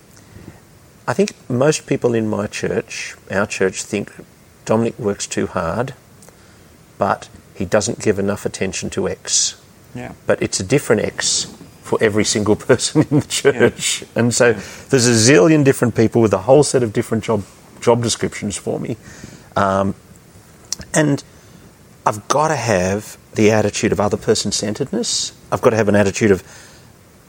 I 1.07 1.13
think 1.13 1.33
most 1.49 1.87
people 1.87 2.13
in 2.13 2.29
my 2.29 2.45
church, 2.45 3.15
our 3.31 3.47
church, 3.47 3.81
think 3.81 4.13
Dominic 4.65 4.99
works 4.99 5.25
too 5.25 5.47
hard, 5.47 5.95
but 6.99 7.29
he 7.55 7.65
doesn't 7.65 7.99
give 7.99 8.19
enough 8.19 8.45
attention 8.45 8.91
to 8.91 9.09
X 9.09 9.58
Yeah. 9.95 10.13
but 10.27 10.41
it's 10.41 10.59
a 10.59 10.63
different 10.63 11.01
X 11.01 11.45
for 11.81 11.97
every 12.01 12.23
single 12.23 12.55
person 12.67 13.01
in 13.09 13.19
the 13.19 13.27
church. 13.27 14.03
And 14.15 14.33
so 14.33 14.53
there's 14.53 15.07
a 15.07 15.33
zillion 15.33 15.63
different 15.63 15.95
people 15.95 16.21
with 16.21 16.33
a 16.33 16.39
whole 16.39 16.63
set 16.63 16.83
of 16.83 16.93
different 16.93 17.23
job 17.23 17.43
job 17.81 18.03
descriptions 18.03 18.57
for 18.57 18.79
me. 18.79 18.97
Um, 19.55 19.95
and 20.93 21.23
I've 22.05 22.27
got 22.27 22.49
to 22.49 22.55
have 22.55 23.17
the 23.35 23.51
attitude 23.51 23.91
of 23.91 23.99
other 23.99 24.17
person 24.17 24.51
centeredness. 24.51 25.33
I've 25.51 25.61
got 25.61 25.71
to 25.71 25.75
have 25.75 25.89
an 25.89 25.95
attitude 25.95 26.31
of 26.31 26.43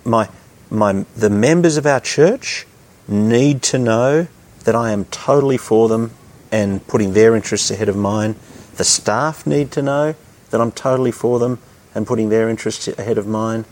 my 0.05 0.29
my 0.71 1.05
the 1.17 1.31
members 1.31 1.77
of 1.77 1.87
our 1.87 2.01
church 2.01 2.67
need 3.09 3.63
to 3.63 3.79
know 3.79 4.27
that 4.65 4.75
I 4.75 4.93
am 4.93 5.05
totally 5.07 5.57
for 5.57 5.89
them 5.89 6.13
and 6.53 6.87
putting 6.87 7.13
their 7.13 7.35
interests 7.35 7.71
ahead 7.71 7.89
of 7.89 7.97
mine. 7.97 8.37
The 8.77 8.85
staff 8.85 9.47
need 9.47 9.71
to 9.73 9.83
know 9.83 10.15
that 10.51 10.61
I'm 10.61 10.73
totally 10.73 11.13
for 11.13 11.39
them 11.39 11.59
and 11.95 12.07
putting 12.07 12.29
their 12.29 12.49
interests 12.49 12.89
ahead 12.89 13.19
of 13.19 13.27
mine. 13.27 13.65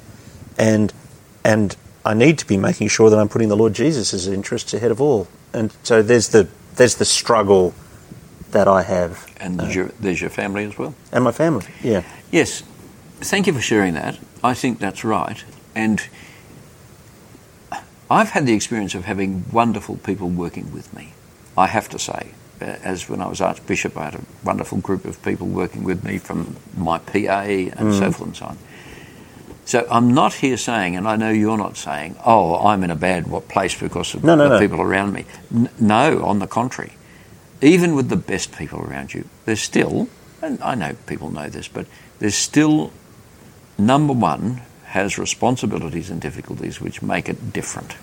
And 0.59 0.93
and 1.45 1.77
I 2.05 2.15
need 2.15 2.39
to 2.39 2.47
be 2.47 2.57
making 2.57 2.89
sure 2.89 3.11
that 3.11 3.19
I'm 3.19 3.29
putting 3.29 3.49
the 3.49 3.57
Lord 3.57 3.75
Jesus' 3.75 4.27
interests 4.27 4.75
ahead 4.75 4.91
of 4.91 5.01
all. 5.01 5.29
And 5.53 5.73
so 5.83 6.03
there's 6.03 6.29
the 6.29 6.49
there's 6.77 6.97
the 6.97 7.05
struggle 7.05 7.75
that 8.51 8.67
I 8.67 8.83
have 8.83 9.27
And 9.41 9.59
there's 9.61 9.75
your, 9.75 9.87
there's 10.01 10.21
your 10.21 10.31
family 10.31 10.65
as 10.65 10.79
well. 10.79 10.95
and 11.13 11.23
my 11.25 11.33
family. 11.33 11.67
Yeah. 11.83 12.03
Yes, 12.31 12.63
thank 13.21 13.47
you 13.47 13.53
for 13.53 13.61
sharing 13.61 13.95
that. 13.95 14.19
I 14.43 14.55
think 14.55 14.79
that's 14.79 15.05
right. 15.05 15.45
And 15.75 16.01
I've 18.11 18.31
had 18.31 18.47
the 18.47 18.55
experience 18.55 18.95
of 18.95 19.05
having 19.05 19.45
wonderful 19.53 19.97
people 19.99 20.29
working 20.31 20.73
with 20.73 20.95
me, 20.95 21.13
I 21.59 21.67
have 21.67 21.89
to 21.91 21.99
say. 21.99 22.29
Uh, 22.61 22.65
As 22.83 23.09
when 23.09 23.21
I 23.21 23.27
was 23.29 23.41
Archbishop, 23.41 23.97
I 23.97 24.05
had 24.07 24.15
a 24.17 24.21
wonderful 24.45 24.79
group 24.79 25.05
of 25.05 25.23
people 25.23 25.47
working 25.47 25.85
with 25.85 26.05
me 26.05 26.19
from 26.19 26.57
my 26.77 26.99
PA 26.99 27.43
and 27.43 27.95
so 27.95 28.11
forth 28.13 28.21
and 28.29 28.37
so 28.37 28.47
on. 28.47 28.59
So 29.65 29.87
I'm 29.91 30.15
not 30.15 30.33
here 30.35 30.57
saying, 30.57 30.97
and 30.97 31.07
I 31.07 31.17
know 31.17 31.31
you're 31.31 31.59
not 31.59 31.77
saying, 31.77 32.17
oh, 32.25 32.57
I'm 32.67 32.83
in 32.85 32.91
a 32.91 32.97
bad 32.97 33.27
place 33.49 33.79
because 33.79 34.15
of 34.15 34.25
No, 34.25 34.35
no, 34.35 34.45
the 34.45 34.55
no. 34.55 34.59
people 34.61 34.81
around 34.81 35.13
me. 35.13 35.27
N- 35.55 35.69
no, 35.79 36.25
on 36.25 36.39
the 36.39 36.47
contrary. 36.47 36.93
Even 37.61 37.95
with 37.95 38.09
the 38.09 38.17
best 38.17 38.57
people 38.57 38.81
around 38.81 39.13
you, 39.13 39.29
there's 39.45 39.61
still, 39.61 40.09
and 40.41 40.59
I 40.63 40.75
know 40.75 40.97
people 41.07 41.31
know 41.31 41.49
this, 41.51 41.69
but 41.69 41.87
there's 42.19 42.35
still 42.35 42.93
number 43.77 44.15
one 44.15 44.63
has 44.87 45.19
responsibilities 45.19 46.09
and 46.09 46.19
difficulties 46.21 46.81
which 46.81 47.03
make 47.03 47.29
it 47.29 47.53
different. 47.53 47.95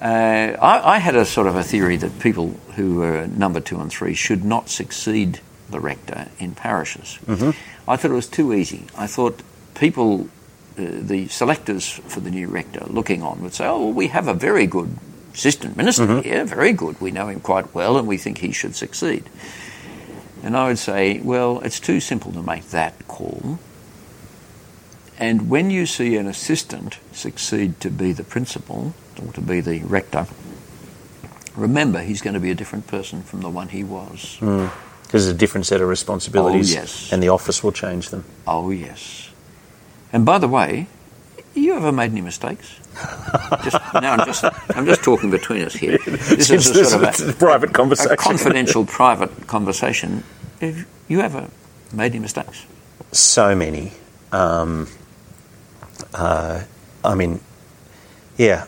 Uh, 0.00 0.56
I, 0.60 0.94
I 0.94 0.98
had 0.98 1.14
a 1.14 1.26
sort 1.26 1.46
of 1.46 1.56
a 1.56 1.62
theory 1.62 1.96
that 1.96 2.20
people 2.20 2.58
who 2.76 2.96
were 2.96 3.26
number 3.26 3.60
two 3.60 3.78
and 3.80 3.90
three 3.90 4.14
should 4.14 4.44
not 4.44 4.70
succeed 4.70 5.40
the 5.68 5.78
rector 5.78 6.28
in 6.38 6.54
parishes. 6.54 7.18
I 7.86 7.96
thought 7.96 8.10
it 8.10 8.14
was 8.14 8.26
too 8.26 8.54
easy. 8.54 8.86
I 8.96 9.06
thought 9.06 9.42
people, 9.74 10.28
uh, 10.78 10.84
the 11.00 11.28
selectors 11.28 11.86
for 11.88 12.20
the 12.20 12.30
new 12.30 12.48
rector, 12.48 12.84
looking 12.86 13.22
on, 13.22 13.42
would 13.42 13.52
say, 13.52 13.66
"Oh, 13.66 13.84
well, 13.84 13.92
we 13.92 14.08
have 14.08 14.26
a 14.26 14.34
very 14.34 14.66
good 14.66 14.96
assistant 15.34 15.76
minister 15.76 16.22
here, 16.22 16.44
very 16.44 16.72
good. 16.72 16.98
We 17.00 17.10
know 17.10 17.28
him 17.28 17.40
quite 17.40 17.74
well, 17.74 17.98
and 17.98 18.08
we 18.08 18.16
think 18.16 18.38
he 18.38 18.52
should 18.52 18.74
succeed." 18.74 19.24
And 20.42 20.56
I 20.56 20.68
would 20.68 20.78
say, 20.78 21.20
"Well, 21.22 21.60
it's 21.60 21.78
too 21.78 22.00
simple 22.00 22.32
to 22.32 22.42
make 22.42 22.70
that 22.70 23.06
call." 23.06 23.58
And 25.18 25.50
when 25.50 25.70
you 25.70 25.84
see 25.84 26.16
an 26.16 26.26
assistant 26.26 26.98
succeed 27.12 27.78
to 27.80 27.90
be 27.90 28.12
the 28.12 28.24
principal 28.24 28.94
to 29.34 29.40
be 29.40 29.60
the 29.60 29.80
rector, 29.80 30.26
remember 31.56 32.00
he's 32.00 32.20
going 32.22 32.34
to 32.34 32.40
be 32.40 32.50
a 32.50 32.54
different 32.54 32.86
person 32.86 33.22
from 33.22 33.40
the 33.40 33.48
one 33.50 33.68
he 33.68 33.84
was. 33.84 34.36
Because 34.40 35.24
there's 35.24 35.26
a 35.28 35.34
different 35.34 35.66
set 35.66 35.80
of 35.80 35.88
responsibilities, 35.88 36.74
Oh, 36.74 36.80
yes. 36.80 37.12
and 37.12 37.22
the 37.22 37.28
office 37.28 37.62
will 37.64 37.72
change 37.72 38.10
them. 38.10 38.24
Oh, 38.46 38.70
yes. 38.70 39.30
And 40.12 40.24
by 40.24 40.38
the 40.38 40.48
way, 40.48 40.86
you 41.54 41.74
ever 41.74 41.92
made 41.92 42.12
any 42.12 42.20
mistakes? 42.20 42.76
just, 43.64 43.76
now 43.94 44.12
I'm 44.14 44.26
just, 44.26 44.44
I'm 44.76 44.86
just 44.86 45.02
talking 45.02 45.30
between 45.30 45.62
us 45.62 45.74
here. 45.74 45.98
This 46.06 46.50
is 46.50 46.70
a 46.70 46.84
sort 46.84 47.04
of 47.20 47.28
a, 47.28 47.32
private 47.34 47.72
conversation. 47.72 48.12
a 48.12 48.16
confidential, 48.16 48.84
private 48.84 49.46
conversation. 49.46 50.22
Have 50.60 50.86
you 51.08 51.20
ever 51.20 51.48
made 51.92 52.12
any 52.12 52.20
mistakes? 52.20 52.66
so 53.12 53.56
many. 53.56 53.90
Um, 54.30 54.86
uh, 56.14 56.62
I 57.04 57.14
mean, 57.16 57.40
yeah. 58.36 58.66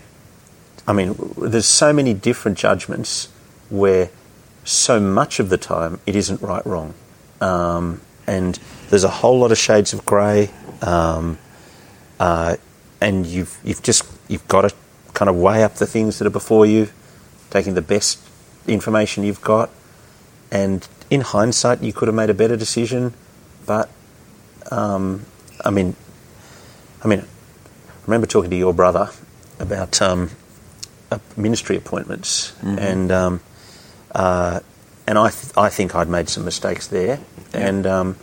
I 0.86 0.92
mean, 0.92 1.14
there's 1.36 1.66
so 1.66 1.92
many 1.92 2.14
different 2.14 2.58
judgments 2.58 3.28
where 3.70 4.10
so 4.64 5.00
much 5.00 5.40
of 5.40 5.48
the 5.48 5.58
time 5.58 6.00
it 6.06 6.16
isn't 6.16 6.40
right 6.42 6.64
wrong. 6.66 6.94
Um, 7.40 8.00
and 8.26 8.58
there's 8.90 9.04
a 9.04 9.08
whole 9.08 9.38
lot 9.38 9.52
of 9.52 9.58
shades 9.58 9.92
of 9.92 10.04
grey. 10.04 10.50
Um, 10.80 11.38
uh, 12.18 12.56
and 13.00 13.26
you've, 13.26 13.58
you've 13.64 13.82
just 13.82 14.04
you've 14.28 14.46
got 14.48 14.62
to 14.62 14.74
kind 15.14 15.28
of 15.28 15.36
weigh 15.36 15.62
up 15.64 15.74
the 15.74 15.86
things 15.86 16.18
that 16.18 16.26
are 16.26 16.30
before 16.30 16.66
you, 16.66 16.88
taking 17.50 17.74
the 17.74 17.82
best 17.82 18.18
information 18.66 19.24
you've 19.24 19.40
got. 19.40 19.70
And 20.50 20.86
in 21.10 21.22
hindsight, 21.22 21.82
you 21.82 21.92
could 21.92 22.08
have 22.08 22.14
made 22.14 22.30
a 22.30 22.34
better 22.34 22.56
decision, 22.56 23.14
but 23.66 23.88
um, 24.70 25.26
I 25.64 25.70
mean, 25.70 25.96
I 27.02 27.08
mean, 27.08 27.20
I 27.20 28.04
remember 28.06 28.26
talking 28.26 28.50
to 28.50 28.56
your 28.56 28.72
brother 28.72 29.10
about 29.58 30.00
um, 30.00 30.30
ministry 31.36 31.76
appointments, 31.76 32.54
and 32.62 33.10
um, 33.12 33.40
uh, 34.14 34.60
and 35.06 35.18
I 35.18 35.30
th- 35.30 35.52
I 35.56 35.68
think 35.68 35.94
I'd 35.94 36.08
made 36.08 36.28
some 36.28 36.44
mistakes 36.44 36.86
there, 36.86 37.20
and 37.52 37.86
um, 37.86 38.16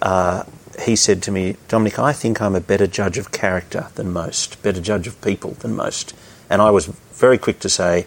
uh, 0.00 0.44
he 0.80 0.96
said 0.96 1.22
to 1.24 1.30
me, 1.30 1.56
Dominic, 1.68 1.98
I 1.98 2.12
think 2.12 2.40
I'm 2.40 2.54
a 2.54 2.60
better 2.60 2.86
judge 2.86 3.18
of 3.18 3.32
character 3.32 3.88
than 3.94 4.12
most, 4.12 4.62
better 4.62 4.80
judge 4.80 5.06
of 5.06 5.20
people 5.20 5.52
than 5.52 5.74
most, 5.74 6.14
and 6.48 6.62
I 6.62 6.70
was 6.70 6.86
very 6.86 7.38
quick 7.38 7.60
to 7.60 7.68
say. 7.68 8.06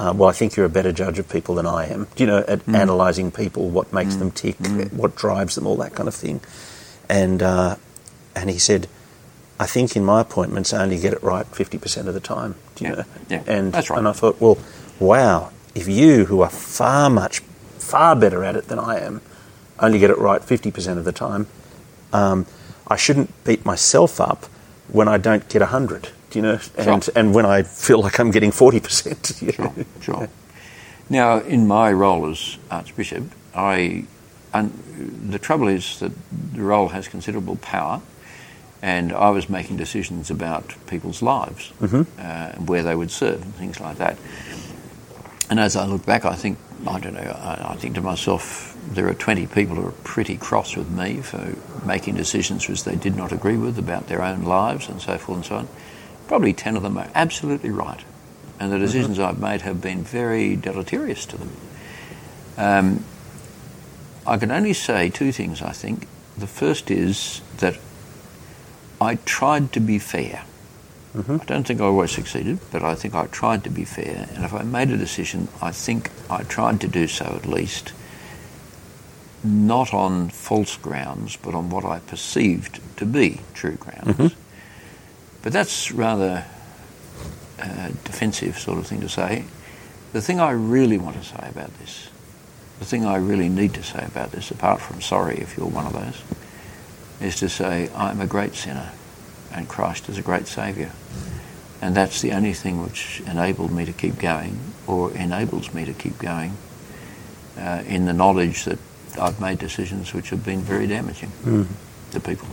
Uh, 0.00 0.14
well, 0.16 0.28
I 0.28 0.32
think 0.32 0.54
you're 0.54 0.64
a 0.64 0.68
better 0.68 0.92
judge 0.92 1.18
of 1.18 1.28
people 1.28 1.56
than 1.56 1.66
I 1.66 1.86
am. 1.86 2.06
Do 2.14 2.22
you 2.22 2.28
know, 2.28 2.44
at 2.46 2.64
analysing 2.68 3.32
people, 3.32 3.68
what 3.68 3.92
makes 3.92 4.14
them 4.14 4.30
tick, 4.30 4.54
what 4.92 5.16
drives 5.16 5.56
them, 5.56 5.66
all 5.66 5.74
that 5.78 5.92
kind 5.96 6.06
of 6.06 6.14
thing. 6.14 6.40
And 7.08 7.42
uh, 7.42 7.74
and 8.36 8.48
he 8.48 8.58
said, 8.58 8.86
I 9.60 9.66
think 9.66 9.96
in 9.96 10.04
my 10.04 10.20
appointments 10.20 10.72
I 10.72 10.82
only 10.82 10.98
get 10.98 11.12
it 11.12 11.22
right 11.22 11.46
fifty 11.46 11.78
percent 11.78 12.08
of 12.08 12.14
the 12.14 12.20
time. 12.20 12.54
Do 12.76 12.84
you 12.84 12.90
Yeah, 12.90 12.96
know? 12.96 13.04
yeah, 13.28 13.42
and 13.46 13.72
that's 13.72 13.90
right. 13.90 13.98
and 13.98 14.06
I 14.08 14.12
thought, 14.12 14.40
well, 14.40 14.58
wow, 15.00 15.50
if 15.74 15.88
you 15.88 16.26
who 16.26 16.40
are 16.42 16.50
far 16.50 17.10
much 17.10 17.40
far 17.78 18.14
better 18.14 18.44
at 18.44 18.54
it 18.56 18.68
than 18.68 18.78
I 18.78 18.98
am, 19.00 19.20
only 19.80 19.98
get 19.98 20.10
it 20.10 20.18
right 20.18 20.42
fifty 20.42 20.70
percent 20.70 20.98
of 20.98 21.04
the 21.04 21.12
time, 21.12 21.46
um, 22.12 22.46
I 22.86 22.96
shouldn't 22.96 23.30
beat 23.44 23.64
myself 23.66 24.20
up 24.20 24.46
when 24.88 25.08
I 25.08 25.18
don't 25.18 25.48
get 25.48 25.62
hundred. 25.62 26.10
Do 26.30 26.38
you 26.38 26.42
know? 26.42 26.58
And 26.76 27.02
Sure. 27.04 27.12
and 27.16 27.34
when 27.34 27.46
I 27.46 27.62
feel 27.62 28.00
like 28.00 28.18
I'm 28.20 28.30
getting 28.30 28.52
forty 28.52 28.80
percent. 28.80 29.32
Sure, 29.54 29.74
sure. 30.00 30.28
Now, 31.10 31.38
in 31.40 31.66
my 31.66 31.90
role 31.92 32.28
as 32.30 32.58
Archbishop, 32.70 33.24
I 33.54 34.04
and 34.52 34.70
the 35.30 35.38
trouble 35.38 35.68
is 35.68 35.98
that 36.00 36.12
the 36.54 36.62
role 36.62 36.88
has 36.88 37.08
considerable 37.08 37.56
power, 37.56 38.00
and 38.82 39.12
I 39.12 39.30
was 39.30 39.48
making 39.48 39.76
decisions 39.76 40.30
about 40.30 40.74
people's 40.86 41.22
lives 41.22 41.72
Mm-hmm. 41.80 42.02
uh, 42.18 42.22
and 42.22 42.68
where 42.68 42.82
they 42.82 42.94
would 42.94 43.10
serve 43.10 43.42
and 43.42 43.54
things 43.54 43.80
like 43.80 43.98
that. 43.98 44.16
And 45.50 45.58
as 45.58 45.76
I 45.76 45.86
look 45.86 46.04
back, 46.04 46.24
I 46.24 46.34
think 46.34 46.58
I 46.86 47.00
don't 47.00 47.14
know. 47.14 47.20
I, 47.20 47.72
I 47.72 47.76
think 47.76 47.94
to 47.96 48.00
myself, 48.00 48.76
there 48.90 49.08
are 49.08 49.14
20 49.14 49.46
people 49.48 49.76
who 49.76 49.86
are 49.86 49.92
pretty 50.04 50.36
cross 50.36 50.76
with 50.76 50.90
me 50.90 51.20
for 51.22 51.56
making 51.84 52.14
decisions 52.14 52.68
which 52.68 52.84
they 52.84 52.94
did 52.96 53.16
not 53.16 53.32
agree 53.32 53.56
with 53.56 53.78
about 53.78 54.06
their 54.06 54.22
own 54.22 54.42
lives 54.44 54.88
and 54.88 55.00
so 55.00 55.18
forth 55.18 55.36
and 55.38 55.46
so 55.46 55.56
on. 55.56 55.68
Probably 56.28 56.52
10 56.52 56.76
of 56.76 56.82
them 56.82 56.96
are 56.98 57.10
absolutely 57.14 57.70
right, 57.70 58.04
and 58.60 58.70
the 58.70 58.78
decisions 58.78 59.18
I've 59.18 59.40
made 59.40 59.62
have 59.62 59.80
been 59.80 60.04
very 60.04 60.54
deleterious 60.56 61.24
to 61.26 61.36
them. 61.38 61.50
Um, 62.58 63.04
I 64.26 64.36
can 64.36 64.50
only 64.50 64.74
say 64.74 65.08
two 65.08 65.32
things. 65.32 65.62
I 65.62 65.72
think 65.72 66.06
the 66.36 66.46
first 66.46 66.90
is 66.90 67.40
that 67.58 67.78
I 69.00 69.16
tried 69.24 69.72
to 69.72 69.80
be 69.80 69.98
fair. 69.98 70.44
I 71.40 71.44
don't 71.46 71.66
think 71.66 71.80
I 71.80 71.84
always 71.84 72.10
succeeded, 72.12 72.58
but 72.70 72.82
I 72.82 72.94
think 72.94 73.14
I 73.14 73.26
tried 73.26 73.64
to 73.64 73.70
be 73.70 73.84
fair. 73.84 74.28
And 74.34 74.44
if 74.44 74.52
I 74.52 74.62
made 74.62 74.90
a 74.90 74.96
decision, 74.96 75.48
I 75.62 75.70
think 75.72 76.10
I 76.30 76.42
tried 76.44 76.80
to 76.82 76.88
do 76.88 77.06
so 77.08 77.24
at 77.24 77.46
least, 77.46 77.92
not 79.42 79.94
on 79.94 80.28
false 80.30 80.76
grounds, 80.76 81.36
but 81.36 81.54
on 81.54 81.70
what 81.70 81.84
I 81.84 82.00
perceived 82.00 82.80
to 82.98 83.06
be 83.06 83.40
true 83.54 83.76
grounds. 83.76 84.34
But 85.42 85.52
that's 85.52 85.90
rather 85.92 86.44
uh, 87.60 87.88
defensive 88.04 88.58
sort 88.58 88.78
of 88.78 88.86
thing 88.86 89.00
to 89.00 89.08
say. 89.08 89.44
The 90.12 90.20
thing 90.20 90.40
I 90.40 90.50
really 90.50 90.98
want 90.98 91.16
to 91.16 91.24
say 91.24 91.48
about 91.48 91.76
this, 91.78 92.08
the 92.78 92.84
thing 92.84 93.04
I 93.04 93.16
really 93.16 93.48
need 93.48 93.74
to 93.74 93.82
say 93.82 94.04
about 94.04 94.32
this, 94.32 94.50
apart 94.50 94.80
from 94.80 95.00
sorry 95.00 95.36
if 95.38 95.56
you're 95.56 95.66
one 95.66 95.86
of 95.86 95.92
those, 95.92 96.22
is 97.20 97.36
to 97.36 97.48
say 97.48 97.90
I'm 97.94 98.20
a 98.20 98.26
great 98.26 98.54
sinner 98.54 98.92
and 99.52 99.68
Christ 99.68 100.08
is 100.08 100.18
a 100.18 100.22
great 100.22 100.46
Saviour. 100.46 100.90
And 101.80 101.94
that's 101.94 102.20
the 102.20 102.32
only 102.32 102.54
thing 102.54 102.82
which 102.82 103.20
enabled 103.26 103.70
me 103.70 103.84
to 103.84 103.92
keep 103.92 104.18
going, 104.18 104.58
or 104.86 105.12
enables 105.12 105.72
me 105.72 105.84
to 105.84 105.92
keep 105.92 106.18
going, 106.18 106.56
uh, 107.56 107.82
in 107.86 108.04
the 108.04 108.12
knowledge 108.12 108.64
that 108.64 108.78
I've 109.20 109.40
made 109.40 109.58
decisions 109.58 110.12
which 110.12 110.30
have 110.30 110.44
been 110.44 110.60
very 110.60 110.86
damaging 110.86 111.32
to 112.10 112.20
people. 112.20 112.48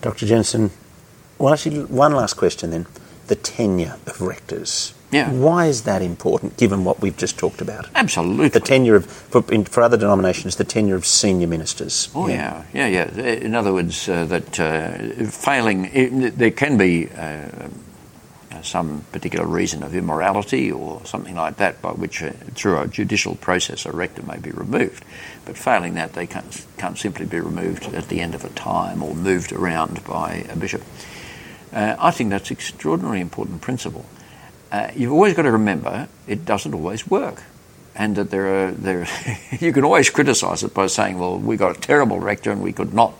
Dr. 0.00 0.26
Jensen, 0.26 0.70
well, 1.38 1.52
actually, 1.52 1.84
one 1.84 2.12
last 2.12 2.34
question 2.34 2.70
then. 2.70 2.86
The 3.28 3.36
tenure 3.36 3.96
of 4.06 4.20
rectors. 4.20 4.94
Yeah. 5.12 5.30
Why 5.30 5.66
is 5.66 5.82
that 5.82 6.00
important, 6.00 6.56
given 6.56 6.84
what 6.84 7.00
we've 7.02 7.16
just 7.16 7.38
talked 7.38 7.60
about? 7.60 7.86
Absolutely. 7.94 8.48
The 8.48 8.60
tenure 8.60 8.96
of, 8.96 9.04
for, 9.04 9.44
in, 9.52 9.64
for 9.66 9.82
other 9.82 9.98
denominations, 9.98 10.56
the 10.56 10.64
tenure 10.64 10.96
of 10.96 11.04
senior 11.04 11.46
ministers. 11.46 12.08
Oh 12.14 12.28
yeah, 12.28 12.64
yeah, 12.72 12.86
yeah. 12.86 13.04
In 13.18 13.54
other 13.54 13.74
words, 13.74 14.08
uh, 14.08 14.24
that 14.24 14.58
uh, 14.58 15.26
failing, 15.26 15.90
it, 15.92 16.38
there 16.38 16.50
can 16.50 16.78
be 16.78 17.10
uh, 17.10 17.68
some 18.62 19.04
particular 19.12 19.46
reason 19.46 19.82
of 19.82 19.94
immorality 19.94 20.72
or 20.72 21.04
something 21.04 21.34
like 21.34 21.56
that 21.56 21.82
by 21.82 21.90
which, 21.90 22.22
uh, 22.22 22.30
through 22.54 22.78
a 22.78 22.88
judicial 22.88 23.34
process, 23.34 23.84
a 23.84 23.92
rector 23.92 24.22
may 24.22 24.38
be 24.38 24.50
removed. 24.50 25.04
But 25.44 25.58
failing 25.58 25.94
that, 25.94 26.14
they 26.14 26.26
can't, 26.26 26.66
can't 26.78 26.96
simply 26.96 27.26
be 27.26 27.40
removed 27.40 27.84
at 27.92 28.08
the 28.08 28.20
end 28.20 28.34
of 28.34 28.44
a 28.44 28.50
time 28.50 29.02
or 29.02 29.14
moved 29.14 29.52
around 29.52 30.02
by 30.04 30.46
a 30.48 30.56
bishop. 30.56 30.82
Uh, 31.72 31.96
I 31.98 32.10
think 32.12 32.30
that's 32.30 32.50
extraordinarily 32.50 33.20
important 33.20 33.60
principle. 33.60 34.06
Uh, 34.72 34.90
you've 34.96 35.12
always 35.12 35.34
got 35.34 35.42
to 35.42 35.52
remember 35.52 36.08
it 36.26 36.44
doesn't 36.44 36.74
always 36.74 37.08
work 37.08 37.44
and 37.94 38.16
that 38.16 38.30
there 38.30 38.68
are 38.68 38.72
there 38.72 39.06
you 39.60 39.72
can 39.72 39.84
always 39.84 40.10
criticise 40.10 40.62
it 40.62 40.74
by 40.74 40.86
saying, 40.86 41.18
well, 41.18 41.38
we 41.38 41.56
got 41.56 41.76
a 41.76 41.80
terrible 41.80 42.18
rector 42.18 42.50
and 42.50 42.62
we 42.62 42.72
could 42.72 42.94
not 42.94 43.12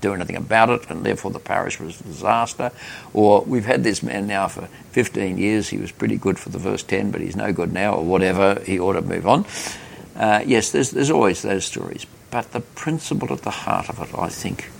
do 0.00 0.14
anything 0.14 0.36
about 0.36 0.68
it, 0.68 0.90
and 0.90 1.04
therefore 1.04 1.30
the 1.30 1.38
parish 1.38 1.78
was 1.78 2.00
a 2.00 2.04
disaster. 2.04 2.72
Or 3.14 3.42
we've 3.42 3.64
had 3.64 3.84
this 3.84 4.02
man 4.02 4.26
now 4.26 4.48
for 4.48 4.68
15 4.92 5.38
years. 5.38 5.68
He 5.68 5.78
was 5.78 5.92
pretty 5.92 6.16
good 6.16 6.38
for 6.38 6.48
the 6.48 6.58
first 6.58 6.88
10, 6.88 7.10
but 7.10 7.20
he's 7.20 7.36
no 7.36 7.52
good 7.52 7.72
now, 7.72 7.94
or 7.94 8.04
whatever. 8.04 8.60
He 8.66 8.80
ought 8.80 8.94
to 8.94 9.02
move 9.02 9.26
on. 9.26 9.44
Uh, 10.16 10.42
yes, 10.44 10.70
there's 10.70 10.90
there's 10.90 11.10
always 11.10 11.42
those 11.42 11.64
stories, 11.64 12.06
but 12.30 12.50
the 12.52 12.60
principle 12.60 13.32
at 13.32 13.42
the 13.42 13.50
heart 13.50 13.88
of 13.88 14.00
it, 14.00 14.18
I 14.18 14.28
think, 14.28 14.70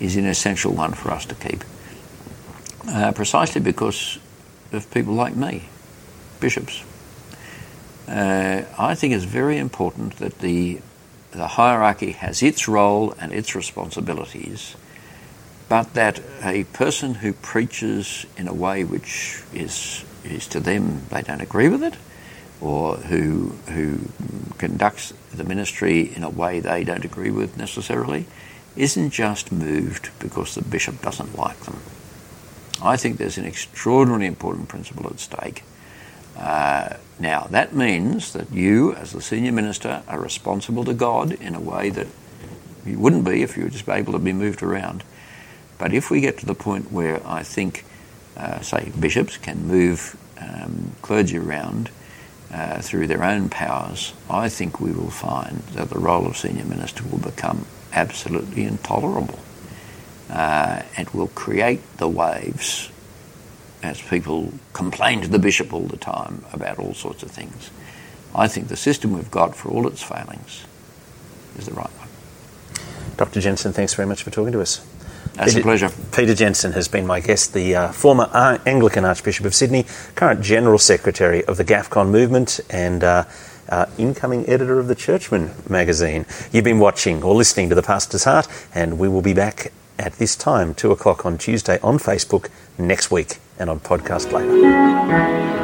is 0.00 0.16
an 0.16 0.26
essential 0.26 0.72
one 0.72 0.94
for 0.94 1.10
us 1.10 1.26
to 1.26 1.34
keep. 1.34 1.62
Uh, 2.88 3.12
precisely 3.12 3.60
because 3.60 4.18
of 4.74 4.90
people 4.90 5.14
like 5.14 5.36
me, 5.36 5.68
bishops. 6.40 6.82
Uh, 8.08 8.62
I 8.78 8.94
think 8.94 9.14
it's 9.14 9.24
very 9.24 9.58
important 9.58 10.16
that 10.16 10.38
the 10.40 10.80
the 11.32 11.48
hierarchy 11.48 12.12
has 12.12 12.42
its 12.42 12.68
role 12.68 13.12
and 13.18 13.32
its 13.32 13.56
responsibilities, 13.56 14.76
but 15.68 15.94
that 15.94 16.20
a 16.42 16.64
person 16.64 17.14
who 17.14 17.32
preaches 17.32 18.24
in 18.36 18.46
a 18.46 18.54
way 18.54 18.84
which 18.84 19.42
is 19.52 20.04
is 20.24 20.46
to 20.48 20.60
them 20.60 21.02
they 21.10 21.22
don't 21.22 21.40
agree 21.40 21.68
with 21.68 21.82
it, 21.82 21.96
or 22.60 22.96
who 22.96 23.48
who 23.68 23.98
conducts 24.58 25.12
the 25.34 25.44
ministry 25.44 26.14
in 26.14 26.22
a 26.22 26.30
way 26.30 26.60
they 26.60 26.84
don't 26.84 27.04
agree 27.04 27.30
with 27.30 27.56
necessarily, 27.56 28.26
isn't 28.76 29.10
just 29.10 29.50
moved 29.50 30.10
because 30.18 30.54
the 30.54 30.62
bishop 30.62 31.00
doesn't 31.02 31.36
like 31.36 31.58
them. 31.60 31.80
I 32.82 32.96
think 32.96 33.18
there's 33.18 33.38
an 33.38 33.46
extraordinarily 33.46 34.26
important 34.26 34.68
principle 34.68 35.06
at 35.06 35.20
stake. 35.20 35.62
Uh, 36.36 36.96
now, 37.18 37.46
that 37.50 37.74
means 37.74 38.32
that 38.32 38.50
you, 38.50 38.92
as 38.94 39.12
the 39.12 39.22
senior 39.22 39.52
minister, 39.52 40.02
are 40.08 40.18
responsible 40.18 40.84
to 40.84 40.94
God 40.94 41.32
in 41.32 41.54
a 41.54 41.60
way 41.60 41.90
that 41.90 42.08
you 42.84 42.98
wouldn't 42.98 43.24
be 43.24 43.42
if 43.42 43.56
you 43.56 43.64
were 43.64 43.70
just 43.70 43.88
able 43.88 44.12
to 44.12 44.18
be 44.18 44.32
moved 44.32 44.62
around. 44.62 45.04
But 45.78 45.92
if 45.92 46.10
we 46.10 46.20
get 46.20 46.38
to 46.38 46.46
the 46.46 46.54
point 46.54 46.90
where 46.90 47.24
I 47.26 47.42
think, 47.42 47.84
uh, 48.36 48.60
say, 48.60 48.92
bishops 48.98 49.36
can 49.36 49.66
move 49.66 50.16
um, 50.38 50.92
clergy 51.02 51.38
around 51.38 51.90
uh, 52.52 52.80
through 52.80 53.06
their 53.06 53.24
own 53.24 53.48
powers, 53.48 54.12
I 54.28 54.48
think 54.48 54.80
we 54.80 54.92
will 54.92 55.10
find 55.10 55.58
that 55.74 55.90
the 55.90 55.98
role 55.98 56.26
of 56.26 56.36
senior 56.36 56.64
minister 56.64 57.04
will 57.04 57.18
become 57.18 57.66
absolutely 57.92 58.64
intolerable. 58.64 59.38
Uh, 60.34 60.82
and 60.96 61.08
will 61.10 61.28
create 61.28 61.80
the 61.98 62.08
waves 62.08 62.90
as 63.84 64.02
people 64.02 64.52
complain 64.72 65.20
to 65.20 65.28
the 65.28 65.38
bishop 65.38 65.72
all 65.72 65.86
the 65.86 65.96
time 65.96 66.44
about 66.52 66.78
all 66.80 66.92
sorts 66.92 67.22
of 67.22 67.30
things. 67.30 67.70
I 68.34 68.48
think 68.48 68.66
the 68.66 68.76
system 68.76 69.12
we've 69.12 69.30
got, 69.30 69.54
for 69.54 69.68
all 69.68 69.86
its 69.86 70.02
failings, 70.02 70.64
is 71.56 71.66
the 71.66 71.74
right 71.74 71.90
one. 71.98 72.08
Dr. 73.16 73.40
Jensen, 73.40 73.72
thanks 73.72 73.94
very 73.94 74.08
much 74.08 74.24
for 74.24 74.30
talking 74.30 74.52
to 74.52 74.60
us. 74.60 74.84
That's 75.34 75.52
Peter, 75.52 75.60
a 75.60 75.62
pleasure. 75.62 75.90
Peter 76.12 76.34
Jensen 76.34 76.72
has 76.72 76.88
been 76.88 77.06
my 77.06 77.20
guest, 77.20 77.54
the 77.54 77.76
uh, 77.76 77.92
former 77.92 78.24
Ar- 78.32 78.60
Anglican 78.66 79.04
Archbishop 79.04 79.46
of 79.46 79.54
Sydney, 79.54 79.84
current 80.16 80.40
General 80.40 80.78
Secretary 80.78 81.44
of 81.44 81.56
the 81.56 81.64
GAFCON 81.64 82.10
movement, 82.10 82.60
and 82.70 83.04
uh, 83.04 83.24
uh, 83.68 83.86
incoming 83.98 84.48
editor 84.48 84.80
of 84.80 84.88
the 84.88 84.94
Churchman 84.94 85.52
magazine. 85.68 86.26
You've 86.52 86.64
been 86.64 86.80
watching 86.80 87.22
or 87.22 87.34
listening 87.34 87.68
to 87.68 87.74
The 87.74 87.82
Pastor's 87.82 88.24
Heart, 88.24 88.48
and 88.74 88.98
we 88.98 89.08
will 89.08 89.22
be 89.22 89.34
back 89.34 89.72
at 89.98 90.14
this 90.14 90.36
time, 90.36 90.74
2 90.74 90.92
o'clock 90.92 91.24
on 91.24 91.38
Tuesday, 91.38 91.78
on 91.82 91.98
Facebook 91.98 92.48
next 92.78 93.10
week 93.10 93.38
and 93.58 93.70
on 93.70 93.80
podcast 93.80 94.32
later. 94.32 95.63